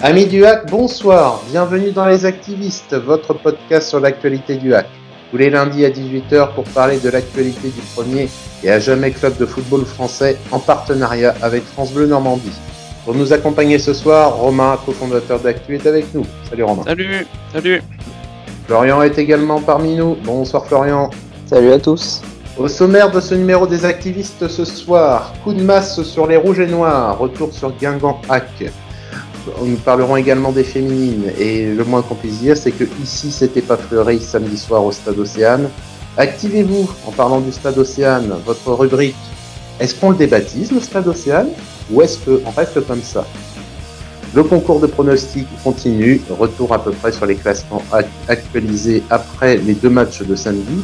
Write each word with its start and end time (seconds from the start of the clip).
Amis 0.00 0.26
du 0.26 0.44
hack, 0.44 0.70
bonsoir, 0.70 1.42
bienvenue 1.50 1.90
dans 1.90 2.06
Les 2.06 2.24
Activistes, 2.24 2.94
votre 2.94 3.34
podcast 3.34 3.88
sur 3.88 3.98
l'actualité 3.98 4.54
du 4.54 4.72
hack. 4.72 4.86
Tous 5.32 5.36
les 5.36 5.50
lundis 5.50 5.84
à 5.84 5.90
18h 5.90 6.54
pour 6.54 6.62
parler 6.66 6.98
de 6.98 7.10
l'actualité 7.10 7.66
du 7.66 7.80
premier 7.96 8.28
et 8.62 8.70
à 8.70 8.78
jamais 8.78 9.10
club 9.10 9.36
de 9.38 9.44
football 9.44 9.84
français 9.84 10.38
en 10.52 10.60
partenariat 10.60 11.34
avec 11.42 11.64
France 11.64 11.92
Bleu 11.92 12.06
Normandie. 12.06 12.52
Pour 13.04 13.16
nous 13.16 13.32
accompagner 13.32 13.80
ce 13.80 13.92
soir, 13.92 14.36
Romain, 14.36 14.78
cofondateur 14.86 15.40
d'Actu, 15.40 15.74
est 15.74 15.84
avec 15.84 16.14
nous. 16.14 16.24
Salut 16.48 16.62
Romain. 16.62 16.84
Salut, 16.86 17.26
salut. 17.52 17.82
Florian 18.68 19.02
est 19.02 19.18
également 19.18 19.60
parmi 19.60 19.96
nous. 19.96 20.16
Bonsoir 20.22 20.64
Florian. 20.64 21.10
Salut 21.46 21.72
à 21.72 21.78
tous. 21.80 22.22
Au 22.56 22.68
sommaire 22.68 23.10
de 23.10 23.18
ce 23.18 23.34
numéro 23.34 23.66
des 23.66 23.84
activistes 23.84 24.46
ce 24.46 24.64
soir, 24.64 25.34
coup 25.42 25.54
de 25.54 25.62
masse 25.62 26.00
sur 26.02 26.28
les 26.28 26.36
rouges 26.36 26.60
et 26.60 26.68
noirs, 26.68 27.18
retour 27.18 27.52
sur 27.52 27.72
Guingamp 27.72 28.20
Hack. 28.28 28.70
Nous 29.62 29.76
parlerons 29.76 30.16
également 30.16 30.52
des 30.52 30.64
féminines 30.64 31.32
et 31.38 31.66
le 31.66 31.84
moins 31.84 32.02
qu'on 32.02 32.14
puisse 32.14 32.38
dire 32.38 32.56
c'est 32.56 32.70
que 32.70 32.84
ici 33.02 33.30
c'était 33.30 33.62
pas 33.62 33.76
fleuri 33.76 34.20
samedi 34.20 34.56
soir 34.56 34.84
au 34.84 34.92
Stade 34.92 35.18
Océane. 35.18 35.68
Activez-vous 36.16 36.88
en 37.06 37.12
parlant 37.12 37.40
du 37.40 37.52
Stade 37.52 37.78
Océane, 37.78 38.32
votre 38.44 38.72
rubrique. 38.72 39.14
Est-ce 39.80 39.94
qu'on 39.94 40.10
le 40.10 40.16
débaptise 40.16 40.72
le 40.72 40.80
Stade 40.80 41.06
Océane 41.06 41.50
ou 41.90 42.02
est-ce 42.02 42.18
qu'on 42.18 42.50
reste 42.50 42.84
comme 42.86 43.02
ça? 43.02 43.24
Le 44.34 44.42
concours 44.42 44.80
de 44.80 44.86
pronostics 44.86 45.48
continue, 45.64 46.20
retour 46.28 46.74
à 46.74 46.82
peu 46.82 46.90
près 46.90 47.12
sur 47.12 47.24
les 47.24 47.36
classements 47.36 47.82
actualisés 48.28 49.02
après 49.08 49.56
les 49.56 49.74
deux 49.74 49.88
matchs 49.88 50.22
de 50.22 50.36
samedi. 50.36 50.82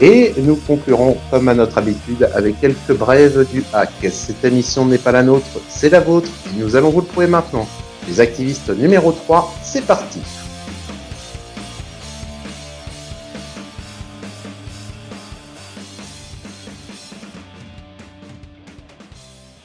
Et 0.00 0.34
nous 0.38 0.56
conclurons, 0.56 1.16
comme 1.30 1.48
à 1.48 1.54
notre 1.54 1.78
habitude, 1.78 2.28
avec 2.34 2.60
quelques 2.60 2.92
brèves 2.92 3.46
du 3.52 3.64
hack. 3.72 3.90
Cette 4.10 4.44
émission 4.44 4.84
n'est 4.86 4.98
pas 4.98 5.12
la 5.12 5.22
nôtre, 5.22 5.46
c'est 5.68 5.88
la 5.88 6.00
vôtre, 6.00 6.30
nous 6.56 6.74
allons 6.76 6.90
vous 6.90 7.00
le 7.00 7.06
prouver 7.06 7.28
maintenant. 7.28 7.66
Les 8.06 8.20
activistes 8.20 8.68
numéro 8.70 9.12
3, 9.12 9.54
c'est 9.62 9.86
parti 9.86 10.20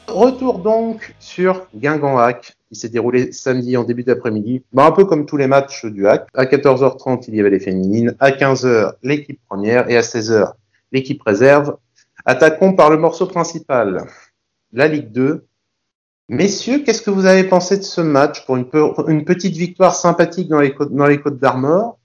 Retour 0.07 0.59
donc 0.59 1.15
sur 1.19 1.67
Guingamp 1.75 2.17
Hack, 2.17 2.57
qui 2.69 2.75
s'est 2.75 2.89
déroulé 2.89 3.31
samedi 3.31 3.77
en 3.77 3.83
début 3.83 4.03
d'après-midi. 4.03 4.63
Bon, 4.73 4.83
un 4.83 4.91
peu 4.91 5.05
comme 5.05 5.25
tous 5.25 5.37
les 5.37 5.47
matchs 5.47 5.85
du 5.85 6.07
Hack. 6.07 6.27
À 6.33 6.45
14h30, 6.45 7.25
il 7.27 7.35
y 7.35 7.39
avait 7.39 7.49
les 7.49 7.59
féminines. 7.59 8.15
À 8.19 8.31
15h, 8.31 8.93
l'équipe 9.03 9.39
première. 9.47 9.89
Et 9.89 9.95
à 9.95 10.01
16h, 10.01 10.53
l'équipe 10.91 11.21
réserve. 11.23 11.77
Attaquons 12.25 12.73
par 12.73 12.89
le 12.89 12.97
morceau 12.97 13.27
principal. 13.27 14.05
La 14.73 14.87
Ligue 14.87 15.11
2. 15.11 15.45
Messieurs, 16.29 16.83
qu'est-ce 16.83 17.01
que 17.01 17.09
vous 17.09 17.25
avez 17.25 17.43
pensé 17.43 17.75
de 17.75 17.81
ce 17.81 18.01
match 18.01 18.45
pour 18.45 18.55
une, 18.55 19.25
petite 19.25 19.55
victoire 19.55 19.95
sympathique 19.95 20.47
dans 20.47 20.59
les 20.59 20.75
côtes, 20.75 21.39
d'Armor? 21.39 21.97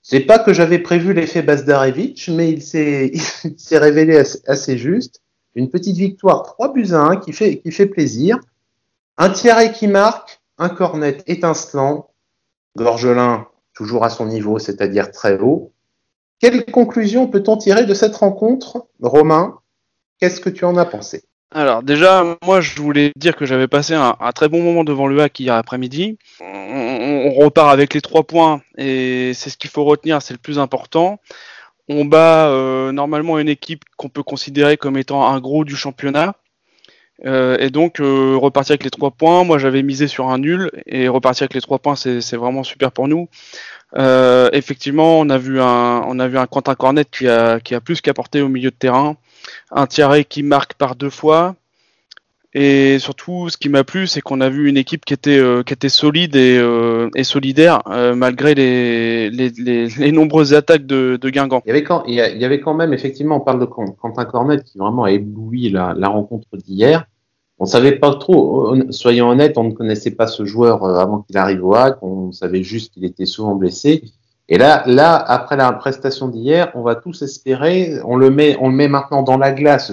C'est 0.00 0.20
pas 0.20 0.38
que 0.38 0.52
j'avais 0.52 0.78
prévu 0.78 1.12
l'effet 1.12 1.42
Bazdarevich, 1.42 2.28
mais 2.28 2.50
il 2.52 2.62
s'est 2.62 3.10
révélé 3.72 4.22
assez, 4.46 4.78
juste. 4.78 5.22
Une 5.56 5.70
petite 5.70 5.96
victoire 5.96 6.44
3 6.44 6.72
buts 6.72 6.92
à 6.92 7.00
1 7.00 7.16
qui 7.16 7.32
fait, 7.32 7.86
plaisir. 7.86 8.38
Un 9.16 9.30
Thierry 9.30 9.72
qui 9.72 9.88
marque, 9.88 10.40
un 10.58 10.68
cornet 10.68 11.18
étincelant, 11.26 12.10
Gorgelin 12.76 13.48
toujours 13.74 14.04
à 14.04 14.10
son 14.10 14.26
niveau, 14.26 14.60
c'est-à-dire 14.60 15.10
très 15.10 15.36
haut. 15.36 15.72
Quelle 16.38 16.64
conclusion 16.64 17.26
peut-on 17.26 17.56
tirer 17.56 17.86
de 17.86 17.94
cette 17.94 18.14
rencontre? 18.14 18.86
Romain, 19.02 19.58
qu'est-ce 20.20 20.40
que 20.40 20.48
tu 20.48 20.64
en 20.64 20.76
as 20.76 20.86
pensé? 20.86 21.24
Alors 21.50 21.82
déjà, 21.82 22.36
moi 22.44 22.60
je 22.60 22.80
voulais 22.80 23.10
dire 23.16 23.34
que 23.34 23.46
j'avais 23.46 23.68
passé 23.68 23.94
un, 23.94 24.14
très 24.34 24.48
bon 24.48 24.62
moment 24.62 24.84
devant 24.84 25.06
le 25.06 25.18
hack 25.20 25.40
hier 25.40 25.54
après-midi. 25.54 26.18
On, 26.40 27.32
repart 27.32 27.70
avec 27.70 27.94
les 27.94 28.00
trois 28.00 28.24
points 28.24 28.62
et 28.76 29.32
c'est 29.34 29.50
ce 29.50 29.56
qu'il 29.56 29.70
faut 29.70 29.84
retenir, 29.84 30.20
c'est 30.22 30.34
le 30.34 30.38
plus 30.38 30.58
important. 30.58 31.20
On 31.88 32.04
bat 32.04 32.48
euh, 32.48 32.92
normalement 32.92 33.38
une 33.38 33.48
équipe 33.48 33.84
qu'on 33.96 34.08
peut 34.08 34.22
considérer 34.22 34.76
comme 34.76 34.96
étant 34.98 35.26
un 35.26 35.40
gros 35.40 35.64
du 35.64 35.76
championnat. 35.76 36.34
Euh, 37.26 37.56
et 37.58 37.70
donc 37.70 38.00
euh, 38.00 38.36
repartir 38.36 38.74
avec 38.74 38.84
les 38.84 38.90
trois 38.90 39.10
points. 39.10 39.44
Moi 39.44 39.58
j'avais 39.58 39.82
misé 39.82 40.06
sur 40.06 40.28
un 40.28 40.38
nul 40.38 40.70
et 40.86 41.08
repartir 41.08 41.44
avec 41.44 41.54
les 41.54 41.60
trois 41.60 41.78
points 41.78 41.96
c'est 41.96 42.36
vraiment 42.36 42.62
super 42.62 42.92
pour 42.92 43.08
nous. 43.08 43.28
Euh, 43.96 44.48
effectivement 44.52 45.18
on 45.18 45.28
a 45.30 45.38
vu 45.38 45.60
un 45.60 46.02
on 46.06 46.18
a 46.18 46.28
vu 46.28 46.38
un 46.38 46.46
Quentin 46.46 46.74
Cornet 46.74 47.06
qui 47.06 47.26
a 47.26 47.58
qui 47.60 47.74
a 47.74 47.80
plus 47.80 48.00
qu'apporté 48.00 48.42
au 48.42 48.48
milieu 48.48 48.70
de 48.70 48.76
terrain, 48.76 49.16
un 49.70 49.86
Thierry 49.86 50.24
qui 50.24 50.42
marque 50.42 50.74
par 50.74 50.96
deux 50.96 51.10
fois. 51.10 51.54
Et 52.54 52.98
surtout, 52.98 53.50
ce 53.50 53.58
qui 53.58 53.68
m'a 53.68 53.84
plu, 53.84 54.06
c'est 54.06 54.22
qu'on 54.22 54.40
a 54.40 54.48
vu 54.48 54.68
une 54.68 54.78
équipe 54.78 55.04
qui 55.04 55.12
était, 55.12 55.40
qui 55.66 55.74
était 55.74 55.90
solide 55.90 56.34
et, 56.34 56.58
et 57.14 57.22
solidaire 57.22 57.82
malgré 58.16 58.54
les, 58.54 59.30
les, 59.30 60.12
nombreuses 60.12 60.54
attaques 60.54 60.86
de, 60.86 61.18
Guingamp. 61.22 61.62
Il 61.66 61.68
y, 61.68 61.70
avait 61.72 61.84
quand, 61.84 62.04
il 62.06 62.14
y 62.14 62.44
avait 62.44 62.60
quand 62.60 62.72
même, 62.72 62.94
effectivement, 62.94 63.36
on 63.36 63.40
parle 63.40 63.60
de 63.60 63.66
Quentin 63.66 64.24
Cornet 64.24 64.62
qui 64.62 64.78
vraiment 64.78 65.04
a 65.04 65.12
ébloui 65.12 65.68
la, 65.68 66.08
rencontre 66.08 66.56
d'hier. 66.56 67.06
On 67.58 67.66
savait 67.66 67.92
pas 67.92 68.14
trop, 68.14 68.74
soyons 68.90 69.30
honnêtes, 69.30 69.58
on 69.58 69.64
ne 69.64 69.72
connaissait 69.72 70.12
pas 70.12 70.28
ce 70.28 70.44
joueur 70.44 70.84
euh, 70.84 70.94
avant 70.94 71.22
qu'il 71.22 71.36
arrive 71.36 71.64
au 71.64 71.74
hack, 71.74 71.98
on 72.02 72.30
savait 72.30 72.62
juste 72.62 72.94
qu'il 72.94 73.04
était 73.04 73.26
souvent 73.26 73.56
blessé. 73.56 74.04
Et 74.48 74.56
là, 74.56 74.82
là, 74.86 75.16
après 75.16 75.56
la 75.56 75.70
prestation 75.72 76.28
d'hier, 76.28 76.72
on 76.74 76.82
va 76.82 76.94
tous 76.94 77.20
espérer, 77.22 78.00
on 78.04 78.16
le 78.16 78.30
met, 78.30 78.56
on 78.60 78.70
le 78.70 78.74
met 78.74 78.88
maintenant 78.88 79.22
dans 79.22 79.36
la 79.36 79.52
glace, 79.52 79.92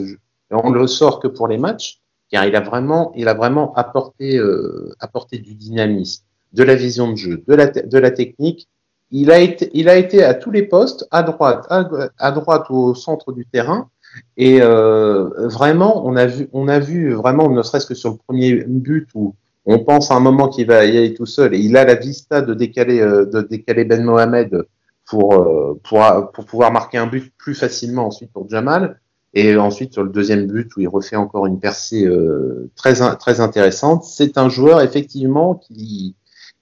on 0.50 0.72
le 0.72 0.88
sort 0.88 1.20
que 1.20 1.28
pour 1.28 1.48
les 1.50 1.58
matchs, 1.58 2.00
car 2.30 2.46
il 2.46 2.56
a 2.56 2.62
vraiment, 2.62 3.12
il 3.16 3.28
a 3.28 3.34
vraiment 3.34 3.74
apporté, 3.74 4.38
euh, 4.38 4.94
apporté 5.00 5.40
du 5.40 5.56
dynamisme, 5.56 6.24
de 6.54 6.64
la 6.64 6.76
vision 6.76 7.12
de 7.12 7.18
jeu, 7.18 7.44
de 7.46 7.54
la, 7.54 7.68
de 7.68 7.98
la 7.98 8.12
technique. 8.12 8.70
Il 9.12 9.30
a 9.30 9.40
été, 9.40 9.70
il 9.74 9.90
a 9.90 9.98
été 9.98 10.24
à 10.24 10.34
tous 10.34 10.52
les 10.52 10.64
postes, 10.64 11.06
à 11.12 11.22
droite, 11.24 11.68
à 11.70 12.32
droite 12.32 12.70
ou 12.70 12.78
au 12.78 12.96
centre 12.96 13.34
du 13.34 13.46
terrain. 13.46 13.90
Et 14.38 14.62
euh, 14.62 15.48
vraiment, 15.50 16.08
on 16.08 16.16
a 16.16 16.26
vu, 16.26 16.48
on 16.54 16.70
a 16.70 16.80
vu 16.80 17.14
vraiment, 17.14 17.50
ne 17.50 17.62
serait-ce 17.62 17.86
que 17.86 17.94
sur 17.94 18.12
le 18.12 18.18
premier 18.26 18.64
but 18.66 19.10
où 19.14 19.36
on 19.66 19.80
pense 19.80 20.12
à 20.12 20.16
un 20.16 20.20
moment 20.20 20.48
qu'il 20.48 20.68
va 20.68 20.86
y 20.86 20.98
aller 20.98 21.14
tout 21.14 21.26
seul 21.26 21.54
et 21.56 21.60
il 21.60 21.76
a 21.78 21.86
la 21.86 21.96
vista 21.96 22.42
de 22.42 22.54
décaler, 22.54 23.02
euh, 23.02 23.26
de 23.26 23.42
décaler 23.42 23.84
Ben 23.86 24.04
Mohamed 24.04 24.66
pour, 25.06 25.34
euh, 25.34 25.80
pour, 25.84 26.32
pour 26.34 26.46
pouvoir 26.46 26.72
marquer 26.72 26.98
un 26.98 27.08
but 27.08 27.34
plus 27.38 27.56
facilement 27.56 28.08
ensuite 28.08 28.32
pour 28.32 28.50
Jamal. 28.50 29.00
Et 29.38 29.58
ensuite 29.58 29.92
sur 29.92 30.04
le 30.04 30.10
deuxième 30.10 30.48
but 30.48 30.74
où 30.78 30.80
il 30.80 30.88
refait 30.88 31.18
encore 31.18 31.46
une 31.46 31.60
percée 31.60 32.06
euh, 32.06 32.72
très 32.78 32.94
très 33.18 33.42
intéressante, 33.42 34.06
c'est 34.06 34.38
un 34.38 34.48
joueur 34.48 34.82
effectivement 34.82 35.56
qui 35.56 36.16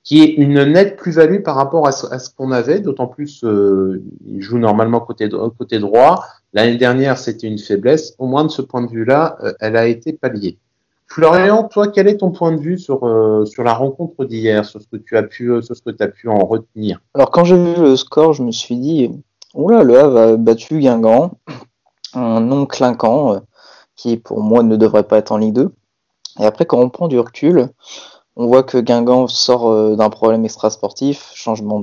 qui 0.03 0.21
est 0.21 0.33
une 0.33 0.63
nette 0.63 0.97
plus-value 0.97 1.43
par 1.43 1.55
rapport 1.55 1.87
à 1.87 1.91
ce, 1.91 2.29
qu'on 2.35 2.51
avait, 2.51 2.79
d'autant 2.79 3.07
plus 3.07 3.43
euh, 3.43 4.03
il 4.25 4.41
joue 4.41 4.57
normalement 4.57 4.99
côté, 4.99 5.29
côté 5.57 5.79
droit. 5.79 6.25
L'année 6.51 6.75
dernière, 6.75 7.17
c'était 7.17 7.47
une 7.47 7.59
faiblesse. 7.59 8.13
Au 8.17 8.27
moins 8.27 8.43
de 8.43 8.49
ce 8.49 8.61
point 8.61 8.81
de 8.81 8.89
vue-là, 8.89 9.37
elle 9.61 9.77
a 9.77 9.85
été 9.87 10.11
palliée. 10.11 10.57
Florian, 11.13 11.65
toi, 11.65 11.89
quel 11.89 12.07
est 12.07 12.17
ton 12.17 12.31
point 12.31 12.51
de 12.53 12.59
vue 12.59 12.79
sur, 12.79 13.03
euh, 13.03 13.45
sur 13.45 13.61
la 13.61 13.75
rencontre 13.75 14.25
d'hier, 14.25 14.65
sur 14.65 14.81
ce 14.81 14.87
que 14.87 14.97
tu 14.97 15.15
as 15.15 15.21
pu, 15.21 15.61
sur 15.61 15.75
ce 15.75 15.81
que 15.83 15.91
pu 15.91 16.27
en 16.27 16.39
retenir? 16.39 17.01
Alors, 17.13 17.29
quand 17.29 17.43
j'ai 17.43 17.55
vu 17.55 17.79
le 17.79 17.95
score, 17.95 18.33
je 18.33 18.41
me 18.41 18.49
suis 18.49 18.77
dit, 18.77 19.11
oula, 19.53 19.83
le 19.83 19.99
Havre 19.99 20.17
a 20.17 20.37
battu 20.37 20.79
Guingamp, 20.79 21.37
un 22.15 22.39
nom 22.39 22.65
clinquant, 22.65 23.41
qui 23.95 24.17
pour 24.17 24.41
moi 24.41 24.63
ne 24.63 24.75
devrait 24.75 25.03
pas 25.03 25.19
être 25.19 25.31
en 25.31 25.37
Ligue 25.37 25.53
2. 25.53 25.71
Et 26.39 26.45
après, 26.45 26.65
quand 26.65 26.79
on 26.79 26.89
prend 26.89 27.07
du 27.07 27.19
recul, 27.19 27.69
on 28.35 28.47
voit 28.47 28.63
que 28.63 28.79
Guingamp 28.79 29.27
sort 29.27 29.69
euh, 29.69 29.95
d'un 29.95 30.09
problème 30.09 30.45
extrasportif, 30.45 31.29
changement 31.35 31.79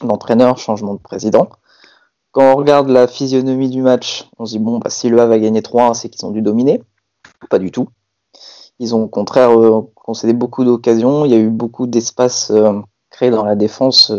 d'entraîneur, 0.00 0.58
changement 0.58 0.94
de 0.94 1.00
président. 1.00 1.48
Quand 2.32 2.54
on 2.54 2.56
regarde 2.56 2.88
la 2.88 3.06
physionomie 3.06 3.70
du 3.70 3.82
match, 3.82 4.28
on 4.40 4.46
se 4.46 4.56
dit 4.56 4.58
bon, 4.58 4.78
bah, 4.78 4.90
si 4.90 5.08
le 5.08 5.20
Havre 5.20 5.34
a 5.34 5.38
gagné 5.38 5.60
3-1, 5.60 5.94
c'est 5.94 6.08
qu'ils 6.08 6.26
ont 6.26 6.32
dû 6.32 6.42
dominer. 6.42 6.82
Pas 7.48 7.60
du 7.60 7.70
tout. 7.70 7.86
Ils 8.78 8.94
ont 8.94 9.04
au 9.04 9.08
contraire 9.08 9.50
euh, 9.50 9.82
concédé 9.94 10.32
beaucoup 10.32 10.64
d'occasions. 10.64 11.24
Il 11.24 11.30
y 11.30 11.34
a 11.34 11.38
eu 11.38 11.50
beaucoup 11.50 11.86
d'espace 11.86 12.50
euh, 12.50 12.80
créé 13.10 13.30
dans 13.30 13.44
la 13.44 13.54
défense 13.56 14.12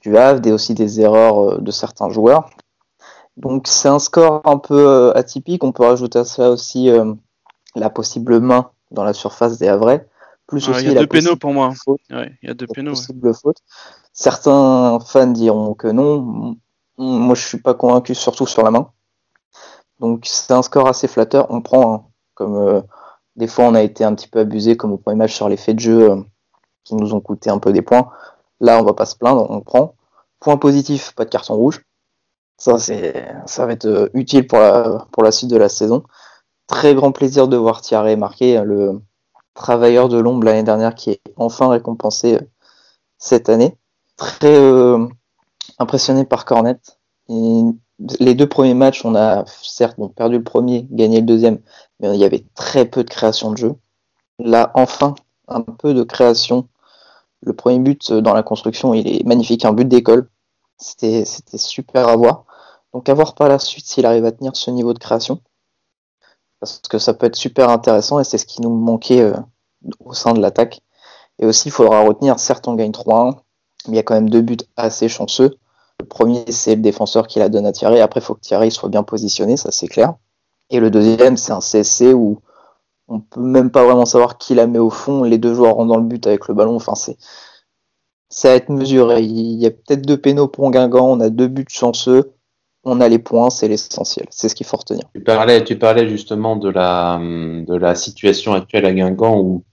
du 0.00 0.16
Havre 0.16 0.46
et 0.46 0.52
aussi 0.52 0.74
des 0.74 1.00
erreurs 1.00 1.60
de 1.60 1.70
certains 1.70 2.10
joueurs. 2.10 2.50
Donc 3.36 3.66
c'est 3.66 3.88
un 3.88 3.98
score 3.98 4.42
un 4.44 4.58
peu 4.58 5.12
atypique. 5.14 5.64
On 5.64 5.72
peut 5.72 5.84
rajouter 5.84 6.18
à 6.18 6.24
ça 6.24 6.50
aussi 6.50 6.90
la 7.74 7.90
possible 7.90 8.40
main 8.40 8.70
dans 8.90 9.04
la 9.04 9.14
surface 9.14 9.58
des 9.58 9.68
Havrais 9.68 10.06
il 10.52 10.92
y 10.92 10.96
a 10.96 11.00
deux 11.00 11.06
pénaux 11.06 11.36
pour 11.36 11.52
moi. 11.52 11.72
il 12.08 12.36
y 12.42 12.48
a 12.48 12.54
deux 12.54 12.66
pénaux. 12.66 12.94
Certains 14.12 14.98
fans 15.00 15.26
diront 15.26 15.74
que 15.74 15.88
non. 15.88 16.56
Moi, 16.98 17.34
je 17.34 17.46
suis 17.46 17.60
pas 17.60 17.74
convaincu, 17.74 18.14
surtout 18.14 18.46
sur 18.46 18.62
la 18.62 18.70
main. 18.70 18.90
Donc, 20.00 20.24
c'est 20.26 20.52
un 20.52 20.62
score 20.62 20.88
assez 20.88 21.08
flatteur. 21.08 21.46
On 21.50 21.62
prend, 21.62 21.94
hein, 21.94 22.04
comme 22.34 22.56
euh, 22.56 22.80
des 23.36 23.46
fois, 23.46 23.64
on 23.66 23.74
a 23.74 23.82
été 23.82 24.04
un 24.04 24.14
petit 24.14 24.28
peu 24.28 24.40
abusé, 24.40 24.76
comme 24.76 24.92
au 24.92 24.96
premier 24.98 25.16
match 25.16 25.34
sur 25.34 25.48
les 25.48 25.56
faits 25.56 25.76
de 25.76 25.80
jeu 25.80 26.10
euh, 26.10 26.16
qui 26.84 26.94
nous 26.94 27.14
ont 27.14 27.20
coûté 27.20 27.50
un 27.50 27.58
peu 27.58 27.72
des 27.72 27.82
points. 27.82 28.10
Là, 28.60 28.78
on 28.78 28.84
va 28.84 28.92
pas 28.92 29.06
se 29.06 29.16
plaindre, 29.16 29.46
on 29.50 29.60
prend. 29.60 29.94
Point 30.40 30.56
positif, 30.56 31.12
pas 31.14 31.24
de 31.24 31.30
carton 31.30 31.54
rouge. 31.54 31.84
Ça, 32.58 32.78
c'est, 32.78 33.26
va 33.56 33.72
être 33.72 33.86
euh, 33.86 34.08
utile 34.14 34.46
pour 34.46 34.58
la, 34.58 35.32
suite 35.32 35.50
de 35.50 35.56
la 35.56 35.68
saison. 35.68 36.02
Très 36.66 36.94
grand 36.94 37.12
plaisir 37.12 37.48
de 37.48 37.56
voir 37.56 37.80
Thierry 37.80 38.16
marquer 38.16 38.62
le, 38.62 39.00
travailleur 39.54 40.08
de 40.08 40.18
l'ombre 40.18 40.44
l'année 40.44 40.62
dernière 40.62 40.94
qui 40.94 41.10
est 41.10 41.20
enfin 41.36 41.68
récompensé 41.68 42.38
cette 43.18 43.48
année. 43.48 43.76
Très 44.16 44.58
impressionné 45.78 46.24
par 46.24 46.44
Cornet. 46.44 46.78
Les 48.18 48.34
deux 48.34 48.48
premiers 48.48 48.74
matchs, 48.74 49.04
on 49.04 49.14
a 49.14 49.44
certes 49.62 49.96
perdu 50.16 50.38
le 50.38 50.44
premier, 50.44 50.86
gagné 50.90 51.20
le 51.20 51.26
deuxième, 51.26 51.60
mais 52.00 52.14
il 52.14 52.20
y 52.20 52.24
avait 52.24 52.44
très 52.54 52.86
peu 52.86 53.04
de 53.04 53.10
création 53.10 53.50
de 53.50 53.56
jeu. 53.56 53.74
Là, 54.38 54.70
enfin, 54.74 55.14
un 55.48 55.60
peu 55.60 55.94
de 55.94 56.02
création. 56.02 56.68
Le 57.42 57.52
premier 57.54 57.78
but 57.78 58.12
dans 58.12 58.34
la 58.34 58.42
construction, 58.42 58.94
il 58.94 59.06
est 59.08 59.24
magnifique, 59.26 59.64
un 59.64 59.72
but 59.72 59.86
d'école. 59.86 60.28
C'était, 60.78 61.24
c'était 61.24 61.58
super 61.58 62.08
à 62.08 62.16
voir. 62.16 62.44
Donc 62.92 63.08
à 63.08 63.14
voir 63.14 63.34
par 63.34 63.48
la 63.48 63.58
suite 63.58 63.86
s'il 63.86 64.06
arrive 64.06 64.24
à 64.24 64.32
tenir 64.32 64.56
ce 64.56 64.70
niveau 64.70 64.94
de 64.94 64.98
création. 64.98 65.40
Parce 66.60 66.80
que 66.80 66.98
ça 66.98 67.14
peut 67.14 67.26
être 67.26 67.36
super 67.36 67.70
intéressant 67.70 68.20
et 68.20 68.24
c'est 68.24 68.38
ce 68.38 68.46
qui 68.46 68.60
nous 68.60 68.70
manquait 68.70 69.22
euh, 69.22 69.34
au 70.00 70.12
sein 70.12 70.32
de 70.32 70.40
l'attaque. 70.40 70.80
Et 71.38 71.46
aussi, 71.46 71.68
il 71.68 71.72
faudra 71.72 72.00
retenir, 72.02 72.38
certes, 72.38 72.68
on 72.68 72.74
gagne 72.74 72.90
3-1, 72.90 73.36
mais 73.86 73.94
il 73.94 73.96
y 73.96 73.98
a 73.98 74.02
quand 74.02 74.14
même 74.14 74.28
deux 74.28 74.42
buts 74.42 74.58
assez 74.76 75.08
chanceux. 75.08 75.56
Le 76.00 76.06
premier, 76.06 76.50
c'est 76.50 76.76
le 76.76 76.80
défenseur 76.80 77.26
qui 77.26 77.40
la 77.40 77.50
donne 77.50 77.66
à 77.66 77.72
Thierry. 77.72 78.00
Après, 78.00 78.20
il 78.20 78.22
faut 78.22 78.34
que 78.34 78.40
Thierry 78.40 78.70
soit 78.70 78.88
bien 78.88 79.02
positionné, 79.02 79.58
ça 79.58 79.70
c'est 79.70 79.86
clair. 79.86 80.14
Et 80.70 80.80
le 80.80 80.90
deuxième, 80.90 81.36
c'est 81.36 81.52
un 81.52 81.60
CSC 81.60 82.14
où 82.14 82.38
on 83.06 83.20
peut 83.20 83.40
même 83.42 83.70
pas 83.70 83.84
vraiment 83.84 84.06
savoir 84.06 84.38
qui 84.38 84.54
la 84.54 84.66
met 84.66 84.78
au 84.78 84.88
fond. 84.88 85.24
Les 85.24 85.36
deux 85.36 85.52
joueurs 85.52 85.74
rentrent 85.74 85.92
dans 85.92 86.00
le 86.00 86.06
but 86.06 86.26
avec 86.26 86.48
le 86.48 86.54
ballon. 86.54 86.76
Enfin, 86.76 86.94
c'est 86.94 87.18
ça 88.30 88.52
à 88.52 88.54
être 88.54 88.70
mesuré. 88.70 89.20
Il 89.20 89.60
y 89.60 89.66
a 89.66 89.70
peut-être 89.70 90.06
deux 90.06 90.16
pénaux 90.16 90.48
pour 90.48 90.70
Guingamp. 90.70 91.06
On 91.06 91.20
a 91.20 91.28
deux 91.28 91.48
buts 91.48 91.66
chanceux. 91.68 92.32
On 92.82 93.02
a 93.02 93.08
les 93.08 93.18
points, 93.18 93.50
c'est 93.50 93.68
l'essentiel. 93.68 94.26
C'est 94.30 94.48
ce 94.48 94.54
qu'il 94.54 94.64
faut 94.64 94.78
retenir. 94.78 95.02
Tu 95.14 95.20
parlais, 95.20 95.62
tu 95.64 95.76
parlais 95.76 96.08
justement 96.08 96.56
de 96.56 96.70
la, 96.70 97.94
situation 97.94 98.54
actuelle 98.54 98.86
à 98.86 98.94
Guingamp 98.94 99.38
où, 99.38 99.64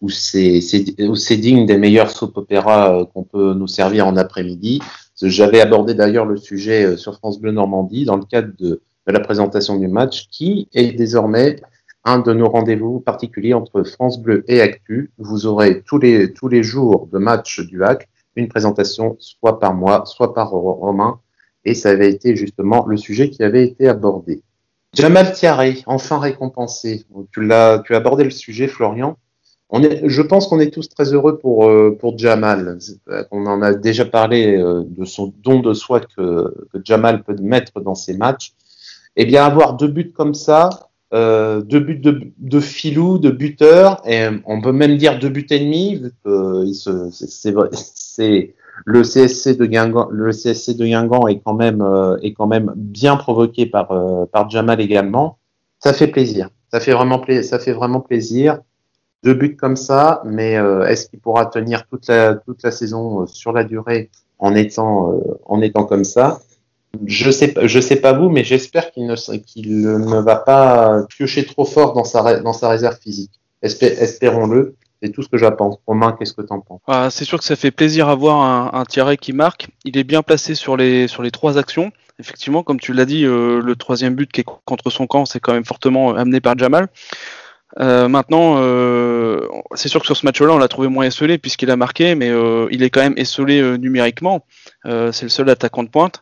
où 0.00 0.08
c'est 0.08 1.36
digne 1.36 1.66
des 1.66 1.76
meilleurs 1.76 2.10
soap 2.10 2.38
opéra 2.38 2.94
euh, 2.94 3.04
qu'on 3.04 3.24
peut 3.24 3.52
nous 3.52 3.66
servir 3.66 4.06
en 4.06 4.16
après-midi. 4.16 4.80
J'avais 5.28 5.60
abordé 5.60 5.94
d'ailleurs 5.94 6.26
le 6.26 6.36
sujet 6.36 6.84
euh, 6.84 6.96
sur 6.96 7.16
France 7.16 7.40
Bleu 7.40 7.52
Normandie 7.52 8.04
dans 8.04 8.16
le 8.16 8.24
cadre 8.24 8.52
de, 8.58 8.82
la 9.06 9.20
présentation 9.20 9.76
du 9.76 9.88
match 9.88 10.28
qui 10.30 10.68
est 10.74 10.92
désormais 10.92 11.56
un 12.04 12.18
de 12.18 12.32
nos 12.32 12.48
rendez-vous 12.48 13.00
particuliers 13.00 13.54
entre 13.54 13.82
France 13.82 14.20
Bleu 14.20 14.44
et 14.48 14.60
Actu. 14.60 15.10
Vous 15.18 15.46
aurez 15.46 15.82
tous 15.82 15.98
les, 15.98 16.62
jours 16.62 17.08
de 17.12 17.18
match 17.18 17.60
du 17.60 17.82
HAC 17.82 18.08
une 18.36 18.48
présentation 18.48 19.16
soit 19.20 19.60
par 19.60 19.74
moi, 19.74 20.04
soit 20.06 20.34
par 20.34 20.50
Romain. 20.50 21.20
Et 21.64 21.74
ça 21.74 21.90
avait 21.90 22.10
été 22.10 22.36
justement 22.36 22.84
le 22.86 22.96
sujet 22.96 23.30
qui 23.30 23.42
avait 23.42 23.64
été 23.64 23.88
abordé. 23.88 24.42
Jamal 24.92 25.32
Thierry, 25.32 25.82
enfin 25.86 26.18
récompensé. 26.18 27.04
Tu 27.32 27.42
l'as, 27.42 27.82
tu 27.84 27.94
as 27.94 27.98
abordé 27.98 28.24
le 28.24 28.30
sujet, 28.30 28.68
Florian. 28.68 29.16
Je 29.82 30.22
pense 30.22 30.46
qu'on 30.46 30.60
est 30.60 30.70
tous 30.70 30.88
très 30.88 31.12
heureux 31.12 31.38
pour, 31.38 31.68
euh, 31.68 31.96
pour 31.98 32.16
Jamal. 32.18 32.78
On 33.30 33.46
en 33.46 33.62
a 33.62 33.74
déjà 33.74 34.04
parlé 34.04 34.56
euh, 34.56 34.84
de 34.86 35.04
son 35.04 35.32
don 35.42 35.60
de 35.60 35.72
soi 35.74 36.00
que, 36.00 36.54
Jamal 36.84 37.22
peut 37.22 37.36
mettre 37.40 37.80
dans 37.80 37.94
ses 37.94 38.16
matchs. 38.16 38.52
Eh 39.16 39.24
bien, 39.24 39.44
avoir 39.44 39.74
deux 39.74 39.88
buts 39.88 40.12
comme 40.12 40.34
ça, 40.34 40.90
euh, 41.12 41.60
deux 41.60 41.80
buts 41.80 42.00
de, 42.00 42.60
filou, 42.60 43.18
de 43.18 43.30
buteur, 43.30 44.02
et 44.06 44.26
on 44.44 44.60
peut 44.60 44.72
même 44.72 44.96
dire 44.96 45.18
deux 45.18 45.28
buts 45.28 45.46
et 45.50 45.60
demi, 45.60 45.96
vu 45.96 46.10
que 46.24 46.64
le 48.84 49.02
CSC 49.02 49.56
de 49.56 50.86
Guingamp, 50.86 51.28
est 51.28 51.38
quand 51.38 52.46
même 52.46 52.72
bien 52.76 53.16
provoqué 53.16 53.66
par 53.66 54.26
par 54.32 54.50
Jamal 54.50 54.80
également. 54.80 55.38
Ça 55.78 55.92
fait 55.92 56.08
plaisir, 56.08 56.48
ça 56.72 57.58
fait 57.58 57.72
vraiment 57.72 58.00
plaisir. 58.00 58.58
Deux 59.24 59.34
buts 59.34 59.56
comme 59.56 59.76
ça, 59.76 60.22
mais 60.24 60.56
euh, 60.56 60.86
est-ce 60.86 61.08
qu'il 61.08 61.18
pourra 61.18 61.46
tenir 61.46 61.86
toute 61.86 62.06
la 62.08 62.34
toute 62.34 62.62
la 62.62 62.70
saison 62.70 63.26
sur 63.26 63.52
la 63.52 63.64
durée 63.64 64.10
en 64.38 64.54
étant 64.54 65.18
en 65.46 65.60
étant 65.62 65.84
comme 65.84 66.04
ça? 66.04 66.40
Je 67.06 67.30
sais, 67.30 67.54
je 67.62 67.80
sais 67.80 67.96
pas 67.96 68.12
vous, 68.12 68.28
mais 68.28 68.44
j'espère 68.44 68.90
qu'il 68.92 69.06
ne, 69.06 69.16
qu'il 69.38 69.80
ne 69.82 70.20
va 70.20 70.36
pas 70.36 71.02
piocher 71.08 71.44
trop 71.44 71.64
fort 71.64 71.92
dans 71.92 72.04
sa, 72.04 72.40
dans 72.40 72.52
sa 72.52 72.68
réserve 72.68 72.98
physique. 73.00 73.32
espérons-le. 73.62 74.76
C'est 75.02 75.10
tout 75.10 75.22
ce 75.22 75.28
que 75.28 75.36
j'apprends. 75.36 75.78
Romain, 75.86 76.16
qu'est-ce 76.18 76.32
que 76.32 76.42
tu 76.42 76.52
en 76.52 76.60
penses? 76.60 76.80
Ah, 76.86 77.08
C'est 77.10 77.24
sûr 77.24 77.38
que 77.38 77.44
ça 77.44 77.56
fait 77.56 77.70
plaisir 77.70 78.08
à 78.08 78.14
voir 78.14 78.38
un, 78.40 78.78
un 78.78 78.84
Thierry 78.84 79.18
qui 79.18 79.32
marque. 79.32 79.68
Il 79.84 79.98
est 79.98 80.04
bien 80.04 80.22
placé 80.22 80.54
sur 80.54 80.76
les, 80.76 81.08
sur 81.08 81.22
les 81.22 81.30
trois 81.30 81.58
actions. 81.58 81.90
Effectivement, 82.18 82.62
comme 82.62 82.80
tu 82.80 82.92
l'as 82.92 83.04
dit, 83.04 83.24
euh, 83.24 83.60
le 83.60 83.76
troisième 83.76 84.14
but 84.14 84.30
qui 84.30 84.40
est 84.42 84.46
contre 84.64 84.88
son 84.90 85.06
camp, 85.06 85.26
c'est 85.26 85.40
quand 85.40 85.52
même 85.52 85.64
fortement 85.64 86.12
euh, 86.12 86.18
amené 86.18 86.40
par 86.40 86.56
Jamal. 86.56 86.88
Euh, 87.80 88.08
maintenant, 88.08 88.56
euh, 88.58 89.40
c'est 89.74 89.88
sûr 89.88 90.00
que 90.00 90.06
sur 90.06 90.16
ce 90.16 90.24
match-là, 90.26 90.52
on 90.52 90.58
l'a 90.58 90.68
trouvé 90.68 90.88
moins 90.88 91.04
esselé 91.04 91.38
puisqu'il 91.38 91.70
a 91.70 91.76
marqué, 91.76 92.14
mais 92.14 92.30
euh, 92.30 92.68
il 92.70 92.82
est 92.82 92.90
quand 92.90 93.02
même 93.02 93.14
esselé 93.16 93.78
numériquement. 93.78 94.44
c'est 94.84 95.22
le 95.22 95.28
seul 95.28 95.50
attaquant 95.50 95.82
de 95.82 95.88
pointe. 95.88 96.20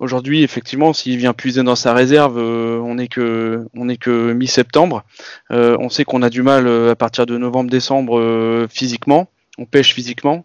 Aujourd'hui, 0.00 0.42
effectivement, 0.42 0.92
s'il 0.92 1.16
vient 1.18 1.32
puiser 1.32 1.62
dans 1.62 1.76
sa 1.76 1.94
réserve, 1.94 2.36
on 2.36 2.96
n'est 2.96 3.08
que, 3.08 3.64
que 4.00 4.32
mi-septembre. 4.32 5.04
On 5.50 5.88
sait 5.88 6.04
qu'on 6.04 6.22
a 6.22 6.30
du 6.30 6.42
mal 6.42 6.68
à 6.90 6.96
partir 6.96 7.26
de 7.26 7.38
novembre-décembre 7.38 8.66
physiquement. 8.68 9.28
On 9.58 9.66
pêche 9.66 9.94
physiquement. 9.94 10.44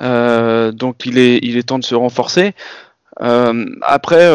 donc 0.00 1.06
il 1.06 1.18
est, 1.18 1.38
il 1.42 1.56
est 1.56 1.68
temps 1.68 1.78
de 1.78 1.84
se 1.84 1.94
renforcer. 1.94 2.54
après, 3.18 4.26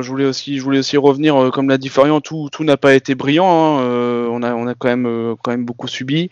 je 0.00 0.08
voulais 0.08 0.24
aussi, 0.24 0.58
je 0.58 0.62
voulais 0.62 0.78
aussi 0.78 0.96
revenir, 0.96 1.50
comme 1.52 1.68
l'a 1.68 1.78
dit 1.78 1.88
Florian, 1.88 2.20
tout, 2.20 2.48
tout 2.50 2.64
n'a 2.64 2.76
pas 2.76 2.94
été 2.94 3.14
brillant. 3.14 3.46
Hein. 3.46 4.28
on 4.30 4.42
a, 4.42 4.54
on 4.54 4.66
a 4.66 4.74
quand 4.74 4.88
même, 4.88 5.34
quand 5.42 5.50
même 5.50 5.64
beaucoup 5.64 5.88
subi. 5.88 6.30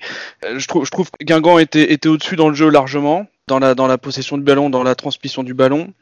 je 0.57 0.67
trouve, 0.67 0.85
je 0.87 0.91
trouve 0.91 1.11
que 1.11 1.25
Guingamp 1.25 1.59
était, 1.59 1.93
était 1.93 2.09
au-dessus 2.09 2.37
dans 2.37 2.49
le 2.49 2.55
jeu 2.55 2.69
largement 2.69 3.27
dans 3.59 3.87
la, 3.87 3.99
possession 3.99 4.39
du 4.39 4.45
ballon, 4.45 4.71
dans 4.71 4.83
la 4.83 4.95
transmission 4.95 5.43
du 5.43 5.55
ballon. 5.55 5.93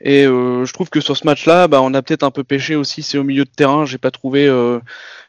Et 0.00 0.24
euh, 0.24 0.64
je 0.64 0.72
trouve 0.72 0.88
que 0.88 1.00
sur 1.00 1.16
ce 1.16 1.26
match-là, 1.26 1.68
bah, 1.68 1.80
on 1.82 1.92
a 1.94 2.02
peut-être 2.02 2.22
un 2.22 2.30
peu 2.30 2.44
pêché 2.44 2.74
aussi. 2.74 3.02
C'est 3.02 3.18
au 3.18 3.24
milieu 3.24 3.44
de 3.44 3.50
terrain. 3.50 3.84
J'ai 3.84 3.98
pas 3.98 4.10
trouvé, 4.10 4.46
euh, 4.46 4.80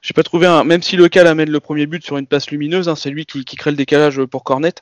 j'ai 0.01 0.13
pas 0.13 0.23
trouvé 0.23 0.47
un. 0.47 0.63
Même 0.63 0.81
si 0.81 0.95
le 0.95 1.09
Cal 1.09 1.27
amène 1.27 1.49
le 1.49 1.59
premier 1.59 1.85
but 1.85 2.03
sur 2.03 2.17
une 2.17 2.27
passe 2.27 2.49
lumineuse, 2.49 2.89
hein, 2.89 2.95
c'est 2.95 3.09
lui 3.09 3.25
qui, 3.25 3.43
crée 3.43 3.71
le 3.71 3.77
décalage 3.77 4.23
pour 4.25 4.43
Cornet. 4.43 4.75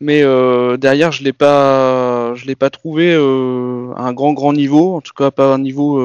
Mais 0.00 0.22
euh, 0.22 0.76
derrière, 0.76 1.12
je 1.12 1.22
l'ai 1.22 1.32
pas, 1.32 2.34
je 2.34 2.46
l'ai 2.46 2.56
pas 2.56 2.70
trouvé 2.70 3.14
à 3.14 4.02
un 4.02 4.12
grand 4.12 4.32
grand 4.32 4.52
niveau. 4.52 4.96
En 4.96 5.00
tout 5.00 5.14
cas, 5.14 5.30
pas 5.30 5.54
un 5.54 5.58
niveau 5.58 6.00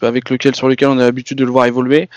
avec 0.00 0.30
lequel 0.30 0.54
sur 0.54 0.68
lequel 0.68 0.88
on 0.88 0.98
a 0.98 1.04
l'habitude 1.04 1.38
de 1.38 1.44
le 1.44 1.50
voir 1.50 1.66
évoluer. 1.66 2.08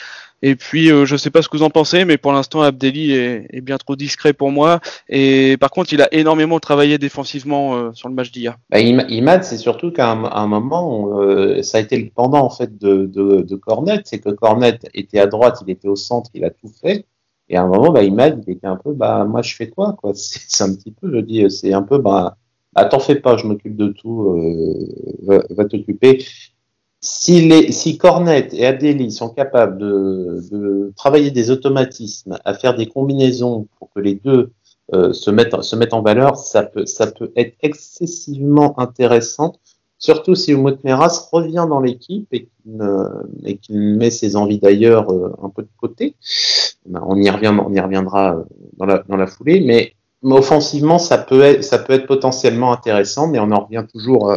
Et 0.41 0.55
puis, 0.55 0.91
euh, 0.91 1.05
je 1.05 1.13
ne 1.13 1.17
sais 1.17 1.31
pas 1.31 1.41
ce 1.41 1.49
que 1.49 1.57
vous 1.57 1.63
en 1.63 1.69
pensez, 1.69 2.05
mais 2.05 2.17
pour 2.17 2.31
l'instant, 2.31 2.61
Abdelli 2.61 3.11
est, 3.11 3.61
bien 3.61 3.77
trop 3.77 3.95
discret 3.95 4.33
pour 4.33 4.51
moi. 4.51 4.79
Et 5.09 5.57
par 5.59 5.71
contre, 5.71 5.93
il 5.93 6.01
a 6.01 6.13
énormément 6.13 6.59
travaillé 6.59 6.97
défensivement 6.97 7.75
euh, 7.75 7.91
sur 7.93 8.07
le 8.07 8.15
match 8.15 8.31
d'hier. 8.31 8.57
Bah, 8.69 8.79
Imad, 8.79 9.43
c'est 9.43 9.57
surtout 9.57 9.91
qu'à 9.91 10.11
un, 10.11 10.47
moment, 10.47 11.19
euh, 11.19 11.61
ça 11.63 11.79
a 11.79 11.81
été 11.81 11.97
le 11.97 12.09
pendant 12.13 12.43
en 12.43 12.49
fait 12.49 12.77
de, 12.77 13.05
de, 13.05 13.55
Cornet, 13.55 14.01
c'est 14.05 14.19
que 14.19 14.29
Cornet 14.29 14.79
était 14.93 15.19
à 15.19 15.27
droite, 15.27 15.59
il 15.65 15.71
était 15.71 15.87
au 15.87 15.95
centre, 15.95 16.29
il 16.33 16.45
a 16.45 16.51
tout 16.51 16.71
fait. 16.81 17.05
Et 17.49 17.57
à 17.57 17.63
un 17.63 17.67
moment, 17.67 17.91
bah, 17.91 18.03
Imad, 18.03 18.43
il 18.45 18.53
était 18.53 18.67
un 18.67 18.75
peu, 18.75 18.93
bah, 18.93 19.25
moi, 19.25 19.41
je 19.41 19.55
fais 19.55 19.69
quoi, 19.69 19.95
C'est 20.13 20.63
un 20.63 20.73
petit 20.73 20.91
peu, 20.91 21.11
je 21.11 21.19
dis, 21.19 21.49
c'est 21.49 21.73
un 21.73 21.81
peu, 21.81 21.97
bah, 21.97 22.37
t'en 22.91 22.99
fais 22.99 23.15
pas, 23.15 23.37
je 23.37 23.47
m'occupe 23.47 23.75
de 23.75 23.87
tout, 23.87 24.37
va 25.25 25.65
t'occuper 25.65 26.19
si, 26.99 27.47
les, 27.47 27.71
si 27.71 27.97
Cornet 27.97 28.49
et 28.53 28.65
Adélie 28.65 29.11
sont 29.11 29.29
capables 29.29 29.77
de, 29.77 30.91
travailler 30.95 31.31
des 31.31 31.51
automatismes, 31.51 32.37
à 32.43 32.53
faire 32.53 32.75
des 32.75 32.87
combinaisons 32.87 33.67
pour 33.77 33.89
que 33.93 33.99
les 33.99 34.15
deux 34.15 34.51
euh, 34.93 35.13
se, 35.13 35.29
mettent, 35.29 35.93
en 35.93 36.01
valeur, 36.01 36.37
ça 36.37 36.63
peut, 36.63 36.85
être 37.35 37.55
excessivement 37.61 38.79
intéressant, 38.79 39.53
surtout 39.99 40.33
si 40.33 40.53
Umut 40.53 40.83
Meras 40.83 41.27
revient 41.31 41.65
dans 41.69 41.81
l'équipe 41.81 42.27
et 42.31 42.47
qu'il 42.65 43.59
qu 43.59 43.73
met 43.73 44.09
ses 44.09 44.35
envies 44.35 44.59
d'ailleurs 44.59 45.11
euh, 45.11 45.35
un 45.43 45.49
peu 45.49 45.63
de 45.63 45.69
côté. 45.77 46.15
Ben, 46.85 47.03
on 47.05 47.21
y, 47.21 47.29
revient, 47.29 47.53
on 47.63 47.73
y 47.73 47.79
reviendra 47.79 48.37
euh, 48.37 49.03
dans 49.07 49.17
la, 49.17 49.27
foulée, 49.27 49.59
mais, 49.59 49.93
offensivement, 50.23 50.97
ça 50.99 51.17
peut 51.17 51.41
être 51.43 52.07
potentiellement 52.07 52.71
intéressant, 52.71 53.27
mais 53.27 53.39
on 53.39 53.51
en 53.51 53.65
revient 53.65 53.85
toujours 53.91 54.31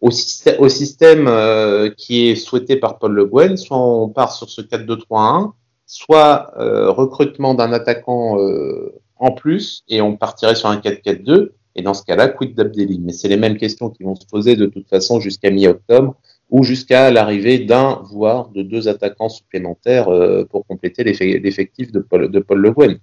au, 0.00 0.10
système, 0.10 0.56
au 0.58 0.68
système 0.68 1.26
euh, 1.28 1.90
qui 1.96 2.28
est 2.28 2.36
souhaité 2.36 2.76
par 2.76 2.98
Paul 2.98 3.12
Le 3.12 3.26
Guen, 3.26 3.56
soit 3.56 3.78
on 3.78 4.08
part 4.08 4.32
sur 4.32 4.48
ce 4.50 4.60
4-2-3-1, 4.60 5.52
soit 5.86 6.52
euh, 6.58 6.90
recrutement 6.90 7.54
d'un 7.54 7.72
attaquant 7.72 8.38
euh, 8.38 8.94
en 9.16 9.32
plus 9.32 9.84
et 9.88 10.00
on 10.00 10.16
partirait 10.16 10.54
sur 10.54 10.68
un 10.68 10.76
4-4-2. 10.76 11.50
Et 11.76 11.82
dans 11.82 11.94
ce 11.94 12.04
cas-là, 12.04 12.28
quid 12.28 12.54
d'Abdelli. 12.54 13.00
Mais 13.00 13.12
c'est 13.12 13.28
les 13.28 13.36
mêmes 13.36 13.56
questions 13.56 13.90
qui 13.90 14.04
vont 14.04 14.14
se 14.14 14.26
poser 14.26 14.54
de 14.54 14.66
toute 14.66 14.88
façon 14.88 15.18
jusqu'à 15.18 15.50
mi-octobre 15.50 16.14
ou 16.50 16.62
jusqu'à 16.62 17.10
l'arrivée 17.10 17.58
d'un, 17.58 18.00
voire 18.04 18.48
de 18.50 18.62
deux 18.62 18.86
attaquants 18.88 19.28
supplémentaires 19.28 20.08
euh, 20.08 20.44
pour 20.44 20.66
compléter 20.66 21.02
l'effectif 21.02 21.90
de 21.90 22.00
Paul, 22.00 22.30
de 22.30 22.38
Paul 22.38 22.58
Le 22.58 22.70
Guen. 22.70 22.98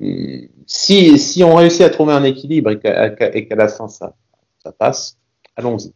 Hum, 0.00 0.48
si, 0.66 1.18
si 1.18 1.42
on 1.42 1.56
réussit 1.56 1.82
à 1.82 1.90
trouver 1.90 2.12
un 2.12 2.24
équilibre 2.24 2.70
et 2.70 2.78
qu'à 2.78 3.56
la 3.56 3.68
fin 3.68 3.88
ça, 3.88 4.14
ça 4.62 4.72
passe, 4.72 5.18
allons-y. 5.56 5.92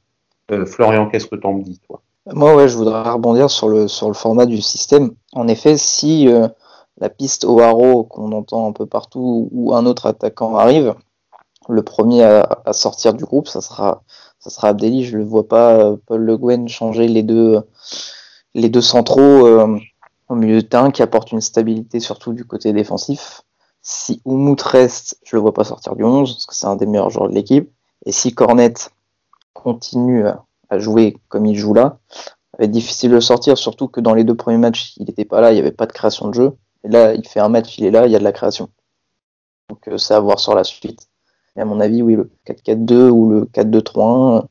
Euh, 0.50 0.66
Florian, 0.66 1.08
qu'est-ce 1.08 1.26
que 1.26 1.36
tu 1.36 1.46
en 1.46 1.58
dis, 1.58 1.80
toi? 1.86 2.02
Moi, 2.32 2.56
ouais, 2.56 2.68
je 2.68 2.76
voudrais 2.76 3.02
rebondir 3.02 3.50
sur 3.50 3.68
le, 3.68 3.86
sur 3.86 4.08
le 4.08 4.14
format 4.14 4.46
du 4.46 4.60
système. 4.60 5.12
En 5.32 5.46
effet, 5.46 5.76
si 5.76 6.28
euh, 6.28 6.48
la 6.98 7.08
piste 7.08 7.44
au 7.44 7.60
haro 7.60 8.04
qu'on 8.04 8.32
entend 8.32 8.68
un 8.68 8.72
peu 8.72 8.86
partout 8.86 9.48
où 9.52 9.74
un 9.74 9.86
autre 9.86 10.06
attaquant 10.06 10.56
arrive, 10.56 10.94
le 11.68 11.82
premier 11.82 12.22
à, 12.22 12.72
sortir 12.72 13.14
du 13.14 13.24
groupe, 13.24 13.48
ça 13.48 13.60
sera, 13.60 14.02
ça 14.38 14.50
sera. 14.50 14.76
Je 14.78 15.16
ne 15.16 15.24
vois 15.24 15.48
pas 15.48 15.76
euh, 15.76 15.96
Paul 16.06 16.22
Le 16.22 16.36
Guen 16.36 16.68
changer 16.68 17.08
les 17.08 17.22
deux, 17.22 17.60
les 18.54 18.68
deux 18.68 18.80
centraux 18.80 19.46
euh, 19.46 19.78
au 20.28 20.34
milieu 20.34 20.62
de 20.62 20.66
terrain 20.66 20.90
qui 20.90 21.02
apportent 21.02 21.32
une 21.32 21.40
stabilité 21.40 22.00
surtout 22.00 22.32
du 22.32 22.44
côté 22.44 22.72
défensif. 22.72 23.42
Si 23.82 24.20
Oumout 24.24 24.60
reste, 24.62 25.18
je 25.24 25.36
le 25.36 25.42
vois 25.42 25.54
pas 25.54 25.64
sortir 25.64 25.94
du 25.94 26.02
11 26.02 26.32
parce 26.32 26.46
que 26.46 26.54
c'est 26.54 26.66
un 26.66 26.76
des 26.76 26.86
meilleurs 26.86 27.10
joueurs 27.10 27.28
de 27.28 27.34
l'équipe. 27.34 27.70
Et 28.04 28.12
si 28.12 28.34
Cornet 28.34 28.74
continue 29.62 30.26
à, 30.26 30.78
jouer 30.78 31.16
comme 31.28 31.46
il 31.46 31.56
joue 31.56 31.74
là, 31.74 31.98
ça 32.10 32.58
va 32.58 32.64
être 32.64 32.70
difficile 32.70 33.10
de 33.10 33.16
le 33.16 33.20
sortir, 33.20 33.56
surtout 33.56 33.88
que 33.88 34.00
dans 34.00 34.14
les 34.14 34.24
deux 34.24 34.34
premiers 34.34 34.58
matchs, 34.58 34.94
il 34.96 35.06
n'était 35.06 35.24
pas 35.24 35.40
là, 35.40 35.52
il 35.52 35.54
n'y 35.54 35.60
avait 35.60 35.72
pas 35.72 35.86
de 35.86 35.92
création 35.92 36.28
de 36.28 36.34
jeu. 36.34 36.56
Et 36.84 36.88
là, 36.88 37.14
il 37.14 37.26
fait 37.26 37.40
un 37.40 37.48
match, 37.48 37.78
il 37.78 37.84
est 37.84 37.90
là, 37.90 38.06
il 38.06 38.12
y 38.12 38.16
a 38.16 38.18
de 38.18 38.24
la 38.24 38.32
création. 38.32 38.68
Donc 39.68 39.86
euh, 39.88 39.98
c'est 39.98 40.14
à 40.14 40.20
voir 40.20 40.38
sur 40.38 40.54
la 40.54 40.64
suite. 40.64 41.08
Et 41.56 41.60
à 41.60 41.64
mon 41.64 41.80
avis, 41.80 42.02
oui, 42.02 42.16
le 42.16 42.30
4-4-2 42.46 43.08
ou 43.10 43.30
le 43.30 43.44
4-2-3-1, 43.46 44.46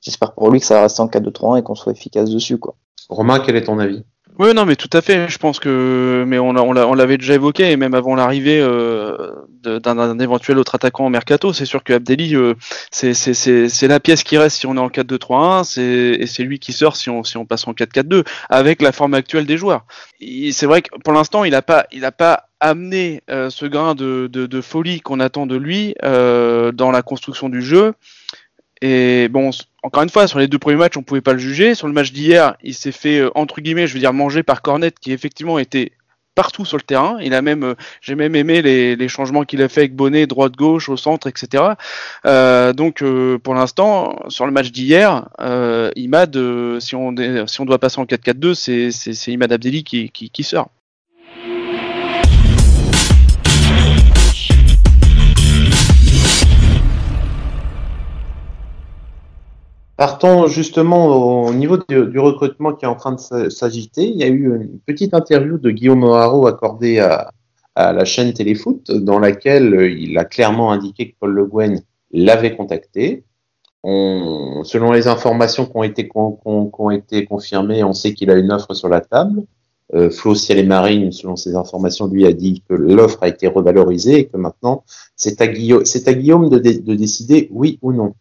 j'espère 0.00 0.32
pour 0.32 0.50
lui 0.50 0.60
que 0.60 0.66
ça 0.66 0.74
va 0.74 0.82
rester 0.82 1.02
en 1.02 1.08
4-2-3-1 1.08 1.58
et 1.58 1.62
qu'on 1.62 1.74
soit 1.74 1.92
efficace 1.92 2.30
dessus. 2.30 2.58
Quoi. 2.58 2.74
Romain, 3.08 3.40
quel 3.40 3.56
est 3.56 3.64
ton 3.64 3.78
avis? 3.78 4.04
Oui, 4.38 4.54
non, 4.54 4.64
mais 4.64 4.76
tout 4.76 4.88
à 4.92 5.02
fait. 5.02 5.28
Je 5.28 5.38
pense 5.38 5.60
que, 5.60 6.24
mais 6.26 6.38
on, 6.38 6.56
on 6.56 6.94
l'avait 6.94 7.18
déjà 7.18 7.34
évoqué, 7.34 7.70
et 7.70 7.76
même 7.76 7.94
avant 7.94 8.14
l'arrivée 8.14 8.60
euh, 8.60 9.32
d'un 9.62 10.18
éventuel 10.18 10.58
autre 10.58 10.74
attaquant 10.74 11.06
au 11.06 11.08
mercato, 11.10 11.52
c'est 11.52 11.66
sûr 11.66 11.84
que 11.84 11.92
Abdelli, 11.92 12.34
euh, 12.34 12.54
c'est 12.90 13.88
la 13.88 14.00
pièce 14.00 14.22
qui 14.22 14.38
reste 14.38 14.58
si 14.58 14.66
on 14.66 14.76
est 14.76 14.80
en 14.80 14.88
4-2-3-1, 14.88 15.80
et 15.80 16.26
c'est 16.26 16.42
lui 16.44 16.58
qui 16.58 16.72
sort 16.72 16.96
si 16.96 17.10
on, 17.10 17.24
si 17.24 17.36
on 17.36 17.44
passe 17.44 17.66
en 17.68 17.72
4-4-2, 17.72 18.24
avec 18.48 18.80
la 18.80 18.92
forme 18.92 19.14
actuelle 19.14 19.46
des 19.46 19.58
joueurs. 19.58 19.84
C'est 20.20 20.66
vrai 20.66 20.82
que 20.82 20.96
pour 21.04 21.12
l'instant, 21.12 21.44
il 21.44 21.50
n'a 21.50 21.62
pas, 21.62 21.86
il 21.92 22.04
a 22.04 22.12
pas 22.12 22.48
amené 22.58 23.22
euh, 23.28 23.50
ce 23.50 23.66
grain 23.66 23.94
de, 23.94 24.28
de, 24.32 24.46
de 24.46 24.60
folie 24.60 25.00
qu'on 25.00 25.20
attend 25.20 25.46
de 25.46 25.56
lui 25.56 25.94
euh, 26.04 26.72
dans 26.72 26.90
la 26.90 27.02
construction 27.02 27.48
du 27.48 27.60
jeu. 27.60 27.92
Et 28.80 29.28
bon, 29.28 29.50
encore 29.82 30.02
une 30.02 30.10
fois, 30.10 30.28
sur 30.28 30.38
les 30.38 30.48
deux 30.48 30.58
premiers 30.58 30.76
matchs, 30.76 30.96
on 30.96 31.02
pouvait 31.02 31.20
pas 31.20 31.32
le 31.32 31.38
juger. 31.38 31.74
Sur 31.74 31.88
le 31.88 31.92
match 31.92 32.12
d'hier, 32.12 32.56
il 32.62 32.74
s'est 32.74 32.92
fait 32.92 33.18
euh, 33.18 33.30
entre 33.34 33.60
guillemets, 33.60 33.86
je 33.86 33.94
veux 33.94 34.00
dire, 34.00 34.12
manger 34.12 34.42
par 34.42 34.62
Cornet, 34.62 34.92
qui 35.00 35.12
effectivement 35.12 35.58
était 35.58 35.92
partout 36.34 36.64
sur 36.64 36.76
le 36.76 36.82
terrain. 36.82 37.18
Il 37.20 37.34
a 37.34 37.42
même, 37.42 37.64
euh, 37.64 37.74
j'ai 38.00 38.14
même 38.14 38.36
aimé 38.36 38.62
les, 38.62 39.08
changements 39.08 39.44
qu'il 39.44 39.60
a 39.60 39.68
fait 39.68 39.80
avec 39.80 39.96
Bonnet, 39.96 40.26
droite, 40.26 40.54
gauche, 40.54 40.88
au 40.88 40.96
centre, 40.96 41.26
etc. 41.26 41.64
Euh, 42.26 42.72
donc, 42.72 43.02
pour 43.42 43.54
l'instant, 43.54 44.20
sur 44.28 44.46
le 44.46 44.52
match 44.52 44.70
d'hier, 44.70 45.28
Imad, 45.96 46.38
si 46.80 46.94
on 46.94 47.12
doit 47.12 47.78
passer 47.78 48.00
en 48.00 48.04
4-4-2, 48.04 48.54
c'est 48.54 49.32
Imad 49.32 49.52
Abdelli 49.52 49.82
qui 49.84 50.44
sort. 50.44 50.70
Partons 60.02 60.48
justement 60.48 61.46
au 61.46 61.54
niveau 61.54 61.76
du, 61.76 62.18
recrutement 62.18 62.72
qui 62.72 62.84
est 62.84 62.88
en 62.88 62.96
train 62.96 63.12
de 63.12 63.48
s'agiter. 63.50 64.02
Il 64.02 64.16
y 64.16 64.24
a 64.24 64.26
eu 64.26 64.46
une 64.46 64.80
petite 64.80 65.14
interview 65.14 65.58
de 65.58 65.70
Guillaume 65.70 66.02
O'Haraud 66.02 66.48
accordée 66.48 66.98
à, 66.98 67.30
la 67.76 68.04
chaîne 68.04 68.32
Téléfoot 68.32 68.90
dans 68.90 69.20
laquelle 69.20 69.94
il 69.96 70.18
a 70.18 70.24
clairement 70.24 70.72
indiqué 70.72 71.12
que 71.12 71.14
Paul 71.20 71.30
Le 71.30 71.46
Guen 71.46 71.82
l'avait 72.10 72.56
contacté. 72.56 73.22
selon 73.84 74.90
les 74.90 75.06
informations 75.06 75.66
qui 75.66 75.72
ont 75.76 75.84
été, 75.84 76.08
confirmées, 77.28 77.84
on 77.84 77.92
sait 77.92 78.12
qu'il 78.12 78.28
a 78.32 78.34
une 78.34 78.50
offre 78.50 78.74
sur 78.74 78.88
la 78.88 79.02
table. 79.02 79.44
Euh, 79.94 80.10
Flo 80.10 80.34
Ciel 80.34 80.58
et 80.58 80.64
Marine, 80.64 81.12
selon 81.12 81.36
ces 81.36 81.54
informations, 81.54 82.08
lui 82.08 82.26
a 82.26 82.32
dit 82.32 82.64
que 82.68 82.74
l'offre 82.74 83.22
a 83.22 83.28
été 83.28 83.46
revalorisée 83.46 84.18
et 84.18 84.26
que 84.26 84.36
maintenant 84.36 84.82
c'est 85.14 85.40
à 85.40 85.46
Guillaume, 85.46 86.48
de, 86.48 86.58
décider 86.58 87.48
oui 87.52 87.78
ou 87.82 87.92
non. 87.92 88.14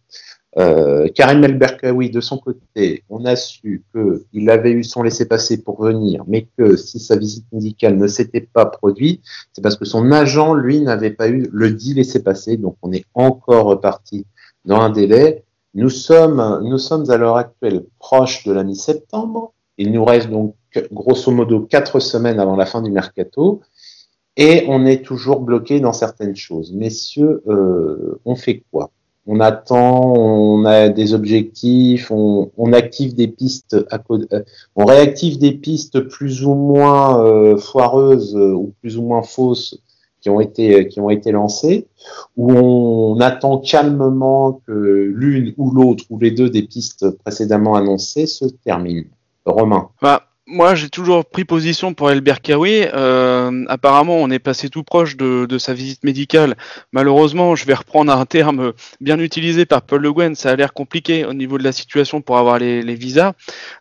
Euh, 0.58 1.08
Karim 1.16 1.44
El 1.44 1.58
Berkaoui, 1.58 2.10
de 2.10 2.20
son 2.20 2.38
côté, 2.38 3.04
on 3.10 3.24
a 3.26 3.36
su 3.36 3.84
qu'il 3.94 4.50
avait 4.50 4.72
eu 4.72 4.84
son 4.84 5.02
laissez-passer 5.02 5.64
pour 5.64 5.82
venir, 5.82 6.26
mais 6.28 6.48
que 6.58 6.76
si 6.76 7.00
sa 7.00 7.16
visite 7.16 7.46
médicale 7.54 7.98
ne 7.98 8.08
s'était 8.08 8.42
pas 8.42 8.66
produite, 8.66 9.24
c'est 9.54 9.62
parce 9.62 9.78
que 9.78 9.86
son 9.86 10.12
agent, 10.12 10.54
lui, 10.54 10.82
n'avait 10.82 11.12
pas 11.12 11.30
eu 11.30 11.48
le 11.52 11.72
dit 11.72 11.94
laissez-passer. 11.94 12.58
Donc, 12.58 12.76
on 12.82 12.92
est 12.92 13.06
encore 13.14 13.66
reparti 13.66 14.26
dans 14.66 14.82
un 14.82 14.90
délai. 14.90 15.44
Nous 15.74 15.90
sommes, 15.90 16.62
nous 16.64 16.78
sommes 16.78 17.10
à 17.10 17.18
l'heure 17.18 17.38
actuelle 17.38 17.86
proches 18.00 18.46
de 18.46 18.52
la 18.52 18.64
mi-septembre. 18.64 19.54
Il 19.78 19.94
nous 19.94 20.04
reste 20.04 20.30
donc 20.30 20.56
grosso 20.92 21.32
modo 21.32 21.62
quatre 21.62 22.00
semaines 22.00 22.40
avant 22.40 22.58
la 22.58 22.66
fin 22.66 22.82
du 22.82 22.92
mercato. 22.92 23.62
Et 24.36 24.66
on 24.68 24.86
est 24.86 25.04
toujours 25.04 25.42
bloqué 25.42 25.80
dans 25.80 25.94
certaines 25.94 26.36
choses. 26.36 26.74
Messieurs, 26.74 27.42
euh, 27.48 28.20
on 28.26 28.36
fait 28.36 28.64
quoi? 28.72 28.92
On 29.32 29.40
attend, 29.40 30.14
on 30.14 30.66
a 30.66 30.90
des 30.90 31.14
objectifs, 31.14 32.12
on, 32.12 32.74
active 32.74 33.16
des 33.16 33.30
pistes, 33.30 33.76
euh, 33.76 34.44
on 34.76 34.84
réactive 34.84 35.40
des 35.40 35.54
pistes 35.54 36.02
plus 36.02 36.44
ou 36.44 36.54
moins 36.54 37.26
euh, 37.26 37.56
foireuses 37.58 38.36
euh, 38.36 38.52
ou 38.52 38.74
plus 38.82 38.98
ou 38.98 39.04
moins 39.04 39.22
fausses 39.24 39.80
qui 40.20 40.30
ont 40.30 40.42
été 40.42 40.88
qui 40.90 41.00
ont 41.00 41.10
été 41.10 41.32
lancées, 41.32 41.88
ou 42.36 42.52
on 42.52 43.20
attend 43.22 43.58
calmement 43.58 44.62
que 44.68 44.74
l'une 44.74 45.54
ou 45.58 45.72
l'autre 45.72 46.04
ou 46.10 46.20
les 46.20 46.32
deux 46.32 46.50
des 46.50 46.64
pistes 46.64 47.10
précédemment 47.20 47.76
annoncées 47.76 48.28
se 48.28 48.46
terminent. 48.66 49.08
Romain. 49.46 49.90
Bah, 50.02 50.24
moi, 50.52 50.76
j'ai 50.76 50.90
toujours 50.90 51.26
pris 51.26 51.46
position 51.46 51.94
pour 51.94 52.12
El 52.12 52.22
Berkaoui. 52.22 52.84
Euh, 52.94 53.66
apparemment, 53.68 54.18
on 54.18 54.30
est 54.30 54.40
passé 54.40 54.70
tout 54.70 54.84
proche 54.84 55.18
de, 55.18 55.58
sa 55.58 55.74
visite 55.74 56.04
médicale. 56.04 56.56
Malheureusement, 56.92 57.56
je 57.56 57.66
vais 57.66 57.74
reprendre 57.74 58.12
un 58.12 58.26
terme 58.26 58.74
bien 59.00 59.18
utilisé 59.20 59.66
par 59.66 59.82
Paul 59.82 60.02
Le 60.02 60.12
Guen. 60.12 60.36
Ça 60.36 60.52
a 60.52 60.56
l'air 60.56 60.74
compliqué 60.74 61.26
au 61.26 61.34
niveau 61.34 61.58
de 61.58 61.64
la 61.64 61.72
situation 61.72 62.22
pour 62.22 62.38
avoir 62.38 62.60
les, 62.60 62.96
visas. 62.96 63.34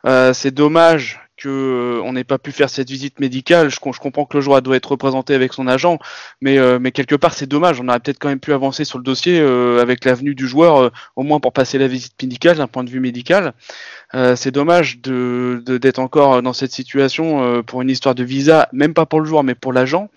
Euh, 0.06 0.32
c'est 0.32 0.54
dommage 0.54 1.20
que 1.40 1.48
euh, 1.48 2.02
on 2.04 2.12
n'ait 2.12 2.24
pas 2.24 2.38
pu 2.38 2.52
faire 2.52 2.70
cette 2.70 2.88
visite 2.88 3.18
médicale. 3.18 3.70
Je, 3.70 3.80
comprends 3.80 4.24
que 4.24 4.36
le 4.36 4.40
joueur 4.40 4.62
doit 4.62 4.76
être 4.76 4.90
représenté 4.90 5.34
avec 5.34 5.52
son 5.52 5.66
agent, 5.66 5.98
mais, 6.40 6.58
euh, 6.58 6.78
mais 6.78 6.92
quelque 6.92 7.16
part 7.16 7.32
c'est 7.32 7.46
dommage. 7.46 7.80
On 7.80 7.88
aurait 7.88 8.00
peut-être 8.00 8.18
quand 8.18 8.28
même 8.28 8.40
pu 8.40 8.52
avancer 8.52 8.84
sur 8.84 8.98
le 8.98 9.04
dossier 9.04 9.40
euh, 9.40 9.80
avec 9.80 10.04
l'avenue 10.04 10.34
du 10.34 10.46
joueur, 10.46 10.92
au 11.16 11.22
moins 11.22 11.40
pour 11.40 11.52
passer 11.52 11.78
la 11.78 11.88
visite 11.88 12.12
médicale 12.22 12.58
d'un 12.58 12.66
point 12.66 12.84
de 12.84 12.90
vue 12.90 13.00
médical. 13.00 13.54
c'est 14.12 14.50
dommage 14.50 15.00
de 15.00 15.62
d'être 15.66 15.98
encore 15.98 16.42
dans 16.42 16.52
cette 16.52 16.72
situation 16.72 17.62
pour 17.62 17.82
une 17.82 17.90
histoire 17.90 18.14
de 18.14 18.24
visa, 18.24 18.68
même 18.72 18.94
pas 18.94 19.06
pour 19.06 19.20
le 19.20 19.26
joueur, 19.26 19.44
mais 19.44 19.54
pour 19.54 19.72
l'agent. 19.72 20.10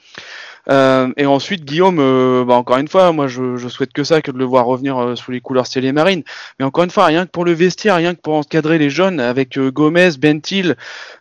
Euh, 0.69 1.11
et 1.17 1.25
ensuite, 1.25 1.65
Guillaume, 1.65 1.99
euh, 1.99 2.45
bah, 2.45 2.55
encore 2.55 2.77
une 2.77 2.87
fois, 2.87 3.11
moi 3.11 3.27
je, 3.27 3.67
souhaite 3.67 3.93
que 3.93 4.03
ça, 4.03 4.21
que 4.21 4.31
de 4.31 4.37
le 4.37 4.45
voir 4.45 4.65
revenir 4.65 4.97
euh, 4.97 5.15
sous 5.15 5.31
les 5.31 5.41
couleurs 5.41 5.67
ciel 5.67 5.85
et 5.85 5.91
marine. 5.91 6.23
Mais 6.59 6.65
encore 6.65 6.83
une 6.83 6.89
fois, 6.89 7.05
rien 7.05 7.25
que 7.25 7.31
pour 7.31 7.45
le 7.45 7.51
vestiaire, 7.51 7.95
rien 7.95 8.15
que 8.15 8.21
pour 8.21 8.35
encadrer 8.35 8.77
les 8.77 8.89
jeunes 8.89 9.19
avec 9.19 9.59
Gomez, 9.59 10.11
Bentil, 10.19 10.75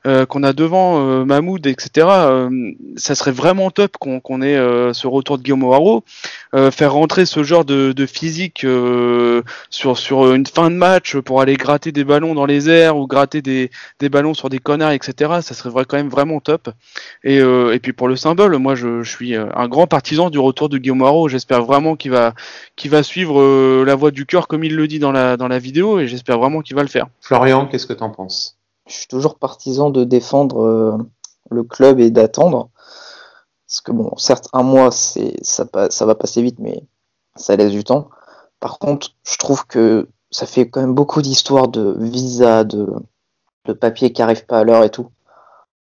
qu'on 0.05 0.43
a 0.43 0.53
devant, 0.53 1.25
Mahmoud, 1.25 1.67
etc. 1.67 2.07
ça 2.97 3.15
serait 3.15 3.33
vraiment 3.33 3.71
top 3.71 3.97
qu'on 3.99 4.43
ait 4.43 4.57
ce 4.93 5.07
retour 5.07 5.39
de 5.39 5.43
Guillaume 5.43 5.65
O'Haraud. 5.65 6.05
Faire 6.71 6.93
rentrer 6.93 7.25
ce 7.27 7.43
genre 7.43 7.65
de, 7.65 7.93
de 7.93 8.07
physique 8.07 8.67
sur, 9.71 9.99
sur 9.99 10.35
une 10.35 10.47
fin 10.47 10.71
de 10.71 10.77
match 10.77 11.17
pour 11.17 11.41
aller 11.41 11.55
gratter 11.55 11.93
des 11.93 12.05
ballons 12.05 12.35
dans 12.35 12.47
les 12.47 12.69
airs 12.69 12.97
ou 12.97 13.07
gratter 13.07 13.43
des, 13.43 13.71
des 14.01 14.09
ballons 14.09 14.35
sur 14.35 14.51
des 14.51 14.59
connards, 14.59 14.93
etc. 14.93 15.41
Ça 15.41 15.55
serait 15.55 15.85
quand 15.85 15.97
même 15.97 16.09
vraiment 16.11 16.41
top. 16.41 16.69
Et, 17.25 17.39
et 17.39 17.79
puis 17.79 17.93
pour 17.93 18.09
le 18.09 18.17
symbole, 18.17 18.57
moi 18.59 18.75
je, 18.75 19.03
je 19.03 19.11
suis 19.11 19.37
euh, 19.37 19.47
un 19.55 19.69
grand 19.69 19.87
partisan 19.87 20.31
du 20.31 20.39
retour 20.39 20.69
de 20.69 20.79
Guillaume 20.79 20.99
Moreau. 20.99 21.29
J'espère 21.29 21.65
vraiment 21.65 21.97
qu'il 21.97 22.11
va, 22.11 22.35
qu'il 22.77 22.91
va 22.91 23.03
suivre 23.03 23.41
euh, 23.41 23.85
la 23.85 23.95
voie 23.95 24.11
du 24.11 24.27
cœur 24.27 24.49
comme 24.49 24.65
il 24.65 24.77
le 24.77 24.89
dit 24.89 24.99
dans 24.99 25.13
la, 25.13 25.37
dans 25.37 25.49
la 25.49 25.59
vidéo 25.59 25.99
et 25.99 26.09
j'espère 26.09 26.39
vraiment 26.39 26.61
qu'il 26.63 26.77
va 26.77 26.83
le 26.83 26.89
faire. 26.89 27.07
Florian, 27.21 27.67
qu'est-ce 27.67 27.87
que 27.87 27.93
tu 27.93 28.03
en 28.03 28.11
penses? 28.11 28.59
Je 28.89 28.95
suis 28.95 29.07
toujours 29.07 29.39
partisan 29.39 29.91
de 29.91 30.05
défendre 30.05 30.63
euh, 30.63 30.99
le 31.51 31.63
club 31.63 32.01
et 32.01 32.11
d'attendre. 32.11 32.71
Parce 33.73 33.81
que 33.81 33.93
bon, 33.93 34.15
certes, 34.19 34.51
un 34.53 34.63
mois, 34.63 34.91
c'est, 34.91 35.35
ça, 35.43 35.65
va 35.73 36.15
passer 36.15 36.43
vite, 36.43 36.59
mais 36.59 36.85
ça 37.37 37.57
laisse 37.57 37.71
du 37.71 37.85
temps. 37.85 38.11
Par 38.61 38.79
contre, 38.79 39.15
je 39.25 39.39
trouve 39.39 39.67
que 39.67 40.11
ça 40.31 40.45
fait 40.45 40.69
quand 40.69 40.83
même 40.83 40.95
beaucoup 40.95 41.23
d'histoires 41.23 41.69
de 41.69 41.97
visa, 41.99 42.65
de, 42.65 42.87
papier 43.81 44.13
qui 44.13 44.21
n'arrive 44.21 44.45
pas 44.45 44.59
à 44.59 44.65
l'heure 44.65 44.85
et 44.85 44.91
tout. 44.91 45.09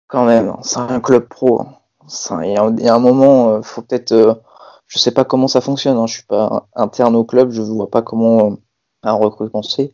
Quand 0.08 0.26
même, 0.26 0.50
hein, 0.50 0.60
c'est 0.64 0.80
un 0.80 1.00
club 1.00 1.28
pro. 1.28 1.62
Hein. 1.62 2.42
Il 2.44 2.52
y, 2.84 2.90
a 2.90 2.96
un 2.96 3.00
moment, 3.00 3.50
euh, 3.50 3.62
faut 3.62 3.84
peut-être. 3.84 4.12
Euh, 4.12 4.34
je 4.88 4.98
sais 4.98 5.12
pas 5.12 5.24
comment 5.24 5.48
ça 5.48 5.62
fonctionne. 5.62 5.98
Hein, 5.98 6.08
je 6.08 6.16
suis 6.16 6.26
pas 6.26 6.68
interne 6.74 7.16
au 7.16 7.26
club, 7.26 7.52
je 7.52 7.62
vois 7.62 7.92
pas 7.92 8.02
comment 8.02 8.54
euh, 8.54 8.56
un 9.04 9.14
recrutement 9.14 9.62
fait. 9.62 9.94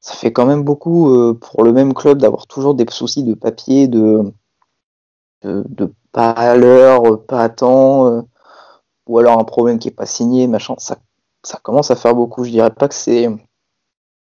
Ça 0.00 0.14
fait 0.14 0.32
quand 0.32 0.46
même 0.46 0.64
beaucoup 0.64 1.36
pour 1.40 1.62
le 1.62 1.72
même 1.72 1.94
club 1.94 2.18
d'avoir 2.18 2.48
toujours 2.48 2.74
des 2.74 2.84
soucis 2.90 3.22
de 3.22 3.34
papier, 3.34 3.86
de, 3.86 4.32
pas 6.12 6.30
à 6.30 6.54
l'heure, 6.56 7.24
pas 7.26 7.42
à 7.42 7.48
temps, 7.48 8.26
ou 9.06 9.18
alors 9.18 9.38
un 9.38 9.44
problème 9.44 9.78
qui 9.78 9.88
est 9.88 9.92
pas 9.92 10.06
signé, 10.06 10.46
machin. 10.46 10.74
Ça, 10.78 10.96
ça 11.42 11.58
commence 11.62 11.90
à 11.90 11.96
faire 11.96 12.14
beaucoup. 12.14 12.44
Je 12.44 12.50
dirais 12.50 12.70
pas 12.70 12.88
que 12.88 12.94
c'est, 12.94 13.28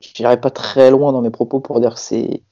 je 0.02 0.14
dirais 0.14 0.40
pas 0.40 0.52
très 0.52 0.92
loin 0.92 1.12
dans 1.12 1.22
mes 1.22 1.30
propos 1.30 1.60
pour 1.60 1.80
dire 1.80 1.96
que 1.96 2.00
c'est, 2.00 2.44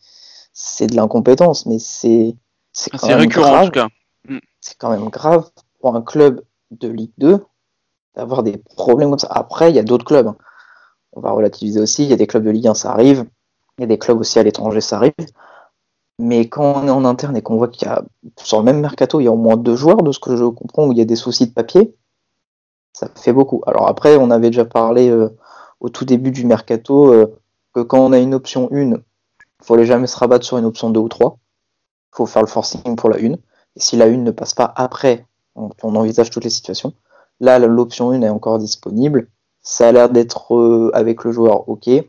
c'est 0.53 0.87
de 0.87 0.95
l'incompétence, 0.95 1.65
mais 1.65 1.79
c'est, 1.79 2.35
c'est 2.73 2.91
récurrent 3.13 3.61
en 3.61 3.65
tout 3.65 3.71
cas. 3.71 3.87
Mm. 4.27 4.39
C'est 4.59 4.77
quand 4.77 4.89
même 4.89 5.09
grave 5.09 5.49
pour 5.79 5.95
un 5.95 6.01
club 6.01 6.43
de 6.71 6.89
Ligue 6.89 7.13
2 7.17 7.45
d'avoir 8.15 8.43
des 8.43 8.57
problèmes 8.57 9.09
comme 9.11 9.19
ça. 9.19 9.29
Après, 9.31 9.69
il 9.69 9.75
y 9.75 9.79
a 9.79 9.83
d'autres 9.83 10.05
clubs. 10.05 10.27
Hein. 10.27 10.37
On 11.13 11.21
va 11.21 11.31
relativiser 11.31 11.79
aussi. 11.79 12.03
Il 12.03 12.09
y 12.09 12.13
a 12.13 12.17
des 12.17 12.27
clubs 12.27 12.43
de 12.43 12.49
Ligue 12.49 12.67
1, 12.67 12.73
ça 12.73 12.91
arrive. 12.91 13.25
Il 13.77 13.81
y 13.81 13.83
a 13.83 13.87
des 13.87 13.99
clubs 13.99 14.19
aussi 14.19 14.39
à 14.39 14.43
l'étranger, 14.43 14.81
ça 14.81 14.97
arrive. 14.97 15.13
Mais 16.19 16.49
quand 16.49 16.83
on 16.83 16.87
est 16.87 16.91
en 16.91 17.05
interne 17.05 17.37
et 17.37 17.41
qu'on 17.41 17.57
voit 17.57 17.67
qu'il 17.67 17.87
y 17.87 17.91
a, 17.91 18.03
sur 18.37 18.57
le 18.57 18.63
même 18.63 18.79
mercato, 18.79 19.19
il 19.19 19.25
y 19.25 19.27
a 19.27 19.31
au 19.31 19.37
moins 19.37 19.57
deux 19.57 19.75
joueurs, 19.75 20.01
de 20.01 20.11
ce 20.11 20.19
que 20.19 20.35
je 20.35 20.45
comprends, 20.45 20.87
où 20.87 20.91
il 20.91 20.97
y 20.97 21.01
a 21.01 21.05
des 21.05 21.15
soucis 21.15 21.47
de 21.47 21.53
papier, 21.53 21.95
ça 22.93 23.07
fait 23.15 23.33
beaucoup. 23.33 23.61
Alors 23.67 23.87
après, 23.87 24.17
on 24.17 24.31
avait 24.31 24.49
déjà 24.49 24.65
parlé 24.65 25.09
euh, 25.09 25.29
au 25.79 25.89
tout 25.89 26.05
début 26.05 26.31
du 26.31 26.45
mercato 26.45 27.13
euh, 27.13 27.39
que 27.73 27.81
quand 27.81 27.99
on 27.99 28.11
a 28.11 28.17
une 28.17 28.33
option 28.33 28.69
1, 28.71 28.93
il 28.93 28.97
faut 29.61 29.83
jamais 29.83 30.07
se 30.07 30.17
rabattre 30.17 30.45
sur 30.45 30.57
une 30.57 30.65
option 30.65 30.89
2 30.89 30.99
ou 30.99 31.07
3. 31.07 31.37
Il 32.13 32.17
faut 32.17 32.25
faire 32.25 32.41
le 32.41 32.47
forcing 32.47 32.95
pour 32.95 33.09
la 33.09 33.17
1. 33.17 33.33
Et 33.33 33.37
si 33.75 33.95
la 33.97 34.05
1 34.05 34.17
ne 34.17 34.31
passe 34.31 34.55
pas 34.55 34.73
après, 34.75 35.27
on, 35.55 35.69
on 35.83 35.95
envisage 35.95 36.31
toutes 36.31 36.43
les 36.43 36.49
situations. 36.49 36.93
Là, 37.39 37.59
l'option 37.59 38.09
1 38.09 38.23
est 38.23 38.29
encore 38.29 38.57
disponible. 38.57 39.27
Ça 39.61 39.89
a 39.89 39.91
l'air 39.91 40.09
d'être 40.09 40.55
euh, 40.55 40.89
avec 40.95 41.23
le 41.23 41.31
joueur 41.31 41.69
OK. 41.69 41.85
Il 41.85 42.05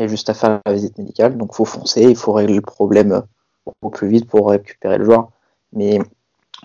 y 0.00 0.02
a 0.02 0.08
juste 0.08 0.28
à 0.30 0.34
faire 0.34 0.60
la 0.66 0.72
visite 0.72 0.98
médicale. 0.98 1.36
Donc, 1.36 1.50
il 1.52 1.56
faut 1.56 1.64
foncer. 1.64 2.02
Il 2.02 2.16
faut 2.16 2.32
régler 2.32 2.56
le 2.56 2.62
problème 2.62 3.22
au 3.82 3.90
plus 3.90 4.08
vite 4.08 4.26
pour 4.28 4.50
récupérer 4.50 4.98
le 4.98 5.04
joueur. 5.04 5.30
Mais 5.72 6.00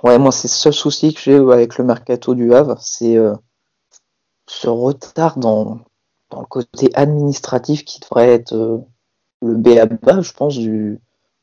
ouais, 0.04 0.20
moi, 0.20 0.32
c'est 0.32 0.48
le 0.48 0.54
seul 0.54 0.74
souci 0.74 1.14
que 1.14 1.20
j'ai 1.20 1.36
avec 1.36 1.78
le 1.78 1.84
mercato 1.84 2.36
du 2.36 2.54
Havre. 2.54 2.78
C'est 2.80 3.18
euh, 3.18 3.36
ce 4.48 4.68
retard 4.68 5.38
dans, 5.38 5.80
le 6.32 6.46
côté 6.46 6.90
administratif 6.94 7.86
qui 7.86 8.00
devrait 8.00 8.34
être 8.34 8.54
euh, 8.54 8.78
le 9.42 9.56
B 9.56 9.70
à 9.80 9.86
bas, 9.86 10.22
je 10.22 10.34
pense, 10.34 10.58
du, 10.58 11.00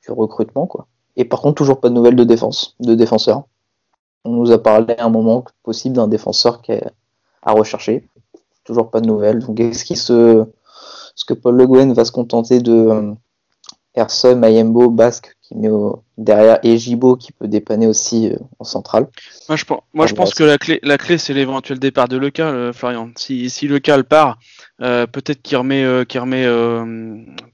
recrutement. 0.08 0.68
Quoi. 0.68 0.86
Et 1.16 1.25
par 1.25 1.40
contre, 1.40 1.56
toujours 1.56 1.80
pas 1.80 1.88
de 1.88 1.94
nouvelles 1.94 2.14
de 2.14 2.22
défense, 2.22 2.76
de 2.78 2.94
défenseur. 2.94 3.42
On 4.25 4.30
nous 4.30 4.52
a 4.52 4.62
parlé 4.62 4.94
à 4.98 5.04
un 5.04 5.08
moment 5.08 5.44
possible 5.64 5.96
d'un 5.96 6.06
défenseur 6.06 6.62
qui 6.62 6.72
est 6.72 6.84
à 7.42 7.52
rechercher. 7.52 8.08
Toujours 8.62 8.90
pas 8.90 9.00
de 9.00 9.06
nouvelles. 9.08 9.40
Donc, 9.40 9.58
est-ce 9.58 9.84
qu'il 9.84 9.96
se. 9.96 10.44
ce 11.16 11.25
que 11.25 11.34
Paul 11.34 11.56
Le 11.56 11.66
Guen 11.66 11.92
va 11.92 12.04
se 12.04 12.12
contenter 12.12 12.60
de 12.60 13.16
Erson, 13.97 14.37
Mayembo, 14.37 14.91
Basque 14.91 15.35
qui 15.43 15.57
met 15.57 15.69
derrière 16.19 16.59
et 16.62 16.76
Gibo 16.76 17.17
qui 17.17 17.33
peut 17.33 17.49
dépanner 17.49 17.87
aussi 17.87 18.31
euh, 18.31 18.37
en 18.59 18.65
centrale. 18.65 19.07
Moi 19.49 19.57
je, 19.57 19.65
pense, 19.65 19.81
moi, 19.95 20.07
je 20.07 20.15
pense 20.15 20.35
que 20.35 20.45
la 20.45 20.59
clé, 20.59 20.81
la 20.83 20.99
clé 20.99 21.19
c'est 21.19 21.35
l'éventuel 21.35 21.79
départ 21.79 22.09
de 22.09 22.17
Lecal, 22.17 22.55
euh, 22.55 22.73
Florian. 22.73 23.11
Si, 23.17 23.49
si 23.49 23.69
Lecal 23.69 24.05
part, 24.05 24.38
euh, 24.83 25.07
peut-être 25.07 25.43
qu'il 25.43 25.57
remet, 25.57 25.87
remet 25.87 26.47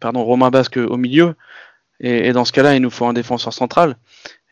pardon, 0.00 0.24
Romain 0.24 0.50
Basque 0.50 0.76
au 0.78 0.96
milieu. 0.96 1.34
Et, 2.04 2.32
dans 2.32 2.44
ce 2.44 2.50
cas-là, 2.50 2.74
il 2.74 2.82
nous 2.82 2.90
faut 2.90 3.06
un 3.06 3.12
défenseur 3.12 3.52
central. 3.52 3.96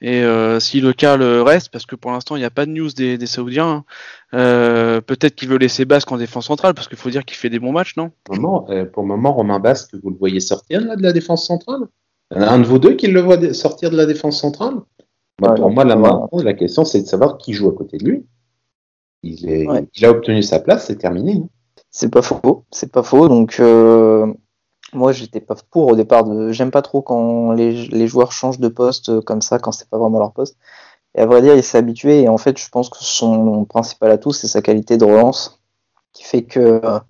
Et 0.02 0.22
euh, 0.22 0.60
si 0.60 0.80
le 0.80 0.92
cas 0.92 1.16
reste, 1.16 1.68
parce 1.70 1.84
que 1.84 1.94
pour 1.94 2.10
l'instant 2.10 2.36
il 2.36 2.38
n'y 2.38 2.46
a 2.46 2.50
pas 2.50 2.64
de 2.64 2.70
news 2.70 2.90
des, 2.90 3.26
Saoudiens, 3.26 3.68
hein, 3.68 3.84
euh, 4.34 5.00
peut-être 5.00 5.34
qu'il 5.34 5.48
veut 5.48 5.58
laisser 5.58 5.84
Basque 5.84 6.10
en 6.10 6.16
défense 6.16 6.46
centrale, 6.46 6.74
parce 6.74 6.88
qu'il 6.88 6.96
faut 6.96 7.10
dire 7.10 7.24
qu'il 7.24 7.36
fait 7.36 7.50
des 7.50 7.58
bons 7.58 7.72
matchs, 7.72 7.96
non? 7.96 8.10
Pour 8.24 8.34
le, 8.34 8.40
moment, 8.40 8.66
euh, 8.70 8.86
pour 8.86 9.02
le 9.02 9.08
moment, 9.08 9.32
Romain 9.32 9.58
Basque, 9.58 9.94
vous 10.02 10.10
le 10.10 10.16
voyez 10.16 10.40
sortir 10.40 10.80
là, 10.80 10.96
de 10.96 11.02
la 11.02 11.12
défense 11.12 11.46
centrale? 11.46 11.82
Un 12.30 12.60
de 12.60 12.64
vous 12.64 12.78
deux 12.78 12.94
qui 12.94 13.08
le 13.08 13.20
voit 13.20 13.52
sortir 13.52 13.90
de 13.90 13.96
la 13.96 14.06
défense 14.06 14.40
centrale? 14.40 14.76
Bah, 15.38 15.54
Pour 15.54 15.70
moi, 15.70 15.84
la, 15.84 15.96
la 16.32 16.54
question 16.54 16.84
c'est 16.84 17.02
de 17.02 17.06
savoir 17.06 17.36
qui 17.36 17.52
joue 17.52 17.68
à 17.68 17.74
côté 17.74 17.98
de 17.98 18.04
lui. 18.04 18.26
Il, 19.22 19.50
est, 19.50 19.66
il 19.94 20.04
a 20.06 20.10
obtenu 20.10 20.42
sa 20.42 20.60
place, 20.60 20.86
c'est 20.86 20.96
terminé. 20.96 21.34
Hein. 21.42 21.48
C'est 21.90 22.10
pas 22.10 22.22
faux, 22.22 22.64
c'est 22.70 22.90
pas 22.90 23.02
faux. 23.02 23.28
Donc 23.28 23.60
moi, 24.92 25.12
j'étais 25.12 25.40
pas 25.40 25.54
pour 25.70 25.88
au 25.88 25.96
départ. 25.96 26.24
De... 26.24 26.52
J'aime 26.52 26.70
pas 26.70 26.82
trop 26.82 27.02
quand 27.02 27.52
les, 27.52 28.06
joueurs 28.08 28.32
changent 28.32 28.58
de 28.60 28.68
poste 28.68 29.08
euh, 29.10 29.20
comme 29.20 29.42
ça, 29.42 29.58
quand 29.58 29.72
c'est 29.72 29.88
pas 29.88 29.98
vraiment 29.98 30.18
leur 30.18 30.32
poste. 30.32 30.56
Et 31.14 31.20
à 31.20 31.26
vrai 31.26 31.42
dire, 31.42 31.54
il 31.54 31.62
s'est 31.62 31.78
habitué. 31.78 32.22
Et 32.22 32.28
en 32.28 32.38
fait, 32.38 32.58
je 32.58 32.68
pense 32.68 32.88
que 32.90 32.98
son 33.00 33.64
principal 33.64 34.10
atout, 34.10 34.32
c'est 34.32 34.48
sa 34.48 34.62
qualité 34.62 34.96
de 34.96 35.04
relance, 35.04 35.60
qui 36.12 36.24
fait 36.24 36.44
que 36.44 36.80
euh, 36.84 37.00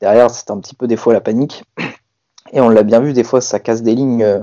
derrière, 0.00 0.30
c'est 0.30 0.50
un 0.50 0.58
petit 0.58 0.74
peu 0.74 0.86
des 0.86 0.96
fois 0.96 1.12
la 1.12 1.20
panique. 1.20 1.64
Et 2.52 2.60
on 2.60 2.68
l'a 2.70 2.82
bien 2.82 3.00
vu, 3.00 3.12
des 3.12 3.24
fois, 3.24 3.40
ça 3.40 3.60
casse 3.60 3.82
des 3.82 3.94
lignes 3.94 4.24
euh, 4.24 4.42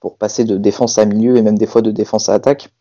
pour 0.00 0.18
passer 0.18 0.44
de 0.44 0.56
défense 0.56 0.98
à 0.98 1.04
milieu 1.04 1.36
et 1.36 1.42
même 1.42 1.58
des 1.58 1.66
fois 1.66 1.82
de 1.82 1.90
défense 1.92 2.28
à 2.28 2.34
attaque. 2.34 2.72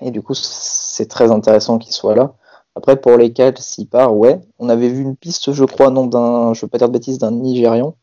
Et 0.00 0.10
du 0.10 0.22
coup, 0.22 0.34
c'est 0.34 1.08
très 1.08 1.30
intéressant 1.32 1.78
qu'il 1.78 1.92
soit 1.92 2.14
là. 2.14 2.34
Après, 2.76 2.96
pour 3.00 3.16
les 3.16 3.32
quatre, 3.32 3.60
s'il 3.60 3.88
part, 3.88 4.16
ouais. 4.16 4.40
On 4.58 4.68
avait 4.68 4.88
vu 4.88 5.02
une 5.02 5.16
piste, 5.16 5.52
je 5.52 5.64
crois, 5.64 5.90
non, 5.90 6.06
d'un, 6.06 6.54
je 6.54 6.60
veux 6.62 6.68
pas 6.68 6.78
dire 6.78 6.88
de 6.88 6.92
bêtises, 6.92 7.18
d'un 7.18 7.32
Nigérian 7.32 7.96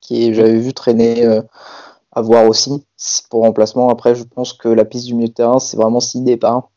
qui 0.00 0.34
j'avais 0.34 0.58
vu 0.58 0.72
traîner 0.72 1.24
euh, 1.24 1.42
à 2.12 2.22
voir 2.22 2.46
aussi 2.46 2.84
pour 3.30 3.42
remplacement. 3.42 3.88
Après, 3.88 4.14
je 4.14 4.24
pense 4.24 4.52
que 4.52 4.68
la 4.68 4.84
piste 4.84 5.06
du 5.06 5.14
milieu 5.14 5.28
de 5.28 5.34
terrain, 5.34 5.58
c'est 5.58 5.76
vraiment 5.76 6.00
six 6.00 6.20
départs. 6.20 6.70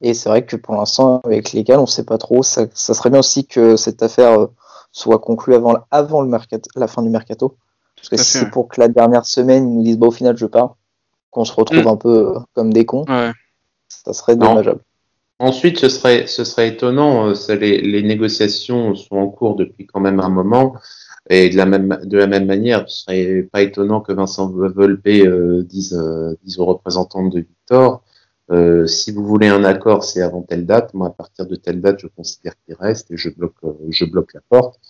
Et 0.00 0.14
c'est 0.14 0.28
vrai 0.28 0.44
que 0.44 0.56
pour 0.56 0.76
l'instant, 0.76 1.20
avec 1.24 1.52
lesquels 1.52 1.78
on 1.78 1.82
ne 1.82 1.86
sait 1.86 2.04
pas 2.04 2.18
trop. 2.18 2.42
Ça, 2.42 2.66
serait 2.72 3.10
bien 3.10 3.20
aussi 3.20 3.46
que 3.46 3.76
cette 3.76 4.02
affaire 4.02 4.40
euh, 4.40 4.46
soit 4.92 5.18
conclue 5.18 5.54
avant, 5.54 5.76
avant 5.90 6.22
le 6.22 6.28
mercato, 6.28 6.70
la 6.76 6.86
fin 6.86 7.02
du 7.02 7.10
mercato. 7.10 7.56
Parce 7.96 8.08
que 8.10 8.16
si 8.16 8.38
c'est 8.38 8.50
pour 8.50 8.68
que 8.68 8.80
la 8.80 8.86
dernière 8.86 9.26
semaine, 9.26 9.68
ils 9.68 9.74
nous 9.74 9.82
disent 9.82 9.98
bah, 9.98 10.06
au 10.06 10.12
final, 10.12 10.36
je 10.36 10.46
pars, 10.46 10.76
qu'on 11.30 11.44
se 11.44 11.52
retrouve 11.52 11.84
mm. 11.84 11.88
un 11.88 11.96
peu 11.96 12.28
euh, 12.28 12.38
comme 12.54 12.72
des 12.72 12.86
cons, 12.86 13.04
ça 13.88 14.12
serait 14.12 14.36
dommageable. 14.36 14.80
Ensuite, 15.40 15.78
ce 15.78 15.88
serait, 15.88 16.26
ce 16.26 16.44
serait 16.44 16.68
étonnant, 16.68 17.32
les, 17.48 17.80
les, 17.80 18.02
négociations 18.02 18.96
sont 18.96 19.16
en 19.16 19.28
cours 19.28 19.54
depuis 19.54 19.86
quand 19.86 20.00
même 20.00 20.18
un 20.18 20.30
moment. 20.30 20.74
Et 21.30 21.50
de 21.50 21.56
la 21.56 21.66
même, 21.66 22.00
de 22.04 22.16
la 22.16 22.26
même 22.26 22.46
manière, 22.46 22.88
ce 22.88 23.02
serait 23.02 23.42
pas 23.42 23.60
étonnant 23.62 24.00
que 24.00 24.12
Vincent 24.12 24.50
Volpe 24.50 25.06
euh, 25.08 25.62
dise, 25.62 25.92
euh, 25.94 26.34
dise 26.42 26.58
aux 26.58 26.64
représentants 26.64 27.26
de 27.28 27.40
Victor, 27.40 28.02
euh, 28.50 28.86
si 28.86 29.12
vous 29.12 29.26
voulez 29.26 29.48
un 29.48 29.62
accord, 29.64 30.04
c'est 30.04 30.22
avant 30.22 30.40
telle 30.42 30.64
date. 30.64 30.94
Moi, 30.94 31.08
à 31.08 31.10
partir 31.10 31.46
de 31.46 31.54
telle 31.54 31.82
date, 31.82 31.98
je 32.00 32.06
considère 32.06 32.54
qu'il 32.64 32.74
reste 32.76 33.10
et 33.10 33.18
je 33.18 33.28
bloque, 33.28 33.56
je 33.90 34.06
bloque 34.06 34.32
la 34.32 34.40
porte, 34.48 34.80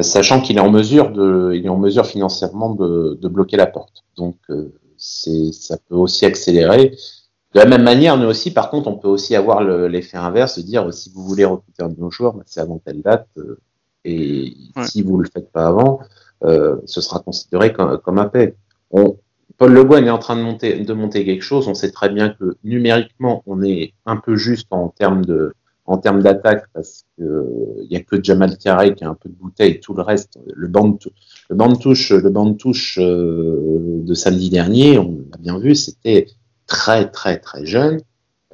sachant 0.00 0.40
qu'il 0.40 0.56
est 0.56 0.60
en 0.60 0.70
mesure 0.70 1.12
de, 1.12 1.52
il 1.54 1.64
est 1.64 1.68
en 1.68 1.78
mesure 1.78 2.06
financièrement 2.06 2.74
de, 2.74 3.16
de 3.20 3.28
bloquer 3.28 3.56
la 3.56 3.66
porte. 3.66 4.04
Donc, 4.16 4.36
c'est, 4.96 5.52
ça 5.52 5.76
peut 5.88 5.94
aussi 5.94 6.26
accélérer. 6.26 6.96
De 7.54 7.60
la 7.60 7.66
même 7.66 7.84
manière, 7.84 8.16
nous 8.16 8.26
aussi, 8.26 8.50
par 8.50 8.68
contre, 8.68 8.88
on 8.88 8.98
peut 8.98 9.08
aussi 9.08 9.36
avoir 9.36 9.62
l'effet 9.62 10.18
inverse, 10.18 10.58
de 10.58 10.64
dire 10.64 10.92
si 10.92 11.10
vous 11.10 11.22
voulez 11.22 11.44
recruter 11.44 11.84
un 11.84 11.88
de 11.90 12.00
nos 12.00 12.10
joueurs, 12.10 12.34
bah, 12.34 12.42
c'est 12.46 12.60
avant 12.60 12.78
telle 12.78 13.00
date. 13.00 13.28
Et 14.04 14.54
si 14.84 15.02
vous 15.02 15.18
ne 15.18 15.22
le 15.24 15.28
faites 15.32 15.50
pas 15.50 15.66
avant, 15.66 16.00
euh, 16.44 16.76
ce 16.86 17.00
sera 17.00 17.20
considéré 17.20 17.72
comme, 17.72 17.98
comme 17.98 18.18
un 18.18 18.26
paix. 18.26 18.54
Paul 19.58 19.72
Le 19.72 19.84
Guen 19.84 20.06
est 20.06 20.10
en 20.10 20.18
train 20.18 20.36
de 20.36 20.42
monter, 20.42 20.78
de 20.84 20.92
monter 20.92 21.24
quelque 21.24 21.42
chose. 21.42 21.66
On 21.66 21.74
sait 21.74 21.90
très 21.90 22.08
bien 22.08 22.30
que 22.30 22.56
numériquement, 22.62 23.42
on 23.46 23.62
est 23.62 23.92
un 24.06 24.16
peu 24.16 24.36
juste 24.36 24.68
en 24.70 24.88
termes 24.88 25.24
de, 25.24 25.52
en 25.88 25.96
termes 25.96 26.22
d'attaque 26.22 26.64
parce 26.72 27.04
qu'il 27.16 27.88
n'y 27.90 27.96
a 27.96 28.00
que 28.00 28.22
Jamal 28.22 28.56
Carré 28.56 28.94
qui 28.94 29.04
a 29.04 29.08
un 29.08 29.14
peu 29.14 29.28
de 29.28 29.34
bouteille, 29.34 29.80
tout 29.80 29.94
le 29.94 30.02
reste, 30.02 30.38
le 30.54 30.68
banc 30.68 30.88
de, 30.88 30.98
le 31.48 31.56
banc 31.56 31.72
de 31.72 31.78
touche, 31.78 32.12
le 32.12 32.30
banc 32.30 32.46
de 32.46 32.56
touche 32.56 32.98
euh, 33.00 34.02
de 34.04 34.14
samedi 34.14 34.50
dernier, 34.50 34.98
on 34.98 35.18
l'a 35.30 35.38
bien 35.38 35.58
vu, 35.58 35.74
c'était 35.74 36.26
très 36.66 37.10
très 37.10 37.38
très 37.38 37.66
jeune. 37.66 38.00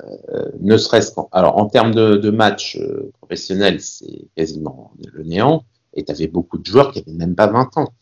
Euh, 0.03 0.51
ne 0.61 0.77
serait-ce 0.77 1.13
qu'en 1.13 1.29
alors 1.31 1.57
en 1.57 1.67
termes 1.67 1.95
de, 1.95 2.17
de 2.17 2.31
match 2.31 2.77
euh, 2.77 3.13
professionnel, 3.21 3.81
c'est 3.81 4.29
quasiment 4.37 4.93
le 5.13 5.23
néant. 5.23 5.65
Et 5.95 6.05
tu 6.05 6.11
avais 6.11 6.27
beaucoup 6.27 6.59
de 6.59 6.67
joueurs 6.67 6.91
qui 6.91 6.99
avaient 7.01 7.13
même 7.13 7.37
pas 7.37 7.47
20 7.47 7.77
ans. 7.79 7.95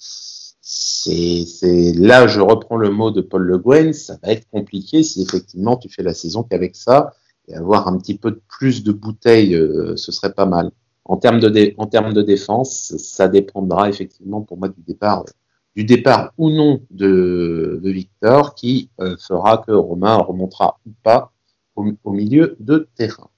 C'est, 0.64 1.92
là, 1.96 2.26
je 2.26 2.40
reprends 2.40 2.76
le 2.76 2.90
mot 2.90 3.10
de 3.10 3.20
Paul 3.20 3.42
Le 3.42 3.58
Guen, 3.58 3.92
ça 3.92 4.16
va 4.22 4.32
être 4.32 4.48
compliqué 4.48 5.02
si 5.02 5.20
effectivement 5.22 5.76
tu 5.76 5.90
fais 5.90 6.02
la 6.02 6.14
saison 6.14 6.44
qu'avec 6.44 6.76
ça 6.76 7.12
et 7.48 7.54
avoir 7.54 7.88
un 7.88 7.98
petit 7.98 8.16
peu 8.16 8.30
de 8.30 8.40
plus 8.48 8.82
de 8.82 8.92
bouteilles, 8.92 9.54
euh, 9.54 9.96
ce 9.96 10.12
serait 10.12 10.32
pas 10.32 10.46
mal. 10.46 10.70
En 11.04 11.16
termes 11.16 11.40
de, 11.40 11.74
en 11.76 11.86
termes 11.86 12.14
de 12.14 12.22
défense, 12.22 12.96
ça 12.96 13.28
dépendra 13.28 13.90
effectivement 13.90 14.40
pour 14.40 14.56
moi 14.56 14.68
du 14.68 14.80
départ, 14.86 15.24
du 15.76 15.84
départ 15.84 16.32
ou 16.38 16.50
non 16.50 16.80
de, 16.90 17.80
de 17.82 17.90
Victor, 17.90 18.54
qui 18.54 18.88
fera 19.18 19.58
que 19.58 19.72
Romain 19.72 20.16
remontera 20.16 20.78
ou 20.86 20.90
pas 21.02 21.32
au, 21.76 22.12
milieu 22.12 22.56
de 22.60 22.88
terrain. 22.96 23.28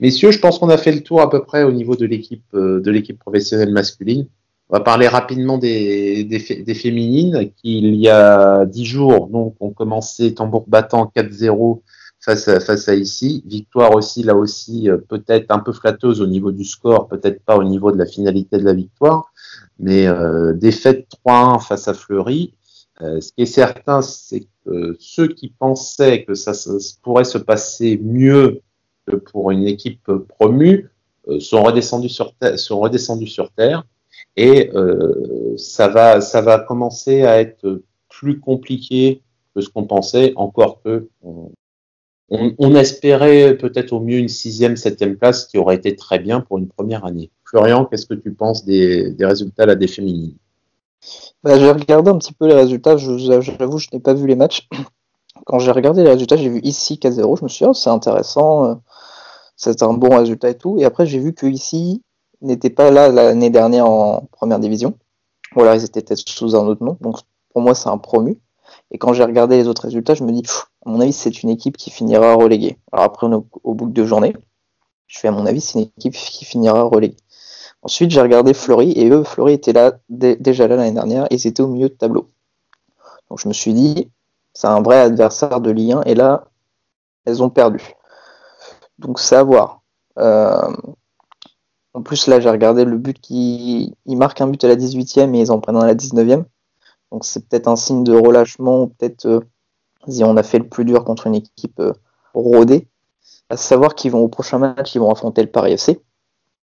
Messieurs, 0.00 0.30
je 0.30 0.38
pense 0.38 0.58
qu'on 0.58 0.68
a 0.68 0.78
fait 0.78 0.92
le 0.92 1.02
tour 1.02 1.20
à 1.20 1.30
peu 1.30 1.42
près 1.42 1.64
au 1.64 1.72
niveau 1.72 1.96
de 1.96 2.06
l'équipe 2.06 2.44
euh, 2.54 2.80
de 2.80 2.90
l'équipe 2.90 3.18
professionnelle 3.18 3.72
masculine. 3.72 4.26
On 4.70 4.76
va 4.76 4.80
parler 4.80 5.08
rapidement 5.08 5.56
des, 5.56 6.24
des, 6.24 6.74
féminines 6.74 7.50
qui, 7.56 7.78
il 7.78 7.94
y 7.94 8.08
a 8.08 8.66
dix 8.66 8.84
jours, 8.84 9.28
donc, 9.28 9.56
ont 9.60 9.70
commencé 9.70 10.34
tambour 10.34 10.66
battant 10.68 11.10
4-0 11.16 11.80
face 12.20 12.48
à, 12.48 12.60
face 12.60 12.88
à 12.88 12.94
ici. 12.94 13.42
Victoire 13.46 13.94
aussi, 13.94 14.22
là 14.22 14.34
aussi, 14.34 14.90
euh, 14.90 14.98
peut-être 14.98 15.50
un 15.50 15.60
peu 15.60 15.72
flatteuse 15.72 16.20
au 16.20 16.26
niveau 16.26 16.52
du 16.52 16.64
score, 16.64 17.08
peut-être 17.08 17.42
pas 17.44 17.56
au 17.56 17.64
niveau 17.64 17.92
de 17.92 17.96
la 17.96 18.04
finalité 18.04 18.58
de 18.58 18.64
la 18.64 18.74
victoire, 18.74 19.32
mais 19.78 20.06
euh, 20.06 20.52
défaite 20.52 21.08
3-1 21.26 21.66
face 21.66 21.88
à 21.88 21.94
Fleury. 21.94 22.54
Euh, 23.00 23.20
ce 23.20 23.32
qui 23.32 23.42
est 23.42 23.46
certain, 23.46 24.02
c'est 24.02 24.46
que 24.64 24.96
ceux 24.98 25.28
qui 25.28 25.48
pensaient 25.50 26.24
que 26.24 26.34
ça, 26.34 26.52
pourrait 27.02 27.24
se 27.24 27.38
passer 27.38 27.98
mieux 28.02 28.62
que 29.06 29.16
pour 29.16 29.50
une 29.50 29.66
équipe 29.66 30.10
promue 30.28 30.90
euh, 31.28 31.38
sont 31.40 31.62
redescendus 31.62 32.08
sur 32.08 32.34
terre, 33.52 33.84
et 34.36 34.70
euh, 34.74 35.56
ça 35.56 35.88
va 35.88 36.20
ça 36.20 36.40
va 36.40 36.58
commencer 36.58 37.22
à 37.22 37.40
être 37.40 37.82
plus 38.08 38.40
compliqué 38.40 39.22
que 39.54 39.60
ce 39.60 39.68
qu'on 39.68 39.84
pensait 39.84 40.32
encore 40.36 40.82
que 40.82 41.08
on, 42.30 42.74
espérait 42.74 43.56
peut-être 43.56 43.92
au 43.92 44.00
mieux 44.00 44.18
une 44.18 44.28
sixième, 44.28 44.76
septième 44.76 45.16
place, 45.16 45.46
qui 45.46 45.56
aurait 45.56 45.76
été 45.76 45.96
très 45.96 46.18
bien 46.18 46.40
pour 46.40 46.58
une 46.58 46.68
première 46.68 47.06
année. 47.06 47.30
Florian, 47.44 47.86
qu'est-ce 47.86 48.04
que 48.06 48.14
tu 48.14 48.32
penses 48.34 48.66
des, 48.66 49.14
résultats 49.18 49.64
là, 49.64 49.74
des 49.74 49.88
féminines 49.88 50.36
bah, 51.42 51.58
J'ai 51.58 51.70
regardé 51.70 52.10
un 52.10 52.18
petit 52.18 52.32
peu 52.32 52.46
les 52.46 52.54
résultats, 52.54 52.96
j'avoue, 52.96 53.78
je 53.78 53.88
n'ai 53.92 54.00
pas 54.00 54.14
vu 54.14 54.26
les 54.26 54.36
matchs. 54.36 54.68
Quand 55.46 55.58
j'ai 55.58 55.70
regardé 55.70 56.02
les 56.02 56.10
résultats, 56.10 56.36
j'ai 56.36 56.48
vu 56.48 56.60
ici 56.62 56.98
4-0, 57.00 57.38
je 57.38 57.44
me 57.44 57.48
suis 57.48 57.64
dit, 57.64 57.68
oh, 57.70 57.74
c'est 57.74 57.90
intéressant, 57.90 58.64
euh, 58.64 58.74
c'est 59.56 59.82
un 59.82 59.92
bon 59.92 60.16
résultat 60.16 60.50
et 60.50 60.58
tout. 60.58 60.76
Et 60.78 60.84
après, 60.84 61.06
j'ai 61.06 61.18
vu 61.18 61.32
que 61.32 61.46
ici 61.46 62.02
n'était 62.40 62.70
pas 62.70 62.90
là 62.90 63.08
l'année 63.08 63.50
dernière 63.50 63.88
en 63.88 64.28
première 64.32 64.58
division. 64.58 64.94
Ou 65.56 65.62
alors 65.62 65.74
ils 65.74 65.84
étaient 65.84 66.02
peut-être 66.02 66.28
sous 66.28 66.54
un 66.54 66.66
autre 66.66 66.84
nom. 66.84 66.96
Donc 67.00 67.18
pour 67.52 67.62
moi, 67.62 67.74
c'est 67.74 67.88
un 67.88 67.98
promu. 67.98 68.38
Et 68.90 68.98
quand 68.98 69.12
j'ai 69.12 69.24
regardé 69.24 69.56
les 69.56 69.68
autres 69.68 69.82
résultats, 69.82 70.14
je 70.14 70.24
me 70.24 70.32
dis, 70.32 70.42
à 70.84 70.90
mon 70.90 71.00
avis, 71.00 71.12
c'est 71.12 71.42
une 71.42 71.50
équipe 71.50 71.76
qui 71.76 71.90
finira 71.90 72.34
reléguée. 72.34 72.78
Alors 72.92 73.06
après, 73.06 73.26
au 73.26 73.74
bout 73.74 73.86
de 73.86 73.92
deux 73.92 74.06
journées, 74.06 74.34
je 75.06 75.18
fais 75.18 75.28
à 75.28 75.32
mon 75.32 75.46
avis, 75.46 75.60
c'est 75.60 75.78
une 75.78 75.90
équipe 75.96 76.14
qui 76.14 76.44
finira 76.44 76.82
reléguée. 76.82 77.16
Ensuite, 77.82 78.10
j'ai 78.10 78.20
regardé 78.20 78.54
Fleury, 78.54 78.92
et 78.92 79.08
eux, 79.10 79.24
Fleury 79.24 79.54
était 79.54 79.72
là 79.72 79.98
déjà 80.08 80.66
là 80.68 80.76
l'année 80.76 80.92
dernière, 80.92 81.26
et 81.30 81.36
ils 81.36 81.46
étaient 81.46 81.62
au 81.62 81.68
milieu 81.68 81.88
de 81.88 81.94
tableau. 81.94 82.28
Donc 83.30 83.40
je 83.40 83.48
me 83.48 83.52
suis 83.52 83.72
dit, 83.72 84.10
c'est 84.52 84.66
un 84.66 84.82
vrai 84.82 84.98
adversaire 84.98 85.60
de 85.60 85.70
Ligue 85.70 85.92
1, 85.92 86.02
et 86.02 86.14
là, 86.14 86.48
elles 87.24 87.42
ont 87.42 87.50
perdu. 87.50 87.94
Donc 88.98 89.20
c'est 89.20 89.36
à 89.36 89.42
voir. 89.42 89.82
Euh, 90.18 90.72
en 91.94 92.02
plus, 92.02 92.26
là, 92.26 92.40
j'ai 92.40 92.50
regardé 92.50 92.84
le 92.84 92.98
but 92.98 93.18
qui. 93.20 93.94
Ils 94.06 94.16
marquent 94.16 94.40
un 94.40 94.48
but 94.48 94.62
à 94.64 94.68
la 94.68 94.76
18e 94.76 95.34
et 95.34 95.40
ils 95.40 95.52
en 95.52 95.60
prennent 95.60 95.76
un 95.76 95.80
à 95.80 95.86
la 95.86 95.94
19e. 95.94 96.44
Donc 97.10 97.24
c'est 97.24 97.48
peut-être 97.48 97.68
un 97.68 97.76
signe 97.76 98.04
de 98.04 98.14
relâchement, 98.14 98.88
peut-être 98.88 99.26
euh, 99.26 99.40
on 100.06 100.36
a 100.36 100.42
fait 100.42 100.58
le 100.58 100.68
plus 100.68 100.84
dur 100.84 101.04
contre 101.04 101.26
une 101.26 101.34
équipe 101.34 101.80
euh, 101.80 101.92
rodée. 102.34 102.86
À 103.50 103.56
savoir 103.56 103.94
qu'ils 103.94 104.10
vont 104.10 104.20
au 104.20 104.28
prochain 104.28 104.58
match, 104.58 104.94
ils 104.94 104.98
vont 104.98 105.10
affronter 105.10 105.42
le 105.42 105.50
Paris 105.50 105.72
FC, 105.72 106.00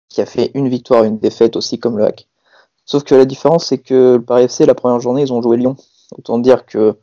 qui 0.09 0.21
a 0.21 0.27
fait 0.27 0.51
une 0.55 0.69
victoire 0.69 1.05
une 1.05 1.19
défaite 1.19 1.57
aussi 1.57 1.79
comme 1.79 1.99
le 1.99 2.05
hack. 2.05 2.29
Sauf 2.85 3.05
que 3.05 3.15
la 3.15 3.25
différence, 3.25 3.67
c'est 3.67 3.79
que 3.79 4.17
le 4.17 4.23
Paris 4.23 4.45
FC, 4.45 4.67
la 4.67 4.75
première 4.75 5.01
journée, 5.01 5.23
ils 5.23 5.33
ont 5.33 5.41
joué 5.41 5.57
Lyon. 5.57 5.77
Autant 6.17 6.39
dire 6.39 6.67
que 6.67 6.99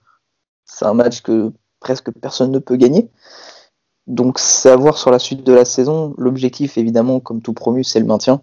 c'est 0.66 0.86
un 0.86 0.94
match 0.94 1.22
que 1.22 1.52
presque 1.80 2.12
personne 2.12 2.52
ne 2.52 2.60
peut 2.60 2.76
gagner. 2.76 3.10
Donc 4.08 4.40
c'est 4.40 4.70
à 4.70 4.76
voir 4.76 4.98
sur 4.98 5.12
la 5.12 5.20
suite 5.20 5.44
de 5.44 5.54
la 5.54 5.66
saison. 5.66 6.14
L'objectif, 6.18 6.78
évidemment, 6.78 7.20
comme 7.20 7.42
tout 7.42 7.54
promu, 7.54 7.84
c'est 7.84 8.00
le 8.00 8.06
maintien. 8.06 8.42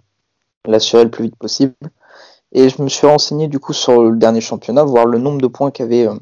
L'assurer 0.66 1.04
le 1.04 1.10
plus 1.10 1.24
vite 1.24 1.36
possible. 1.36 1.74
Et 2.52 2.68
je 2.68 2.82
me 2.82 2.88
suis 2.88 3.06
renseigné 3.06 3.46
du 3.48 3.58
coup 3.58 3.72
sur 3.72 4.02
le 4.02 4.16
dernier 4.16 4.40
championnat, 4.40 4.84
voir 4.84 5.06
le 5.06 5.18
nombre 5.18 5.40
de 5.40 5.46
points 5.46 5.70
qu'avaient 5.70 6.06
euh, 6.06 6.14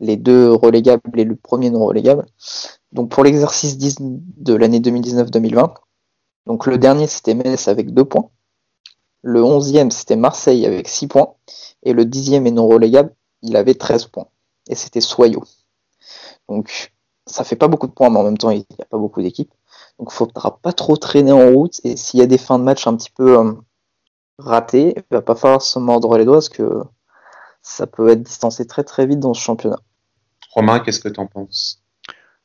les 0.00 0.16
deux 0.16 0.52
relégables 0.52 1.18
et 1.18 1.24
le 1.24 1.36
premier 1.36 1.70
non 1.70 1.84
relégable. 1.84 2.26
Donc 2.92 3.10
pour 3.10 3.24
l'exercice 3.24 3.76
de 3.78 4.54
l'année 4.54 4.80
2019-2020, 4.80 5.74
donc 6.46 6.66
le 6.66 6.78
dernier 6.78 7.06
c'était 7.06 7.34
Metz 7.34 7.68
avec 7.68 7.92
2 7.92 8.04
points, 8.04 8.30
le 9.22 9.40
11e 9.40 9.90
c'était 9.90 10.16
Marseille 10.16 10.66
avec 10.66 10.88
6 10.88 11.06
points, 11.08 11.34
et 11.82 11.92
le 11.92 12.04
10e 12.04 12.46
et 12.46 12.50
non 12.50 12.66
relégable, 12.66 13.14
il 13.42 13.56
avait 13.56 13.74
13 13.74 14.06
points. 14.06 14.28
Et 14.68 14.74
c'était 14.74 15.00
Soyaux. 15.00 15.44
Donc 16.48 16.92
ça 17.26 17.44
fait 17.44 17.56
pas 17.56 17.68
beaucoup 17.68 17.86
de 17.86 17.92
points, 17.92 18.10
mais 18.10 18.18
en 18.18 18.24
même 18.24 18.38
temps 18.38 18.50
il 18.50 18.58
n'y 18.58 18.82
a 18.82 18.84
pas 18.86 18.98
beaucoup 18.98 19.22
d'équipes. 19.22 19.52
Donc 19.98 20.08
il 20.10 20.14
faudra 20.14 20.58
pas 20.58 20.72
trop 20.72 20.96
traîner 20.96 21.32
en 21.32 21.50
route, 21.52 21.80
et 21.84 21.96
s'il 21.96 22.20
y 22.20 22.22
a 22.22 22.26
des 22.26 22.38
fins 22.38 22.58
de 22.58 22.64
match 22.64 22.86
un 22.86 22.96
petit 22.96 23.10
peu 23.10 23.38
euh, 23.38 23.52
ratées, 24.38 24.94
il 24.96 25.04
va 25.10 25.22
pas 25.22 25.34
falloir 25.34 25.62
se 25.62 25.78
mordre 25.78 26.16
les 26.18 26.24
doigts 26.24 26.36
parce 26.36 26.48
que 26.48 26.82
ça 27.62 27.86
peut 27.86 28.08
être 28.08 28.22
distancé 28.22 28.66
très 28.66 28.84
très 28.84 29.06
vite 29.06 29.20
dans 29.20 29.34
ce 29.34 29.40
championnat. 29.40 29.78
Romain, 30.50 30.80
qu'est-ce 30.80 31.00
que 31.00 31.08
tu 31.08 31.20
en 31.20 31.26
penses? 31.26 31.81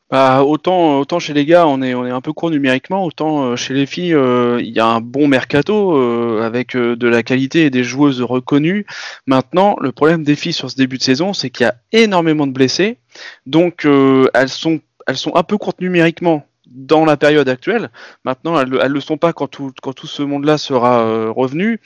Bah, 0.10 0.43
autant, 0.43 1.00
autant 1.00 1.20
chez 1.20 1.34
les 1.34 1.46
gars, 1.46 1.67
on 1.67 1.82
est, 1.82 1.93
on 1.93 2.06
est 2.06 2.12
un 2.12 2.22
peu 2.22 2.32
court 2.32 2.50
numériquement, 2.50 3.04
autant 3.04 3.43
euh, 3.43 3.56
chez 3.58 3.74
les 3.74 3.86
filles, 3.86 4.13
euh, 4.13 4.62
il 4.62 4.70
y 4.70 4.80
a 4.80 4.86
un 4.86 5.02
bon 5.02 5.28
mercato 5.28 5.98
euh, 5.98 6.43
avec 6.43 6.78
de 6.78 7.08
la 7.08 7.24
qualité 7.24 7.65
et 7.65 7.70
des 7.70 7.84
joueuses 7.84 8.22
reconnues. 8.22 8.86
Maintenant, 9.26 9.76
le 9.82 9.91
problème 9.91 10.24
des 10.24 10.38
filles 10.38 10.54
sur 10.54 10.72
ce 10.72 10.78
début 10.78 10.98
de 10.98 11.04
saison, 11.04 11.34
c'est 11.34 11.50
qu'il 11.50 11.65
y 11.65 11.70
a 11.70 11.76
énormément 11.91 12.48
de 12.48 12.54
blessés, 12.54 13.00
donc 13.46 13.86
elles 13.86 14.50
sont, 14.50 14.80
elles 15.08 15.17
sont 15.17 15.36
un 15.36 15.43
peu 15.43 15.58
courtes 15.58 15.82
numériquement 15.82 16.46
dans 16.71 17.06
la 17.06 17.17
période 17.17 17.49
actuelle. 17.49 17.89
Maintenant, 18.25 18.60
elles, 18.60 18.69
ne 18.69 18.88
le 18.88 18.99
sont 18.99 19.17
pas 19.17 19.34
quand 19.34 19.47
tout, 19.47 19.71
quand 19.82 19.93
tout 19.93 20.08
ce 20.08 20.21
monde-là 20.21 20.58
sera 20.58 21.01
euh, 21.01 21.32
revenu. 21.32 21.80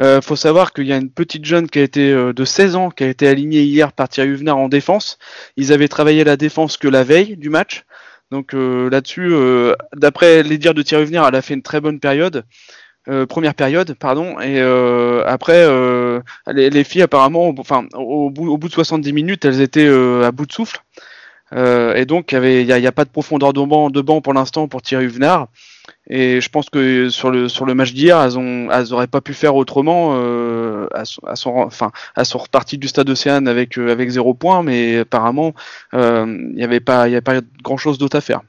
Euh, 0.00 0.20
faut 0.20 0.36
savoir 0.36 0.72
qu'il 0.72 0.86
y 0.86 0.92
a 0.92 0.96
une 0.96 1.10
petite 1.10 1.44
jeune 1.44 1.68
qui 1.68 1.78
a 1.78 1.82
été 1.82 2.12
euh, 2.12 2.32
de 2.32 2.44
16 2.44 2.76
ans, 2.76 2.90
qui 2.90 3.04
a 3.04 3.08
été 3.08 3.28
alignée 3.28 3.62
hier 3.62 3.92
par 3.92 4.08
Thierry 4.08 4.30
Huvenard 4.30 4.58
en 4.58 4.68
défense. 4.68 5.18
Ils 5.56 5.72
avaient 5.72 5.88
travaillé 5.88 6.24
la 6.24 6.36
défense 6.36 6.76
que 6.76 6.88
la 6.88 7.04
veille 7.04 7.36
du 7.36 7.50
match. 7.50 7.84
Donc 8.30 8.54
euh, 8.54 8.90
là-dessus, 8.90 9.32
d'après 9.94 10.42
les 10.42 10.58
dires 10.58 10.74
de 10.74 10.82
Thierry 10.82 11.04
Huvenard, 11.04 11.28
elle 11.28 11.36
a 11.36 11.42
fait 11.42 11.54
une 11.54 11.62
très 11.62 11.80
bonne 11.80 12.00
période. 12.00 12.44
première 13.28 13.54
période, 13.54 13.94
pardon, 13.94 14.40
et 14.40 14.60
après 15.24 15.64
les, 16.52 16.70
les, 16.70 16.84
filles 16.84 17.02
apparemment, 17.02 17.54
enfin 17.56 17.86
au 17.94 18.30
bout, 18.30 18.48
au 18.50 18.58
bout 18.58 18.66
de 18.66 18.72
70 18.72 19.12
minutes, 19.12 19.44
elles 19.44 19.60
étaient 19.60 19.88
à 19.88 20.32
bout 20.32 20.44
de 20.44 20.52
souffle. 20.52 20.80
Euh, 21.52 21.94
et 21.94 22.04
donc, 22.04 22.32
il 22.32 22.66
n'y 22.66 22.72
a, 22.72 22.92
pas 22.92 23.04
de 23.04 23.10
profondeur 23.10 23.52
de 23.52 24.00
banc, 24.00 24.20
pour 24.20 24.34
l'instant 24.34 24.68
pour 24.68 24.82
Thierry 24.82 25.04
Huvenard. 25.04 25.48
Et 26.08 26.40
je 26.40 26.48
pense 26.48 26.68
que 26.68 27.08
sur 27.10 27.30
le, 27.30 27.48
sur 27.48 27.64
le 27.64 27.74
match 27.74 27.92
d'hier, 27.92 28.20
elles, 28.20 28.38
ont, 28.38 28.68
elles 28.70 28.92
auraient 28.92 29.06
pas 29.06 29.20
pu 29.20 29.34
faire 29.34 29.54
autrement 29.54 30.14
euh, 30.14 30.88
à, 30.92 31.04
son, 31.04 31.22
à, 31.26 31.34
enfin, 31.64 31.92
à 32.16 32.24
son 32.24 32.38
reparti 32.38 32.78
du 32.78 32.88
stade 32.88 33.08
Océane 33.08 33.46
avec, 33.46 33.78
euh, 33.78 33.92
avec 33.92 34.08
zéro 34.08 34.34
point, 34.34 34.62
mais 34.62 34.98
apparemment, 34.98 35.54
il 35.92 36.54
n'y 36.54 36.64
avait 36.64 36.80
pas, 36.80 37.06
pas 37.20 37.40
grand 37.62 37.76
chose 37.76 37.98
d'autre 37.98 38.16
à 38.16 38.20
faire. 38.20 38.40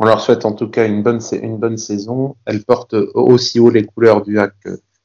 On 0.00 0.04
leur 0.04 0.20
souhaite 0.20 0.44
en 0.44 0.52
tout 0.52 0.68
cas 0.68 0.86
une 0.86 1.02
bonne, 1.02 1.20
une 1.32 1.56
bonne 1.56 1.76
saison. 1.76 2.36
Elles 2.46 2.62
portent 2.62 2.94
aussi 3.14 3.58
haut 3.58 3.70
les 3.70 3.84
couleurs 3.84 4.22
du 4.22 4.38
hack 4.38 4.54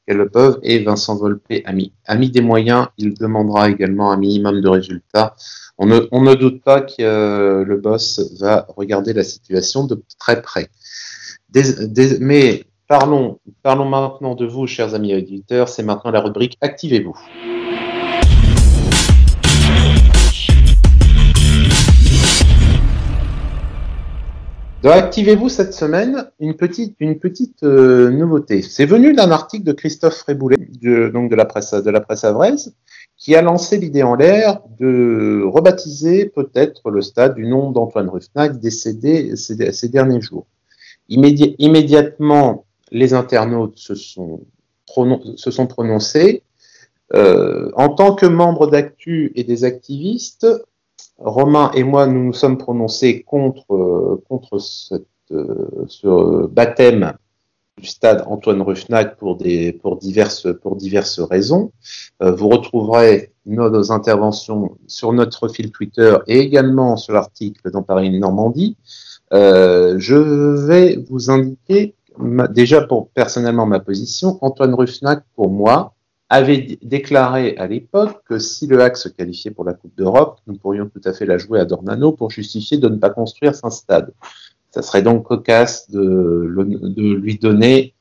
qu'elles 0.06 0.16
le 0.18 0.28
peuvent. 0.28 0.58
Et 0.62 0.82
Vincent 0.82 1.16
Volpe 1.16 1.52
a 1.64 1.72
mis, 1.72 1.92
a 2.06 2.16
mis 2.16 2.30
des 2.30 2.40
moyens. 2.40 2.88
Il 2.98 3.14
demandera 3.14 3.70
également 3.70 4.12
un 4.12 4.16
minimum 4.16 4.60
de 4.60 4.68
résultats 4.68 5.34
on 5.78 5.86
ne, 5.86 6.34
doute 6.34 6.62
pas 6.62 6.80
que 6.80 6.94
euh, 7.00 7.64
le 7.64 7.76
boss 7.76 8.20
va 8.38 8.66
regarder 8.76 9.12
la 9.12 9.24
situation 9.24 9.84
de 9.84 10.02
très 10.18 10.40
près. 10.40 10.68
mais 12.20 12.64
parlons, 12.86 13.40
parlons 13.62 13.88
maintenant 13.88 14.34
de 14.34 14.46
vous, 14.46 14.66
chers 14.66 14.94
amis 14.94 15.14
auditeurs. 15.14 15.68
C'est 15.68 15.82
maintenant 15.82 16.10
la 16.10 16.20
rubrique 16.20 16.56
Activez-vous. 16.60 17.16
Activez-vous 24.92 25.48
cette 25.48 25.72
semaine 25.72 26.30
une 26.40 26.54
petite, 26.56 26.94
euh, 27.62 28.10
nouveauté. 28.10 28.60
C'est 28.60 28.84
venu 28.84 29.14
d'un 29.14 29.30
article 29.30 29.64
de 29.64 29.72
Christophe 29.72 30.16
Fréboulet, 30.16 30.58
de, 30.82 31.08
donc 31.08 31.30
de 31.30 31.36
la 31.36 31.46
presse, 31.46 31.72
de 31.72 31.90
la 31.90 32.00
presse 32.00 32.24
avraise, 32.24 32.74
qui 33.16 33.34
a 33.34 33.40
lancé 33.40 33.78
l'idée 33.78 34.02
en 34.02 34.14
l'air 34.14 34.60
de 34.78 35.42
rebaptiser 35.46 36.26
peut-être 36.26 36.90
le 36.90 37.00
stade 37.00 37.34
du 37.34 37.46
nom 37.46 37.70
d'Antoine 37.70 38.10
Ruffnac 38.10 38.58
décédé 38.60 39.36
ces, 39.36 39.88
derniers 39.88 40.20
jours. 40.20 40.46
immédiatement, 41.08 42.66
les 42.90 43.14
internautes 43.14 43.78
se 43.78 43.94
sont, 43.94 44.40
se 45.36 45.50
sont 45.50 45.66
prononcés. 45.66 46.42
Euh, 47.14 47.70
en 47.74 47.90
tant 47.90 48.14
que 48.14 48.26
membre 48.26 48.66
d'Actu 48.66 49.32
et 49.34 49.44
des 49.44 49.64
activistes, 49.64 50.46
Romain 51.18 51.70
et 51.74 51.84
moi, 51.84 52.06
nous 52.06 52.24
nous 52.24 52.32
sommes 52.32 52.58
prononcés 52.58 53.22
contre, 53.22 54.20
contre 54.28 54.58
cette, 54.58 55.06
euh, 55.30 55.86
ce 55.88 56.46
baptême 56.46 57.14
du 57.80 57.86
stade 57.86 58.24
Antoine 58.26 58.62
Ruffnac 58.62 59.16
pour, 59.16 59.36
des, 59.36 59.72
pour, 59.72 59.96
diverses, 59.96 60.46
pour 60.62 60.76
diverses 60.76 61.20
raisons. 61.20 61.72
Euh, 62.22 62.32
vous 62.32 62.48
retrouverez 62.48 63.32
nos, 63.46 63.90
interventions 63.90 64.76
sur 64.86 65.12
notre 65.12 65.48
fil 65.48 65.72
Twitter 65.72 66.16
et 66.26 66.40
également 66.40 66.96
sur 66.96 67.14
l'article 67.14 67.70
dans 67.70 67.82
Paris 67.82 68.10
Normandie. 68.18 68.76
Euh, 69.32 69.96
je 69.98 70.14
vais 70.14 70.96
vous 71.08 71.30
indiquer 71.30 71.94
déjà 72.50 72.82
pour 72.82 73.08
personnellement 73.08 73.66
ma 73.66 73.80
position. 73.80 74.38
Antoine 74.42 74.74
Ruffnac, 74.74 75.24
pour 75.34 75.50
moi, 75.50 75.93
avait 76.34 76.78
déclaré 76.82 77.56
à 77.56 77.66
l'époque 77.66 78.22
que 78.28 78.38
si 78.38 78.66
le 78.66 78.80
HAC 78.80 78.96
se 78.96 79.08
qualifiait 79.08 79.50
pour 79.50 79.64
la 79.64 79.72
Coupe 79.72 79.94
d'Europe, 79.96 80.40
nous 80.46 80.56
pourrions 80.56 80.88
tout 80.88 81.00
à 81.04 81.12
fait 81.12 81.26
la 81.26 81.38
jouer 81.38 81.60
à 81.60 81.64
Dornano 81.64 82.12
pour 82.12 82.30
justifier 82.30 82.78
de 82.78 82.88
ne 82.88 82.96
pas 82.96 83.10
construire 83.10 83.52
un 83.62 83.70
stade. 83.70 84.12
Ça 84.70 84.82
serait 84.82 85.02
donc 85.02 85.24
cocasse 85.24 85.90
de, 85.90 86.46
lui 87.22 87.38
donner 87.38 87.94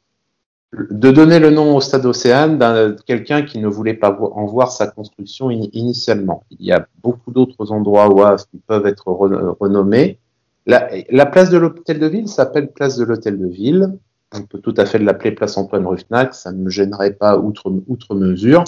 de 0.90 1.12
donner 1.12 1.38
le 1.38 1.52
nom 1.52 1.76
au 1.76 1.82
stade 1.82 2.04
Océane 2.08 2.58
d'un 2.58 2.96
quelqu'un 3.06 3.44
qui 3.44 3.60
ne 3.60 3.68
voulait 3.68 3.94
pas 3.94 4.18
en 4.20 4.46
voir 4.48 4.72
sa 4.72 4.88
construction 4.88 5.52
initialement. 5.52 6.44
Il 6.50 6.66
y 6.66 6.72
a 6.72 6.88
beaucoup 7.04 7.32
d'autres 7.32 7.72
endroits 7.72 8.10
où 8.10 8.24
qui 8.52 8.58
peuvent 8.66 8.88
être 8.88 9.08
renommés. 9.08 10.18
La, 10.66 10.90
la, 11.12 11.28
place 11.28 11.52
de 11.52 11.58
l'hôtel 11.58 12.00
de 12.00 12.08
ville 12.08 12.28
s'appelle 12.28 12.72
place 12.72 12.98
de 12.98 13.04
l'hôtel 13.04 13.38
de 13.38 13.46
ville. 13.48 14.00
On 14.34 14.42
peut 14.44 14.60
tout 14.60 14.74
à 14.78 14.86
fait 14.86 15.00
l'appeler 15.00 15.32
place 15.32 15.58
Antoine 15.58 15.86
Ruffnac, 15.86 16.34
ça 16.34 16.52
ne 16.52 16.58
me 16.58 16.70
gênerait 16.70 17.14
pas 17.14 17.38
outre, 17.38 18.16
mesure. 18.16 18.64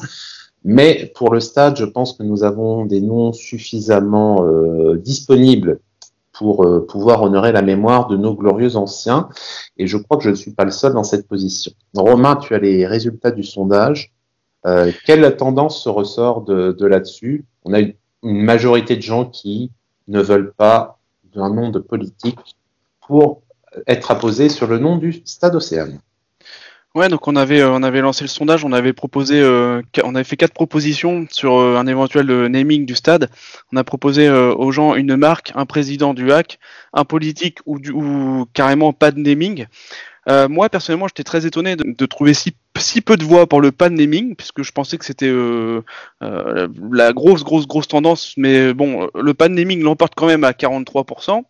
Mais 0.64 1.12
pour 1.16 1.32
le 1.32 1.40
stade, 1.40 1.78
je 1.78 1.86
pense 1.86 2.14
que 2.14 2.24
nous 2.24 2.44
avons 2.44 2.86
des 2.86 3.02
noms 3.02 3.34
suffisamment 3.34 4.46
euh, 4.46 4.98
disponibles 4.98 5.80
pour 6.34 6.66
euh, 6.66 6.86
pouvoir 6.86 7.22
honorer 7.22 7.52
la 7.52 7.62
mémoire 7.62 8.08
de 8.08 8.18
nos 8.18 8.34
glorieux 8.36 8.76
anciens. 8.76 9.30
Et 9.78 9.88
je 9.88 9.98
crois 9.98 10.18
que 10.18 10.24
je 10.24 10.30
ne 10.30 10.36
suis 10.36 10.52
pas 10.52 10.66
le 10.66 10.72
seul 10.72 10.94
dans 10.94 11.04
cette 11.04 11.28
position. 11.28 11.72
Romain, 11.94 12.36
tu 12.36 12.54
as 12.56 12.60
les 12.60 12.86
résultats 12.86 13.32
du 13.32 13.44
sondage. 13.44 14.12
Euh, 14.66 14.92
quelle 15.06 15.38
tendance 15.38 15.84
se 15.84 15.90
ressort 15.90 16.42
de, 16.42 16.72
de 16.72 16.86
là-dessus? 16.86 17.46
On 17.64 17.74
a 17.74 17.80
une 17.80 17.94
majorité 18.24 18.96
de 18.96 19.02
gens 19.02 19.26
qui 19.26 19.72
ne 20.08 20.22
veulent 20.22 20.54
pas 20.54 21.00
d'un 21.34 21.54
nom 21.54 21.70
de 21.70 21.80
politique 21.80 22.56
pour 23.08 23.42
être 23.88 24.12
apposé 24.12 24.50
sur 24.50 24.68
le 24.68 24.80
nom 24.80 24.98
du 24.98 25.22
Stade 25.26 25.56
Océane. 25.56 26.00
Ouais, 26.96 27.10
donc 27.10 27.28
on 27.28 27.36
avait 27.36 27.60
euh, 27.60 27.72
on 27.72 27.84
avait 27.84 28.00
lancé 28.00 28.24
le 28.24 28.30
sondage, 28.30 28.64
on 28.64 28.72
avait 28.72 28.94
proposé 28.94 29.42
euh, 29.42 29.82
on 30.06 30.16
avait 30.16 30.24
fait 30.24 30.38
quatre 30.38 30.54
propositions 30.54 31.28
sur 31.30 31.60
euh, 31.60 31.76
un 31.76 31.88
éventuel 31.88 32.28
naming 32.48 32.86
du 32.86 32.96
stade. 32.96 33.30
On 33.74 33.76
a 33.78 33.84
proposé 33.84 34.30
aux 34.30 34.72
gens 34.72 34.96
une 34.96 35.18
marque, 35.18 35.52
un 35.56 35.66
président 35.66 36.14
du 36.14 36.32
hack, 36.32 36.58
un 36.94 37.04
politique 37.04 37.60
ou, 37.66 38.46
carrément 38.54 38.94
pas 38.94 39.12
de 39.12 39.20
naming. 39.20 39.66
moi 40.50 40.70
personnellement, 40.70 41.10
j'étais 41.10 41.26
très 41.26 41.46
étonné 41.46 41.76
de, 41.76 42.06
trouver 42.06 42.34
si, 42.34 42.56
si 42.78 43.02
peu 43.02 43.18
de 43.18 43.26
voix 43.26 43.46
pour 43.46 43.60
le 43.60 43.74
pas 43.74 43.90
de 43.90 43.96
naming, 43.96 44.36
puisque 44.38 44.64
je 44.64 44.72
pensais 44.72 44.98
que 44.98 45.04
c'était 45.04 45.34
la 46.22 47.12
grosse 47.12 47.44
grosse 47.44 47.68
grosse 47.68 47.90
tendance. 47.90 48.36
Mais 48.38 48.74
bon, 48.74 49.10
le 49.14 49.34
pas 49.34 49.50
de 49.50 49.54
naming 49.54 49.82
l'emporte 49.82 50.14
quand 50.16 50.28
même 50.28 50.46
à 50.46 50.52
43%. 50.52 51.44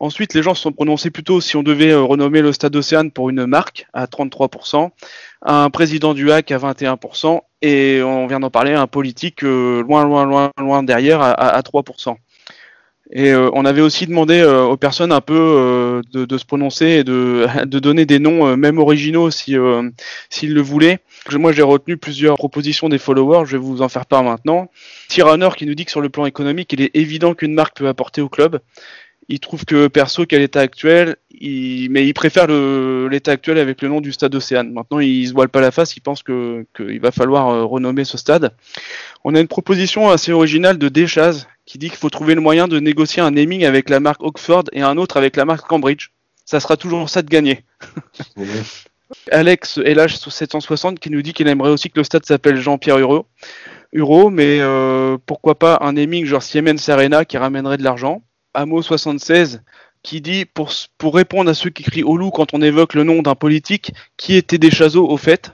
Ensuite, 0.00 0.34
les 0.34 0.42
gens 0.42 0.54
se 0.54 0.62
sont 0.62 0.72
prononcés 0.72 1.10
plutôt 1.10 1.40
si 1.40 1.56
on 1.56 1.64
devait 1.64 1.90
euh, 1.90 2.02
renommer 2.02 2.40
le 2.40 2.52
Stade 2.52 2.76
Océane 2.76 3.10
pour 3.10 3.30
une 3.30 3.46
marque 3.46 3.86
à 3.92 4.06
33%, 4.06 4.90
un 5.42 5.70
président 5.70 6.14
du 6.14 6.30
HAC 6.30 6.52
à 6.52 6.58
21%, 6.58 7.40
et 7.62 8.00
on 8.04 8.28
vient 8.28 8.38
d'en 8.38 8.50
parler, 8.50 8.74
un 8.74 8.86
politique 8.86 9.42
euh, 9.42 9.82
loin, 9.82 10.04
loin, 10.04 10.24
loin, 10.24 10.52
loin 10.56 10.84
derrière 10.84 11.20
à, 11.20 11.60
3%. 11.60 12.14
Et 13.10 13.32
euh, 13.32 13.50
on 13.54 13.64
avait 13.64 13.80
aussi 13.80 14.06
demandé 14.06 14.44
aux 14.44 14.76
personnes 14.76 15.12
un 15.12 15.22
peu 15.22 16.02
de, 16.12 16.38
se 16.38 16.44
prononcer 16.44 16.86
et 16.86 17.04
de, 17.04 17.46
de 17.64 17.78
donner 17.80 18.06
des 18.06 18.20
noms 18.20 18.56
même 18.56 18.78
originaux 18.78 19.32
si 19.32 19.56
s'ils 20.30 20.54
le 20.54 20.60
voulaient. 20.60 20.98
Moi, 21.32 21.50
j'ai 21.50 21.62
retenu 21.62 21.96
plusieurs 21.96 22.36
propositions 22.36 22.88
des 22.88 22.98
followers. 22.98 23.46
Je 23.46 23.52
vais 23.52 23.62
vous 23.62 23.82
en 23.82 23.88
faire 23.88 24.06
part 24.06 24.22
maintenant. 24.22 24.70
Tyranner 25.08 25.48
qui 25.56 25.66
nous 25.66 25.74
dit 25.74 25.86
que 25.86 25.90
sur 25.90 26.02
le 26.02 26.10
plan 26.10 26.26
économique, 26.26 26.72
il 26.74 26.82
est 26.82 26.94
évident 26.94 27.34
qu'une 27.34 27.54
marque 27.54 27.78
peut 27.78 27.88
apporter 27.88 28.20
au 28.20 28.28
club 28.28 28.60
il 29.28 29.40
trouve 29.40 29.64
que 29.64 29.88
perso 29.88 30.24
qu'à 30.24 30.38
l'état 30.38 30.60
actuel, 30.60 31.16
il, 31.30 31.90
mais 31.90 32.06
il 32.06 32.14
préfère 32.14 32.46
l'état 32.46 33.32
actuel 33.32 33.58
avec 33.58 33.82
le 33.82 33.88
nom 33.88 34.00
du 34.00 34.12
stade 34.12 34.34
Océane. 34.34 34.72
Maintenant, 34.72 35.00
il 35.00 35.28
se 35.28 35.34
voile 35.34 35.50
pas 35.50 35.60
la 35.60 35.70
face, 35.70 35.96
il 35.96 36.00
pense 36.00 36.22
que 36.22 36.64
qu'il 36.74 37.00
va 37.00 37.12
falloir 37.12 37.48
euh, 37.48 37.64
renommer 37.64 38.04
ce 38.04 38.16
stade. 38.16 38.54
On 39.24 39.34
a 39.34 39.40
une 39.40 39.48
proposition 39.48 40.08
assez 40.08 40.32
originale 40.32 40.78
de 40.78 40.88
Deschaz 40.88 41.46
qui 41.66 41.76
dit 41.76 41.90
qu'il 41.90 41.98
faut 41.98 42.08
trouver 42.08 42.34
le 42.34 42.40
moyen 42.40 42.68
de 42.68 42.80
négocier 42.80 43.22
un 43.22 43.32
naming 43.32 43.64
avec 43.64 43.90
la 43.90 44.00
marque 44.00 44.22
Oxford 44.22 44.64
et 44.72 44.80
un 44.80 44.96
autre 44.96 45.18
avec 45.18 45.36
la 45.36 45.44
marque 45.44 45.66
Cambridge. 45.66 46.08
Ça 46.46 46.60
sera 46.60 46.78
toujours 46.78 47.10
ça 47.10 47.20
de 47.20 47.28
gagner. 47.28 47.64
Alex 49.30 49.78
LH760 49.78 50.98
qui 50.98 51.10
nous 51.10 51.20
dit 51.20 51.34
qu'il 51.34 51.48
aimerait 51.48 51.70
aussi 51.70 51.90
que 51.90 51.98
le 51.98 52.04
stade 52.04 52.24
s'appelle 52.24 52.56
Jean-Pierre 52.56 52.98
Huro. 52.98 53.26
Euro, 53.94 54.28
mais 54.28 54.58
euh, 54.60 55.16
pourquoi 55.24 55.58
pas 55.58 55.78
un 55.80 55.94
naming 55.94 56.26
genre 56.26 56.42
Siemens 56.42 56.88
Arena 56.88 57.24
qui 57.24 57.38
ramènerait 57.38 57.78
de 57.78 57.84
l'argent. 57.84 58.22
Amo76 58.54 59.60
qui 60.02 60.20
dit 60.20 60.44
pour, 60.44 60.70
pour 60.96 61.14
répondre 61.14 61.50
à 61.50 61.54
ceux 61.54 61.70
qui 61.70 61.82
crient 61.82 62.02
au 62.02 62.16
loup 62.16 62.30
quand 62.30 62.54
on 62.54 62.62
évoque 62.62 62.94
le 62.94 63.04
nom 63.04 63.22
d'un 63.22 63.34
politique, 63.34 63.92
qui 64.16 64.36
était 64.36 64.58
des 64.58 64.70
chaseaux 64.70 65.08
au 65.08 65.16
fait? 65.16 65.52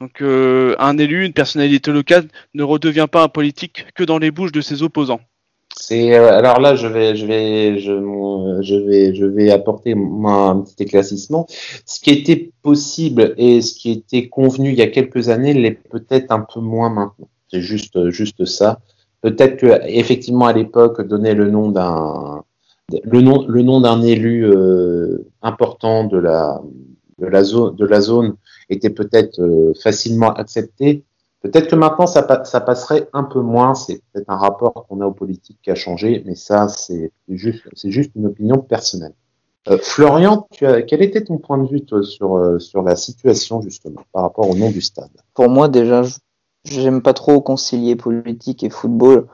Donc 0.00 0.20
euh, 0.20 0.74
un 0.78 0.98
élu, 0.98 1.24
une 1.24 1.32
personnalité 1.32 1.92
locale 1.92 2.26
ne 2.54 2.62
redevient 2.64 3.06
pas 3.10 3.22
un 3.22 3.28
politique 3.28 3.86
que 3.94 4.02
dans 4.02 4.18
les 4.18 4.30
bouches 4.30 4.52
de 4.52 4.60
ses 4.60 4.82
opposants. 4.82 5.20
C'est 5.74 6.14
euh, 6.14 6.36
alors 6.36 6.60
là 6.60 6.74
je 6.74 6.86
vais 6.86 7.16
je 7.16 7.24
vais 7.24 7.78
je, 7.78 7.92
je 8.62 8.74
vais 8.74 9.14
je 9.14 9.24
vais 9.24 9.50
apporter 9.50 9.92
un 9.92 10.60
petit 10.60 10.82
éclaircissement. 10.82 11.46
Ce 11.86 12.00
qui 12.00 12.10
était 12.10 12.50
possible 12.62 13.34
et 13.38 13.62
ce 13.62 13.74
qui 13.74 13.92
était 13.92 14.28
convenu 14.28 14.70
il 14.70 14.78
y 14.78 14.82
a 14.82 14.88
quelques 14.88 15.28
années 15.28 15.54
l'est 15.54 15.80
peut-être 15.88 16.30
un 16.30 16.40
peu 16.40 16.60
moins 16.60 16.90
maintenant. 16.90 17.28
C'est 17.50 17.62
juste 17.62 18.10
juste 18.10 18.44
ça. 18.44 18.80
Peut-être 19.22 19.56
que 19.56 19.80
effectivement 19.86 20.46
à 20.46 20.52
l'époque 20.52 21.00
donner 21.06 21.34
le 21.34 21.48
nom 21.48 21.70
d'un 21.70 22.42
le 23.04 23.20
nom 23.20 23.46
le 23.46 23.62
nom 23.62 23.80
d'un 23.80 24.02
élu 24.02 24.44
euh, 24.44 25.30
important 25.42 26.04
de 26.04 26.18
la 26.18 26.60
de 27.18 27.26
la 27.26 27.44
zone 27.44 27.76
de 27.76 27.86
la 27.86 28.00
zone 28.00 28.34
était 28.68 28.90
peut-être 28.90 29.40
euh, 29.40 29.72
facilement 29.80 30.32
accepté. 30.34 31.04
Peut-être 31.40 31.68
que 31.68 31.76
maintenant 31.76 32.08
ça, 32.08 32.44
ça 32.44 32.60
passerait 32.60 33.08
un 33.12 33.22
peu 33.22 33.40
moins. 33.40 33.74
C'est 33.74 34.02
peut-être 34.12 34.28
un 34.28 34.36
rapport 34.36 34.86
qu'on 34.88 35.00
a 35.00 35.06
aux 35.06 35.12
politiques 35.12 35.58
qui 35.62 35.70
a 35.70 35.76
changé, 35.76 36.22
mais 36.26 36.34
ça 36.34 36.66
c'est 36.66 37.12
juste 37.28 37.62
c'est 37.74 37.92
juste 37.92 38.10
une 38.16 38.26
opinion 38.26 38.58
personnelle. 38.58 39.14
Euh, 39.68 39.78
Florian, 39.80 40.48
tu 40.50 40.66
as, 40.66 40.82
quel 40.82 41.00
était 41.00 41.22
ton 41.22 41.38
point 41.38 41.58
de 41.58 41.68
vue 41.68 41.84
toi, 41.84 42.02
sur 42.02 42.60
sur 42.60 42.82
la 42.82 42.96
situation 42.96 43.62
justement 43.62 44.02
par 44.12 44.22
rapport 44.22 44.50
au 44.50 44.56
nom 44.56 44.70
du 44.70 44.80
stade? 44.80 45.10
Pour 45.34 45.48
moi 45.48 45.68
déjà, 45.68 46.02
j'aime 46.64 47.02
pas 47.02 47.14
trop 47.14 47.40
concilier 47.40 47.96
politique 47.96 48.62
et 48.62 48.70
football. 48.70 49.26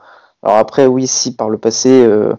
Alors 0.43 0.57
après, 0.57 0.85
oui, 0.87 1.07
si 1.07 1.35
par 1.35 1.49
le 1.49 1.57
passé, 1.57 1.89
euh, 1.89 2.33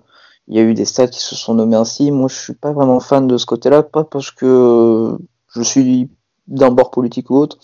il 0.48 0.56
y 0.56 0.58
a 0.60 0.62
eu 0.62 0.74
des 0.74 0.84
stades 0.84 1.10
qui 1.10 1.20
se 1.20 1.36
sont 1.36 1.54
nommés 1.54 1.76
ainsi, 1.76 2.10
moi 2.10 2.28
je 2.28 2.36
suis 2.36 2.54
pas 2.54 2.72
vraiment 2.72 3.00
fan 3.00 3.26
de 3.26 3.36
ce 3.36 3.46
côté-là, 3.46 3.82
pas 3.82 4.04
parce 4.04 4.30
que 4.30 5.16
je 5.54 5.62
suis 5.62 6.10
d'un 6.48 6.70
bord 6.70 6.90
politique 6.90 7.30
ou 7.30 7.36
autre, 7.36 7.58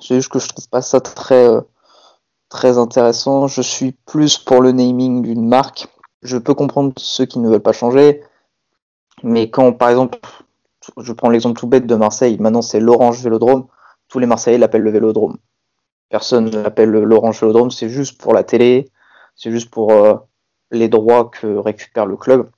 c'est 0.00 0.14
juste 0.16 0.30
que 0.30 0.38
je 0.38 0.48
trouve 0.48 0.68
pas 0.68 0.82
ça 0.82 1.00
très, 1.00 1.48
euh, 1.48 1.60
très 2.48 2.78
intéressant. 2.78 3.46
Je 3.46 3.62
suis 3.62 3.92
plus 4.06 4.38
pour 4.38 4.60
le 4.60 4.72
naming 4.72 5.22
d'une 5.22 5.48
marque. 5.48 5.88
Je 6.22 6.38
peux 6.38 6.54
comprendre 6.54 6.92
ceux 6.96 7.26
qui 7.26 7.38
ne 7.38 7.48
veulent 7.48 7.60
pas 7.60 7.72
changer, 7.72 8.22
mais 9.22 9.50
quand, 9.50 9.72
par 9.72 9.90
exemple, 9.90 10.18
je 10.96 11.12
prends 11.12 11.30
l'exemple 11.30 11.58
tout 11.58 11.66
bête 11.66 11.86
de 11.86 11.94
Marseille, 11.94 12.38
maintenant 12.40 12.62
c'est 12.62 12.80
l'Orange 12.80 13.22
Vélodrome, 13.22 13.66
tous 14.08 14.18
les 14.18 14.26
Marseillais 14.26 14.58
l'appellent 14.58 14.82
le 14.82 14.90
Vélodrome. 14.90 15.38
Personne 16.08 16.46
ne 16.46 16.62
l'appelle 16.62 16.90
l'Orange 16.90 17.40
Vélodrome, 17.40 17.70
c'est 17.70 17.90
juste 17.90 18.18
pour 18.18 18.32
la 18.32 18.42
télé, 18.42 18.90
c'est 19.36 19.50
juste 19.50 19.70
pour 19.70 19.92
euh, 19.92 20.14
les 20.70 20.88
droits 20.88 21.30
que 21.30 21.46
récupère 21.46 22.06
le 22.06 22.16
club. 22.16 22.48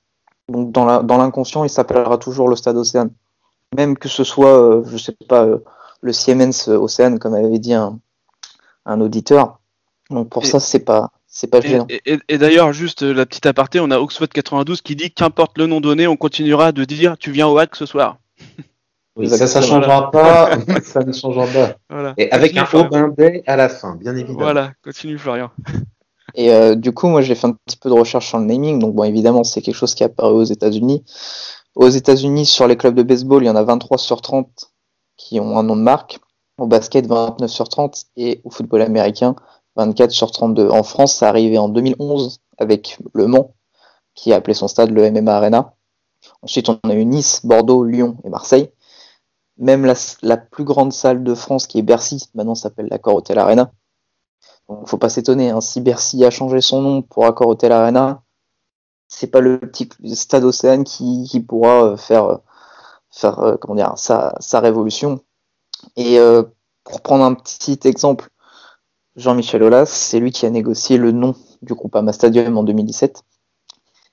Donc 0.47 0.71
dans 0.71 1.17
l'inconscient, 1.17 1.63
il 1.63 1.69
s'appellera 1.69 2.17
toujours 2.17 2.49
le 2.49 2.55
Stade 2.55 2.77
Océane. 2.77 3.11
Même 3.75 3.97
que 3.97 4.09
ce 4.09 4.23
soit, 4.23 4.61
euh, 4.61 4.83
je 4.85 4.97
sais 4.97 5.15
pas, 5.27 5.45
euh, 5.45 5.59
le 6.01 6.11
Siemens 6.11 6.67
Océane, 6.67 7.19
comme 7.19 7.33
avait 7.33 7.59
dit 7.59 7.73
un, 7.73 7.99
auditeur. 8.85 9.59
Donc 10.09 10.29
pour 10.29 10.45
ça, 10.45 10.59
c'est 10.59 10.79
pas, 10.79 11.11
c'est 11.27 11.47
pas 11.47 11.61
gênant. 11.61 11.87
Et, 11.89 12.37
d'ailleurs, 12.37 12.73
juste 12.73 13.01
la 13.01 13.25
petite 13.25 13.45
aparté, 13.45 13.79
on 13.79 13.91
a 13.91 13.99
Oxford 13.99 14.27
92 14.27 14.81
qui 14.81 14.95
dit 14.95 15.11
qu'importe 15.11 15.57
le 15.57 15.67
nom 15.67 15.79
donné, 15.79 16.07
on 16.07 16.17
continuera 16.17 16.71
de 16.71 16.83
dire 16.83 17.17
tu 17.17 17.31
viens 17.31 17.47
au 17.47 17.57
hack 17.57 17.75
ce 17.75 17.85
soir. 17.85 18.17
Oui, 19.21 19.29
ça, 19.29 19.47
ça 19.47 19.61
changera 19.61 20.09
pas. 20.09 20.49
ça 20.83 21.03
ne 21.03 21.11
changera 21.11 21.45
pas. 21.45 22.13
Et 22.17 22.31
avec 22.31 22.57
un 22.57 22.65
Aubin 22.73 23.13
à 23.45 23.55
la 23.55 23.69
fin, 23.69 23.95
bien 23.95 24.15
évidemment. 24.15 24.39
Voilà, 24.39 24.71
continue 24.83 25.17
Florian. 25.17 25.51
Et 26.33 26.51
euh, 26.51 26.75
du 26.75 26.93
coup, 26.93 27.07
moi, 27.07 27.21
j'ai 27.21 27.35
fait 27.35 27.47
un 27.47 27.57
petit 27.65 27.77
peu 27.77 27.89
de 27.89 27.93
recherche 27.93 28.29
sur 28.29 28.39
le 28.39 28.45
naming. 28.45 28.79
Donc, 28.79 28.95
bon, 28.95 29.03
évidemment, 29.03 29.43
c'est 29.43 29.61
quelque 29.61 29.75
chose 29.75 29.93
qui 29.93 30.03
apparaît 30.03 30.31
aux 30.31 30.43
États-Unis. 30.43 31.03
Aux 31.75 31.89
États-Unis, 31.89 32.45
sur 32.45 32.67
les 32.67 32.77
clubs 32.77 32.95
de 32.95 33.03
baseball, 33.03 33.43
il 33.43 33.47
y 33.47 33.49
en 33.49 33.55
a 33.55 33.63
23 33.63 33.97
sur 33.97 34.21
30 34.21 34.47
qui 35.17 35.39
ont 35.39 35.57
un 35.57 35.63
nom 35.63 35.75
de 35.75 35.81
marque. 35.81 36.19
Au 36.57 36.67
basket, 36.67 37.05
29 37.05 37.49
sur 37.49 37.67
30. 37.67 38.05
Et 38.17 38.41
au 38.43 38.49
football 38.49 38.81
américain, 38.81 39.35
24 39.75 40.11
sur 40.11 40.31
32. 40.31 40.69
En 40.69 40.83
France, 40.83 41.15
ça 41.15 41.27
arrivé 41.27 41.57
en 41.57 41.69
2011 41.69 42.39
avec 42.57 42.97
Le 43.13 43.27
Mans, 43.27 43.53
qui 44.15 44.31
a 44.31 44.37
appelé 44.37 44.53
son 44.53 44.67
stade 44.67 44.91
le 44.91 45.11
MMA 45.11 45.35
Arena. 45.35 45.73
Ensuite, 46.43 46.69
on 46.69 46.79
a 46.83 46.93
eu 46.93 47.05
Nice, 47.05 47.41
Bordeaux, 47.43 47.83
Lyon 47.83 48.17
et 48.23 48.29
Marseille. 48.29 48.69
Même 49.61 49.85
la, 50.23 50.37
plus 50.37 50.63
grande 50.63 50.91
salle 50.91 51.23
de 51.23 51.35
France, 51.35 51.67
qui 51.67 51.77
est 51.77 51.83
Bercy, 51.83 52.29
maintenant 52.33 52.55
s'appelle 52.55 52.87
l'Accor 52.89 53.15
Hotel 53.15 53.37
Arena. 53.37 53.71
Donc, 54.67 54.87
faut 54.87 54.97
pas 54.97 55.09
s'étonner. 55.09 55.51
Hein. 55.51 55.61
Si 55.61 55.81
Bercy 55.81 56.25
a 56.25 56.31
changé 56.31 56.61
son 56.61 56.81
nom 56.81 57.01
pour 57.03 57.25
Accor 57.25 57.47
Hotel 57.47 57.71
Arena, 57.71 58.23
c'est 59.07 59.27
pas 59.27 59.39
le 59.39 59.59
petit 59.59 59.87
stade 60.15 60.43
Océane 60.45 60.83
qui, 60.83 61.45
pourra 61.47 61.83
euh, 61.83 61.97
faire, 61.97 62.39
faire 63.11 63.39
euh, 63.39 63.57
comment 63.57 63.75
dire, 63.75 63.93
sa, 63.97 64.59
révolution. 64.59 65.19
Et 65.95 66.17
euh, 66.17 66.41
pour 66.83 67.01
prendre 67.01 67.23
un 67.23 67.35
petit 67.35 67.79
exemple, 67.83 68.29
Jean-Michel 69.15 69.61
Aulas, 69.61 69.85
c'est 69.85 70.19
lui 70.19 70.31
qui 70.31 70.47
a 70.47 70.49
négocié 70.49 70.97
le 70.97 71.11
nom 71.11 71.35
du 71.61 71.75
groupe 71.75 71.95
Ama 71.95 72.13
Stadium 72.13 72.57
en 72.57 72.63
2017. 72.63 73.21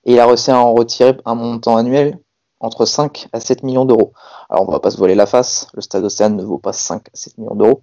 Et 0.04 0.12
il 0.12 0.20
a 0.20 0.26
réussi 0.26 0.50
à 0.50 0.58
en 0.58 0.74
retirer 0.74 1.16
un 1.24 1.34
montant 1.34 1.78
annuel 1.78 2.18
entre 2.60 2.84
5 2.84 3.28
à 3.32 3.40
7 3.40 3.62
millions 3.62 3.84
d'euros. 3.84 4.12
Alors 4.48 4.68
on 4.68 4.72
va 4.72 4.80
pas 4.80 4.90
se 4.90 4.96
voiler 4.96 5.14
la 5.14 5.26
face, 5.26 5.68
le 5.74 5.82
Stade 5.82 6.04
Océane 6.04 6.36
ne 6.36 6.44
vaut 6.44 6.58
pas 6.58 6.72
5 6.72 7.08
à 7.08 7.10
7 7.14 7.38
millions 7.38 7.54
d'euros, 7.54 7.82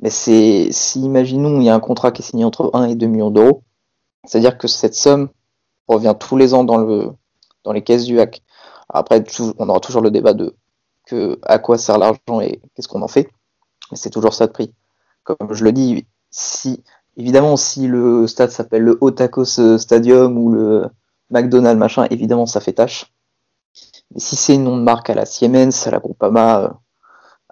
mais 0.00 0.10
c'est 0.10 0.68
si 0.72 1.00
imaginons 1.00 1.60
il 1.60 1.64
y 1.64 1.68
a 1.68 1.74
un 1.74 1.80
contrat 1.80 2.10
qui 2.12 2.22
est 2.22 2.24
signé 2.24 2.44
entre 2.44 2.70
1 2.74 2.86
et 2.88 2.94
2 2.96 3.06
millions 3.06 3.30
d'euros, 3.30 3.62
c'est-à-dire 4.24 4.58
que 4.58 4.68
cette 4.68 4.94
somme 4.94 5.28
revient 5.88 6.14
tous 6.18 6.36
les 6.36 6.54
ans 6.54 6.64
dans 6.64 6.78
le 6.78 7.10
dans 7.64 7.72
les 7.72 7.82
caisses 7.82 8.04
du 8.04 8.20
hack. 8.20 8.42
Après 8.88 9.24
on 9.58 9.68
aura 9.68 9.80
toujours 9.80 10.02
le 10.02 10.10
débat 10.10 10.34
de 10.34 10.56
que 11.06 11.38
à 11.42 11.58
quoi 11.58 11.78
sert 11.78 11.98
l'argent 11.98 12.40
et 12.40 12.60
qu'est-ce 12.74 12.88
qu'on 12.88 13.02
en 13.02 13.08
fait, 13.08 13.30
mais 13.90 13.96
c'est 13.96 14.10
toujours 14.10 14.34
ça 14.34 14.46
de 14.46 14.52
prix. 14.52 14.74
Comme 15.24 15.52
je 15.52 15.64
le 15.64 15.72
dis, 15.72 16.06
si 16.30 16.82
évidemment 17.16 17.56
si 17.56 17.86
le 17.86 18.26
stade 18.26 18.50
s'appelle 18.50 18.82
le 18.82 18.98
Otakos 19.00 19.78
Stadium 19.78 20.38
ou 20.38 20.50
le 20.50 20.90
McDonald's, 21.32 21.78
machin, 21.78 22.06
évidemment, 22.10 22.46
ça 22.46 22.60
fait 22.60 22.74
tâche. 22.74 23.10
Si 24.16 24.36
c'est 24.36 24.54
une 24.54 24.64
nom 24.64 24.76
de 24.76 24.82
marque 24.82 25.10
à 25.10 25.14
la 25.14 25.26
Siemens, 25.26 25.86
à 25.86 25.90
la 25.90 25.98
Groupama, 25.98 26.60
euh, 26.62 26.68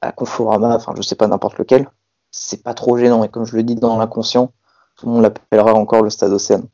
à 0.03 0.07
la 0.07 0.12
Conforama, 0.12 0.75
enfin, 0.77 0.92
je 0.96 1.03
sais 1.03 1.14
pas, 1.14 1.27
n'importe 1.27 1.59
lequel, 1.59 1.88
c'est 2.31 2.62
pas 2.62 2.75
trop 2.75 2.96
gênant. 2.99 3.25
Et 3.25 3.29
comme 3.29 3.44
je 3.44 3.57
le 3.57 3.62
dis 3.62 3.75
dans 3.75 3.96
l'inconscient, 3.99 4.53
tout 4.96 5.07
le 5.07 5.12
monde 5.12 5.23
l'appellera 5.23 5.75
encore 5.75 6.03
le 6.03 6.11
Stade 6.11 6.33
Océane. 6.33 6.66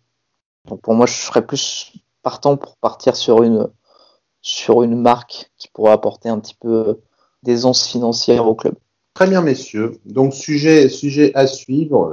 Donc 0.66 0.80
pour 0.80 0.94
moi, 0.94 1.06
je 1.06 1.14
serais 1.14 1.46
plus 1.46 1.92
partant 2.22 2.56
pour 2.56 2.76
partir 2.76 3.14
sur 3.14 3.42
une, 3.42 3.68
sur 4.40 4.82
une 4.82 5.00
marque 5.00 5.50
qui 5.58 5.68
pourrait 5.68 5.92
apporter 5.92 6.28
un 6.28 6.40
petit 6.40 6.56
peu 6.60 7.00
d'aisance 7.42 7.86
financière 7.86 8.46
au 8.46 8.54
club. 8.54 8.74
Très 9.14 9.28
bien, 9.28 9.40
messieurs. 9.40 9.98
Donc, 10.04 10.34
sujet, 10.34 10.90
sujet 10.90 11.32
à 11.34 11.46
suivre. 11.46 12.12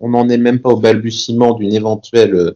On 0.00 0.10
n'en 0.10 0.28
est 0.28 0.38
même 0.38 0.60
pas 0.60 0.70
au 0.70 0.78
balbutiement 0.78 1.54
d'une 1.54 1.72
éventuelle, 1.72 2.54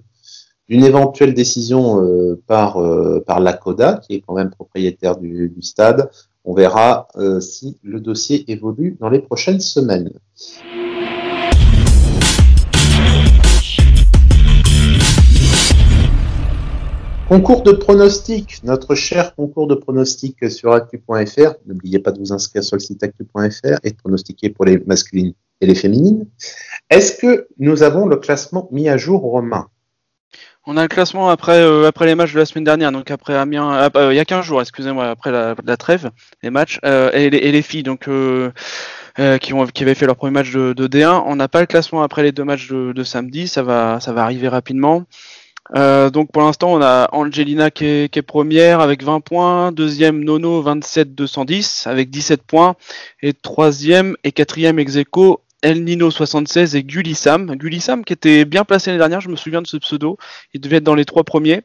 d'une 0.72 0.84
éventuelle 0.84 1.34
décision 1.34 2.02
euh, 2.02 2.42
par, 2.46 2.78
euh, 2.78 3.22
par 3.26 3.40
la 3.40 3.52
CODA, 3.52 4.00
qui 4.02 4.14
est 4.14 4.22
quand 4.26 4.32
même 4.32 4.48
propriétaire 4.48 5.18
du, 5.18 5.50
du 5.50 5.60
stade. 5.60 6.08
On 6.46 6.54
verra 6.54 7.08
euh, 7.16 7.40
si 7.40 7.76
le 7.82 8.00
dossier 8.00 8.50
évolue 8.50 8.96
dans 8.98 9.10
les 9.10 9.18
prochaines 9.18 9.60
semaines. 9.60 10.14
Concours 17.28 17.62
de 17.62 17.72
pronostics, 17.72 18.64
notre 18.64 18.94
cher 18.94 19.34
concours 19.34 19.66
de 19.66 19.74
pronostics 19.74 20.50
sur 20.50 20.72
actu.fr. 20.72 21.52
N'oubliez 21.66 21.98
pas 21.98 22.12
de 22.12 22.18
vous 22.18 22.32
inscrire 22.32 22.64
sur 22.64 22.76
le 22.76 22.80
site 22.80 23.02
actu.fr 23.02 23.78
et 23.84 23.90
de 23.90 23.96
pronostiquer 23.96 24.48
pour 24.48 24.64
les 24.64 24.78
masculines 24.86 25.34
et 25.60 25.66
les 25.66 25.74
féminines. 25.74 26.26
Est-ce 26.88 27.18
que 27.20 27.46
nous 27.58 27.82
avons 27.82 28.06
le 28.06 28.16
classement 28.16 28.70
mis 28.72 28.88
à 28.88 28.96
jour, 28.96 29.20
Romain? 29.20 29.68
On 30.64 30.76
a 30.76 30.82
le 30.82 30.88
classement 30.88 31.28
après, 31.28 31.60
euh, 31.60 31.88
après 31.88 32.06
les 32.06 32.14
matchs 32.14 32.34
de 32.34 32.38
la 32.38 32.46
semaine 32.46 32.62
dernière, 32.62 32.92
donc 32.92 33.10
après 33.10 33.34
Amiens, 33.34 33.74
euh, 33.74 33.90
euh, 33.96 34.12
il 34.12 34.16
y 34.16 34.20
a 34.20 34.24
15 34.24 34.44
jours, 34.44 34.60
excusez-moi, 34.60 35.10
après 35.10 35.32
la, 35.32 35.76
trêve, 35.76 36.10
les 36.42 36.50
matchs, 36.50 36.78
et, 36.84 37.30
les, 37.30 37.62
filles, 37.62 37.82
donc. 37.82 38.08
qui, 39.40 39.52
ont, 39.52 39.66
qui 39.66 39.82
avaient 39.82 39.94
fait 39.94 40.06
leur 40.06 40.16
premier 40.16 40.32
match 40.32 40.52
de, 40.52 40.86
D1. 40.86 41.24
On 41.26 41.36
n'a 41.36 41.48
pas 41.48 41.60
le 41.60 41.66
classement 41.66 42.02
après 42.02 42.22
les 42.22 42.32
deux 42.32 42.44
matchs 42.44 42.68
de, 42.68 43.02
samedi, 43.02 43.48
ça 43.48 43.62
va, 43.62 43.98
arriver 44.16 44.48
rapidement. 44.48 45.04
Euh, 45.74 46.10
donc 46.10 46.30
pour 46.32 46.42
l'instant, 46.42 46.72
on 46.72 46.82
a 46.82 47.08
Angelina 47.12 47.70
qui 47.70 47.84
est, 47.86 48.22
première 48.22 48.80
avec 48.80 49.02
20 49.02 49.20
points, 49.20 49.72
deuxième 49.72 50.22
Nono 50.22 50.60
27 50.60 51.14
210 51.14 51.86
avec 51.86 52.10
17 52.10 52.42
points 52.42 52.74
et 53.22 53.32
troisième 53.32 54.16
et 54.24 54.32
quatrième 54.32 54.78
Execo 54.78 55.40
El 55.62 55.84
Nino 55.84 56.10
76 56.10 56.74
et 56.74 56.82
Gulissam. 56.82 57.54
Gulissam 57.54 58.04
qui 58.04 58.12
était 58.12 58.44
bien 58.44 58.64
placé 58.64 58.90
l'année 58.90 58.98
dernière, 58.98 59.20
je 59.20 59.28
me 59.28 59.36
souviens 59.36 59.62
de 59.62 59.66
ce 59.66 59.76
pseudo. 59.76 60.18
Il 60.54 60.60
devait 60.60 60.76
être 60.76 60.84
dans 60.84 60.96
les 60.96 61.04
trois 61.04 61.22
premiers. 61.22 61.62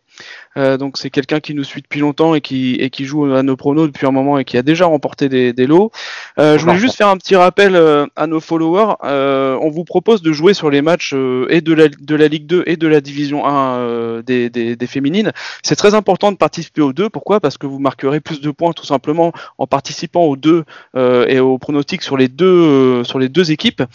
Euh, 0.55 0.77
donc 0.77 0.97
c'est 0.97 1.09
quelqu'un 1.09 1.39
qui 1.39 1.53
nous 1.53 1.63
suit 1.63 1.81
depuis 1.81 1.99
longtemps 1.99 2.33
et 2.35 2.41
qui, 2.41 2.89
joue 2.99 3.25
à 3.33 3.43
nos 3.43 3.55
pronos 3.55 3.87
depuis 3.87 4.05
un 4.07 4.11
moment 4.11 4.37
et 4.39 4.45
qui 4.45 4.57
a 4.57 4.61
déjà 4.61 4.85
remporté 4.85 5.29
des, 5.29 5.51
des 5.53 5.67
lots. 5.67 5.91
Euh, 6.39 6.57
je 6.57 6.63
voulais 6.63 6.77
juste 6.77 6.95
faire 6.95 7.07
un 7.07 7.17
petit 7.17 7.35
rappel 7.35 7.75
euh, 7.75 8.05
à 8.15 8.27
nos 8.27 8.39
followers. 8.39 8.95
On 9.03 9.69
vous 9.69 9.83
propose 9.83 10.21
de 10.21 10.31
jouer 10.31 10.53
sur 10.53 10.69
les 10.69 10.81
matchs 10.81 11.13
et 11.49 11.61
de 11.61 11.73
la, 11.73 12.27
Ligue 12.27 12.45
2 12.45 12.63
et 12.67 12.77
de 12.77 12.87
la 12.87 13.01
Division 13.01 13.45
1 13.45 14.21
des, 14.21 14.77
féminines. 14.87 15.31
C'est 15.63 15.75
très 15.75 15.95
important 15.95 16.31
de 16.31 16.37
participer 16.37 16.81
aux 16.81 16.93
deux. 16.93 17.09
Pourquoi? 17.09 17.39
Parce 17.39 17.57
que 17.57 17.65
vous 17.65 17.79
marquerez 17.79 18.19
plus 18.19 18.41
de 18.41 18.51
points 18.51 18.73
tout 18.73 18.85
simplement 18.85 19.33
en 19.57 19.65
participant 19.65 20.23
aux 20.23 20.35
deux 20.35 20.63
et 20.95 21.39
aux 21.39 21.57
pronostics 21.57 22.03
sur 22.03 22.17
les 22.17 22.27
deux 22.27 23.03
équipes. 23.51 23.86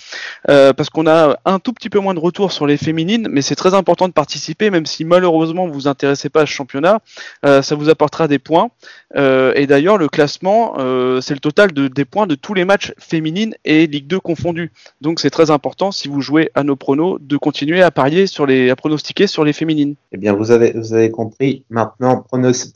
Parce 0.47 0.91
qu'on 0.91 1.07
a 1.07 1.37
un 1.45 1.59
tout 1.59 1.73
petit 1.73 1.91
peu 1.91 1.99
moins 1.99 2.15
de 2.15 2.21
retours 2.21 2.53
sur 2.53 2.67
les 2.67 2.77
féminines, 2.77 3.29
mais 3.31 3.43
c'est 3.43 3.55
très 3.55 3.75
important 3.75 4.09
de 4.09 4.13
participer, 4.13 4.71
même 4.71 4.87
si 4.87 5.05
malheureusement 5.05 5.67
vous 5.67 5.83
vous 5.83 5.89
intéressez 5.89 6.29
pas 6.29 6.43
à 6.43 6.47
ce 6.47 6.53
championnat, 6.53 7.01
euh, 7.45 7.63
ça 7.63 7.75
vous 7.75 7.89
apportera 7.89 8.29
des 8.29 8.39
points. 8.39 8.71
Euh, 9.17 9.53
et 9.55 9.67
d'ailleurs, 9.67 9.99
le 9.99 10.09
classement, 10.09 10.75
euh, 10.79 11.21
c'est 11.21 11.35
le 11.35 11.41
total 11.41 11.73
de, 11.73 11.89
des 11.89 12.05
points 12.05 12.27
de 12.27 12.35
tous 12.35 12.55
les 12.55 12.65
matchs 12.65 12.93
féminines 12.99 13.55
et 13.65 13.87
Ligue 13.87 14.07
2 14.07 14.21
confondus. 14.21 14.73
Donc 15.01 15.21
c'est 15.21 15.31
très 15.31 15.51
important, 15.51 15.93
si 15.93 16.09
vous 16.09 16.21
jouez 16.21 16.51
à 16.55 16.63
nos 16.63 16.77
pronos, 16.77 17.19
de 17.21 17.37
continuer 17.37 17.83
à 17.83 17.91
parier 17.91 18.27
sur 18.27 18.47
les, 18.47 18.71
à 18.71 18.77
pronostiquer 18.77 19.27
sur 19.27 19.45
les 19.45 19.53
féminines. 19.53 19.95
Eh 20.13 20.19
bien, 20.19 20.33
vous 20.33 20.51
avez, 20.51 20.73
vous 20.73 20.95
avez 20.95 21.11
compris. 21.11 21.65
Maintenant, 21.71 22.25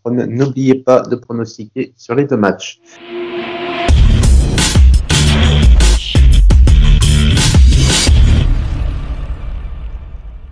n'oubliez 0.07 0.74
pas 0.74 1.02
de 1.02 1.16
pronostiquer 1.16 1.92
sur 1.96 2.14
les 2.14 2.24
deux 2.24 2.37
matchs. 2.37 2.81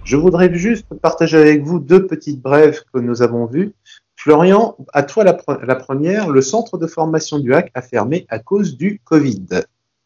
Je 0.05 0.17
voudrais 0.19 0.55
juste 0.55 0.87
partager 1.01 1.38
avec 1.38 1.64
vous 1.64 1.79
deux 1.79 2.07
petites 2.07 2.43
brèves 2.43 2.83
que 2.93 3.01
nous 3.01 3.23
avons 3.23 3.47
vues. 3.47 3.73
Florian, 4.17 4.77
à 4.93 5.03
toi 5.03 5.25
la, 5.25 5.33
première, 5.33 6.29
le 6.29 6.43
centre 6.43 6.77
de 6.77 6.87
formation 6.87 7.38
du 7.38 7.55
HAC 7.55 7.71
a 7.75 7.81
fermé 7.81 8.27
à 8.29 8.38
cause 8.38 8.77
du 8.77 9.01
Covid. 9.05 9.47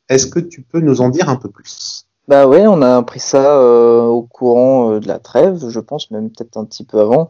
Est-ce 0.09 0.29
que 0.29 0.39
tu 0.39 0.63
peux 0.63 0.81
nous 0.81 1.01
en 1.01 1.09
dire 1.09 1.29
un 1.29 1.37
peu 1.37 1.49
plus? 1.49 2.07
Bah 2.29 2.47
ouais, 2.47 2.67
on 2.67 2.81
a 2.81 2.97
appris 2.97 3.21
ça 3.21 3.59
euh, 3.59 4.03
au 4.03 4.23
courant 4.23 4.93
euh, 4.93 5.01
de 5.01 5.09
la 5.09 5.19
trêve, 5.19 5.69
je 5.69 5.81
pense 5.81 6.11
même 6.11 6.31
peut-être 6.31 6.57
un 6.57 6.65
petit 6.65 6.85
peu 6.85 7.01
avant, 7.01 7.29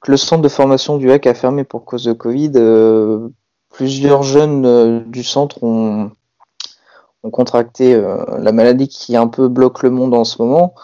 que 0.00 0.10
le 0.10 0.16
centre 0.16 0.42
de 0.42 0.48
formation 0.48 0.96
du 0.96 1.10
HAC 1.10 1.26
a 1.26 1.34
fermé 1.34 1.64
pour 1.64 1.84
cause 1.84 2.04
de 2.04 2.12
Covid. 2.12 2.52
Euh, 2.56 3.28
plusieurs 3.70 4.22
jeunes 4.22 5.04
du 5.10 5.22
centre 5.22 5.62
ont, 5.62 6.10
ont 7.22 7.30
contracté 7.30 8.00
la 8.38 8.52
maladie 8.52 8.88
qui 8.88 9.16
un 9.16 9.28
peu 9.28 9.48
bloque 9.48 9.82
le 9.82 9.90
monde 9.90 10.14
en 10.14 10.24
ce 10.24 10.40
moment. 10.40 10.74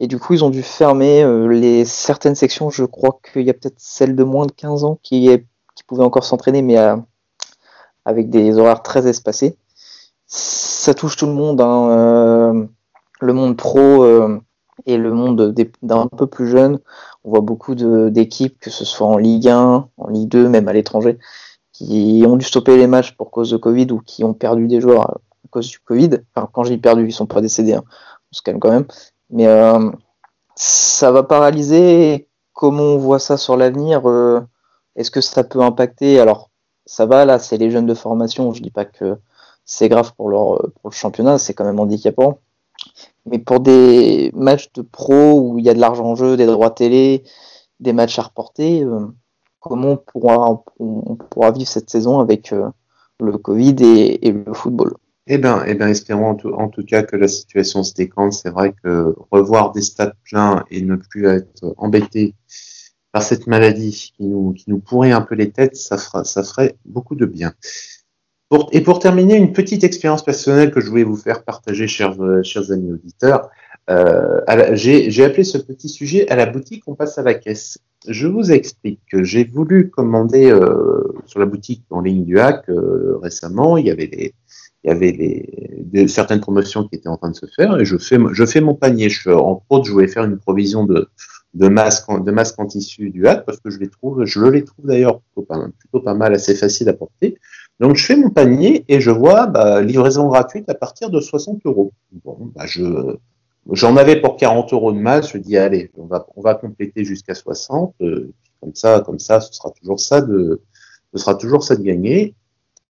Et 0.00 0.06
du 0.06 0.18
coup, 0.18 0.34
ils 0.34 0.44
ont 0.44 0.50
dû 0.50 0.62
fermer 0.62 1.22
euh, 1.22 1.48
les 1.48 1.84
certaines 1.84 2.34
sections. 2.34 2.70
Je 2.70 2.84
crois 2.84 3.18
qu'il 3.32 3.42
y 3.42 3.50
a 3.50 3.54
peut-être 3.54 3.78
celle 3.78 4.14
de 4.14 4.24
moins 4.24 4.46
de 4.46 4.52
15 4.52 4.84
ans 4.84 4.98
qui, 5.02 5.28
est, 5.28 5.46
pouvait 5.86 6.04
encore 6.04 6.24
s'entraîner, 6.24 6.62
mais 6.62 6.78
euh, 6.78 6.96
avec 8.04 8.28
des 8.28 8.58
horaires 8.58 8.82
très 8.82 9.06
espacés. 9.06 9.56
Ça 10.26 10.94
touche 10.94 11.16
tout 11.16 11.26
le 11.26 11.32
monde, 11.32 11.60
hein, 11.60 11.88
euh, 11.90 12.66
le 13.20 13.32
monde 13.32 13.56
pro 13.56 14.04
et 14.84 14.96
le 14.96 15.12
monde 15.12 15.54
d'un 15.82 16.08
peu 16.08 16.26
plus 16.26 16.48
jeune. 16.48 16.80
On 17.24 17.30
voit 17.30 17.40
beaucoup 17.40 17.74
d'équipes, 17.74 18.58
que 18.58 18.70
ce 18.70 18.84
soit 18.84 19.06
en 19.06 19.16
Ligue 19.16 19.48
1, 19.48 19.88
en 19.96 20.08
Ligue 20.08 20.28
2, 20.28 20.48
même 20.48 20.68
à 20.68 20.72
l'étranger, 20.72 21.18
qui 21.72 22.24
ont 22.26 22.36
dû 22.36 22.44
stopper 22.44 22.76
les 22.76 22.86
matchs 22.86 23.16
pour 23.16 23.30
cause 23.30 23.50
de 23.50 23.56
Covid 23.56 23.86
ou 23.92 24.00
qui 24.00 24.24
ont 24.24 24.34
perdu 24.34 24.66
des 24.66 24.80
joueurs 24.80 25.10
à 25.10 25.20
cause 25.50 25.68
du 25.68 25.78
Covid. 25.78 26.10
Enfin, 26.34 26.48
quand 26.52 26.64
j'ai 26.64 26.78
perdu, 26.78 27.06
ils 27.06 27.12
sont 27.12 27.26
pas 27.26 27.40
décédés, 27.40 27.74
hein. 27.74 27.84
on 28.32 28.34
se 28.34 28.42
calme 28.42 28.58
quand 28.58 28.70
même. 28.70 28.86
Mais 29.30 29.46
euh, 29.46 29.90
ça 30.54 31.10
va 31.12 31.22
paralyser. 31.22 32.28
Comment 32.52 32.94
on 32.94 32.98
voit 32.98 33.18
ça 33.18 33.36
sur 33.36 33.56
l'avenir 33.56 34.08
euh, 34.08 34.40
Est-ce 34.96 35.10
que 35.10 35.20
ça 35.20 35.44
peut 35.44 35.60
impacter? 35.60 36.20
Alors, 36.20 36.50
ça 36.86 37.06
va, 37.06 37.24
là, 37.24 37.38
c'est 37.38 37.58
les 37.58 37.70
jeunes 37.70 37.86
de 37.86 37.94
formation. 37.94 38.52
Je 38.52 38.62
dis 38.62 38.70
pas 38.70 38.84
que 38.84 39.18
c'est 39.64 39.88
grave 39.88 40.14
pour, 40.16 40.30
leur, 40.30 40.58
pour 40.80 40.90
le 40.90 40.94
championnat, 40.94 41.38
c'est 41.38 41.54
quand 41.54 41.64
même 41.64 41.80
handicapant. 41.80 42.38
Mais 43.26 43.38
pour 43.38 43.60
des 43.60 44.30
matchs 44.34 44.72
de 44.74 44.82
pro 44.82 45.40
où 45.40 45.58
il 45.58 45.64
y 45.66 45.68
a 45.68 45.74
de 45.74 45.80
l'argent 45.80 46.06
en 46.06 46.14
jeu, 46.14 46.36
des 46.36 46.46
droits 46.46 46.70
télé, 46.70 47.24
des 47.80 47.92
matchs 47.92 48.18
à 48.18 48.22
reporter, 48.22 48.82
euh, 48.82 49.06
comment 49.60 49.92
on 49.92 49.96
pourra, 49.96 50.62
on 50.78 51.16
pourra 51.16 51.50
vivre 51.50 51.68
cette 51.68 51.90
saison 51.90 52.20
avec 52.20 52.54
le 53.18 53.38
Covid 53.38 53.76
et 53.82 54.30
le 54.30 54.54
football? 54.54 54.94
Eh 55.26 55.38
bien, 55.38 55.64
eh 55.66 55.74
ben, 55.74 55.88
espérons 55.88 56.36
en 56.44 56.68
tout, 56.68 56.84
cas 56.84 57.02
que 57.02 57.16
la 57.16 57.28
situation 57.28 57.82
se 57.82 57.94
décante. 57.94 58.32
C'est 58.32 58.50
vrai 58.50 58.74
que 58.82 59.14
revoir 59.30 59.72
des 59.72 59.82
stades 59.82 60.14
pleins 60.24 60.64
et 60.70 60.82
ne 60.82 60.96
plus 60.96 61.26
être 61.26 61.74
embêté 61.78 62.34
par 63.12 63.22
cette 63.22 63.46
maladie 63.46 64.12
qui 64.16 64.24
nous, 64.24 64.52
qui 64.52 64.70
nous 64.70 64.78
pourrait 64.78 65.12
un 65.12 65.22
peu 65.22 65.34
les 65.34 65.50
têtes, 65.50 65.76
ça, 65.76 65.98
fera, 65.98 66.24
ça 66.24 66.42
ferait 66.42 66.76
beaucoup 66.84 67.14
de 67.16 67.26
bien. 67.26 67.54
Et 68.70 68.80
pour 68.80 69.00
terminer, 69.00 69.34
une 69.36 69.52
petite 69.52 69.82
expérience 69.82 70.24
personnelle 70.24 70.70
que 70.70 70.80
je 70.80 70.88
voulais 70.88 71.02
vous 71.02 71.16
faire 71.16 71.42
partager, 71.42 71.88
chers, 71.88 72.16
chers 72.44 72.70
amis 72.70 72.92
auditeurs. 72.92 73.50
Euh, 73.88 74.40
j'ai 74.74 75.24
appelé 75.24 75.44
ce 75.44 75.58
petit 75.58 75.88
sujet 75.88 76.28
à 76.28 76.36
la 76.36 76.46
boutique, 76.46 76.84
on 76.86 76.94
passe 76.94 77.18
à 77.18 77.22
la 77.22 77.34
caisse. 77.34 77.78
Je 78.08 78.26
vous 78.26 78.52
explique 78.52 79.00
que 79.10 79.24
j'ai 79.24 79.44
voulu 79.44 79.90
commander 79.90 80.50
euh, 80.50 81.02
sur 81.26 81.40
la 81.40 81.46
boutique 81.46 81.84
en 81.90 82.00
ligne 82.00 82.24
du 82.24 82.38
hack 82.38 82.68
euh, 82.68 83.18
récemment. 83.22 83.76
Il 83.76 83.86
y 83.86 83.90
avait 83.90 84.06
des, 84.06 84.34
il 84.84 84.88
y 84.88 84.90
avait 84.90 85.12
des, 85.12 86.08
certaines 86.08 86.40
promotions 86.40 86.86
qui 86.86 86.96
étaient 86.96 87.08
en 87.08 87.16
train 87.16 87.30
de 87.30 87.36
se 87.36 87.46
faire 87.46 87.78
et 87.80 87.84
je 87.84 87.96
fais, 87.96 88.18
je 88.32 88.46
fais 88.46 88.60
mon 88.60 88.74
panier. 88.74 89.08
Je, 89.08 89.30
entre 89.30 89.64
autres, 89.70 89.84
je 89.86 89.92
voulais 89.92 90.08
faire 90.08 90.24
une 90.24 90.38
provision 90.38 90.84
de, 90.84 91.08
de 91.54 91.68
masques, 91.68 92.08
de 92.08 92.30
masques 92.30 92.58
en 92.58 92.66
tissu 92.66 93.10
du 93.10 93.26
HAC 93.26 93.44
parce 93.46 93.58
que 93.60 93.70
je 93.70 93.78
les 93.78 93.88
trouve, 93.88 94.24
je 94.24 94.44
les 94.44 94.64
trouve 94.64 94.86
d'ailleurs 94.86 95.20
plutôt 95.34 96.00
pas, 96.00 96.14
mal, 96.14 96.34
assez 96.34 96.54
facile 96.54 96.88
à 96.88 96.92
porter. 96.92 97.36
Donc 97.80 97.96
je 97.96 98.04
fais 98.04 98.16
mon 98.16 98.30
panier 98.30 98.84
et 98.88 99.00
je 99.00 99.10
vois 99.10 99.46
bah, 99.46 99.82
livraison 99.82 100.28
gratuite 100.28 100.68
à 100.68 100.74
partir 100.74 101.10
de 101.10 101.20
60 101.20 101.60
euros. 101.64 101.92
Bon, 102.24 102.52
bah, 102.54 102.66
je, 102.66 103.16
j'en 103.72 103.96
avais 103.96 104.20
pour 104.20 104.36
40 104.36 104.72
euros 104.72 104.92
de 104.92 104.98
masse. 104.98 105.32
Je 105.32 105.38
dis 105.38 105.56
allez, 105.56 105.90
on 105.96 106.06
va, 106.06 106.26
on 106.36 106.42
va 106.42 106.54
compléter 106.54 107.04
jusqu'à 107.04 107.34
60. 107.34 107.94
Euh, 108.02 108.32
comme 108.60 108.74
ça, 108.74 109.00
comme 109.00 109.18
ça, 109.18 109.40
ce 109.40 109.52
sera 109.52 109.70
toujours 109.70 110.00
ça 110.00 110.20
de, 110.20 110.62
ce 111.14 111.18
sera 111.18 111.34
toujours 111.34 111.62
ça 111.62 111.76
de 111.76 111.82
gagner. 111.82 112.34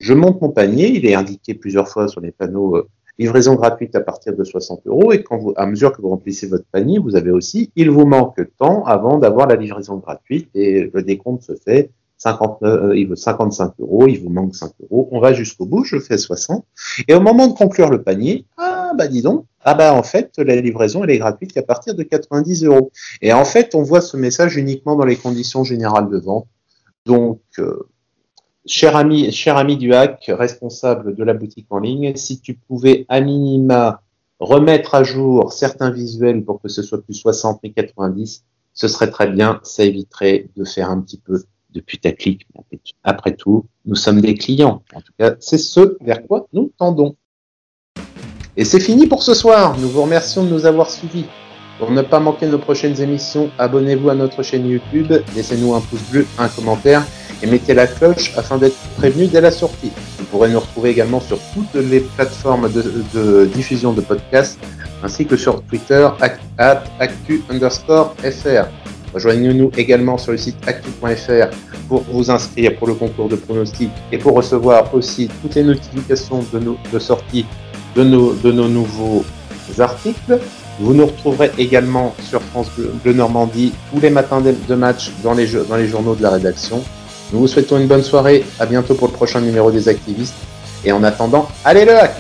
Je 0.01 0.15
monte 0.15 0.41
mon 0.41 0.51
panier, 0.51 0.89
il 0.89 1.07
est 1.07 1.15
indiqué 1.15 1.55
plusieurs 1.55 1.89
fois 1.89 2.09
sur 2.09 2.23
les 2.23 2.33
panneaux 2.33 2.77
euh, 2.77 2.89
livraison 3.19 3.55
gratuite 3.55 3.95
à 3.95 4.01
partir 4.01 4.35
de 4.35 4.43
60 4.43 4.87
euros 4.87 5.13
et 5.13 5.23
quand 5.23 5.37
vous, 5.37 5.53
à 5.57 5.67
mesure 5.67 5.93
que 5.93 6.01
vous 6.01 6.09
remplissez 6.09 6.47
votre 6.47 6.65
panier, 6.73 6.99
vous 6.99 7.17
avez 7.17 7.31
aussi, 7.31 7.71
il 7.77 7.91
vous 7.91 8.07
manque 8.07 8.41
temps 8.57 8.83
avant 8.85 9.19
d'avoir 9.19 9.47
la 9.47 9.57
livraison 9.57 9.99
gratuite 9.99 10.49
et 10.55 10.91
le 10.93 11.03
décompte 11.03 11.43
se 11.43 11.53
fait 11.55 11.91
59, 12.17 12.83
euh, 12.83 12.97
il 12.97 13.09
veut 13.09 13.17
55 13.17 13.75
euros, 13.79 14.07
il 14.07 14.21
vous 14.21 14.31
manque 14.31 14.55
5 14.55 14.73
euros, 14.83 15.09
on 15.13 15.21
va 15.21 15.35
jusqu'au 15.35 15.67
bout, 15.67 15.85
je 15.85 15.99
fais 15.99 16.17
60. 16.17 16.65
Et 17.09 17.15
au 17.15 17.21
moment 17.21 17.47
de 17.47 17.53
conclure 17.53 17.91
le 17.91 18.03
panier, 18.03 18.47
ah 18.57 18.93
bah 18.97 19.07
dis 19.07 19.21
donc, 19.21 19.45
ah 19.63 19.75
bah 19.75 19.95
en 19.95 20.03
fait 20.03 20.33
la 20.39 20.57
livraison 20.57 21.05
elle 21.05 21.11
est 21.11 21.19
gratuite 21.19 21.53
qu'à 21.53 21.63
partir 21.63 21.95
de 21.95 22.03
90 22.03 22.65
euros. 22.65 22.91
Et 23.21 23.35
en 23.35 23.45
fait 23.45 23.75
on 23.75 23.83
voit 23.83 24.01
ce 24.01 24.17
message 24.17 24.57
uniquement 24.57 24.97
dans 24.97 25.05
les 25.05 25.17
conditions 25.17 25.63
générales 25.63 26.09
de 26.09 26.19
vente. 26.19 26.47
Donc 27.05 27.41
euh, 27.59 27.87
cher 28.71 28.97
ami, 28.97 29.33
cher 29.33 29.57
ami 29.57 29.77
du 29.77 29.93
hack, 29.93 30.25
responsable 30.29 31.15
de 31.15 31.25
la 31.25 31.35
boutique 31.35 31.67
en 31.71 31.81
ligne, 31.81 32.15
si 32.17 32.41
tu 32.41 32.55
pouvais 32.55 33.05
à 33.09 33.21
minima 33.21 34.03
remettre 34.39 34.95
à 34.95 35.03
jour 35.03 35.53
certains 35.53 35.91
visuels 35.91 36.45
pour 36.45 36.63
que 36.63 36.69
ce 36.69 36.83
soit 36.83 37.03
plus 37.03 37.15
60 37.15 37.61
mais 37.63 37.71
90, 37.71 38.45
ce 38.73 38.89
serait 38.89 39.11
très 39.11 39.29
bien, 39.29 39.61
ça 39.65 39.85
éviterait 39.85 40.49
de 40.57 40.65
faire 40.65 40.89
un 40.89 41.01
petit 41.01 41.19
peu 41.19 41.43
de 41.71 41.81
putaclic. 41.81 42.47
Après 43.05 43.35
tout, 43.35 43.67
nous 43.85 43.97
sommes 43.97 44.21
des 44.21 44.35
clients. 44.35 44.83
En 44.95 45.01
tout 45.01 45.13
cas, 45.19 45.35
c'est 45.41 45.59
ce 45.59 45.97
vers 46.01 46.27
quoi 46.27 46.47
nous 46.53 46.73
tendons. 46.79 47.17
Et 48.57 48.65
c'est 48.65 48.81
fini 48.81 49.07
pour 49.07 49.23
ce 49.23 49.35
soir. 49.35 49.79
Nous 49.79 49.89
vous 49.89 50.03
remercions 50.03 50.45
de 50.45 50.51
nous 50.51 50.67
avoir 50.67 50.91
suivis. 50.91 51.27
Pour 51.81 51.91
ne 51.91 52.03
pas 52.03 52.21
manquer 52.21 52.47
nos 52.47 52.59
prochaines 52.59 53.01
émissions, 53.01 53.51
abonnez-vous 53.59 54.11
à 54.11 54.15
notre 54.15 54.43
chaîne 54.43 54.69
YouTube, 54.69 55.11
laissez-nous 55.35 55.75
un 55.75 55.81
pouce 55.81 56.03
bleu, 56.11 56.27
un 56.39 56.49
commentaire 56.49 57.03
et 57.43 57.47
mettez 57.47 57.73
la 57.73 57.87
cloche 57.87 58.37
afin 58.37 58.59
d'être 58.59 58.77
prévenu 58.99 59.29
dès 59.29 59.41
la 59.41 59.51
sortie. 59.51 59.91
Vous 60.19 60.27
pourrez 60.27 60.51
nous 60.51 60.61
retrouver 60.61 60.91
également 60.91 61.21
sur 61.21 61.39
toutes 61.55 61.83
les 61.83 62.01
plateformes 62.01 62.71
de, 62.71 63.47
diffusion 63.47 63.95
de 63.95 64.03
podcasts 64.03 64.59
ainsi 65.03 65.25
que 65.25 65.39
sur 65.39 65.63
Twitter 65.63 66.07
at 66.59 66.85
actu 66.99 67.43
underscore 67.49 68.15
fr. 68.25 68.69
Rejoignez-nous 69.15 69.71
également 69.79 70.19
sur 70.19 70.33
le 70.33 70.39
site 70.39 70.57
actu.fr 70.67 71.49
pour 71.89 72.03
vous 72.13 72.31
inscrire 72.31 72.77
pour 72.77 72.89
le 72.89 72.95
concours 72.95 73.31
de 73.31 73.37
pronostics 73.37 73.91
et 74.13 74.19
pour 74.19 74.35
recevoir 74.35 74.95
aussi 74.95 75.31
toutes 75.41 75.55
les 75.55 75.65
notifications 75.65 76.45
de, 76.53 76.59
nos, 76.59 76.77
sortie 76.99 77.47
de 77.97 78.05
nos 78.05 78.69
nouveaux 78.69 79.25
articles. 79.79 80.39
Vous 80.81 80.95
nous 80.95 81.05
retrouverez 81.05 81.51
également 81.59 82.15
sur 82.27 82.41
France 82.41 82.71
Bleu, 82.77 83.13
Normandie 83.13 83.75
tous 83.93 84.01
les 84.01 84.09
matins 84.09 84.41
de, 84.41 84.75
match 84.75 85.13
dans 85.23 85.35
les, 85.35 85.47
journaux 85.47 86.15
de 86.15 86.23
la 86.23 86.31
rédaction. 86.31 86.83
Nous 87.33 87.41
vous 87.41 87.49
souhaitons 87.49 87.79
une 87.79 87.87
bonne 87.87 88.03
soirée, 88.03 88.47
à 88.59 88.65
bientôt 88.65 88.95
pour 88.95 89.09
le 89.09 89.13
prochain 89.13 89.43
numéro 89.43 89.71
des 89.71 89.91
activistes. 89.91 90.35
Et 90.83 90.91
en 90.91 91.05
attendant, 91.05 91.49
allez 91.67 91.85
le 91.85 91.99
hack 91.99 92.17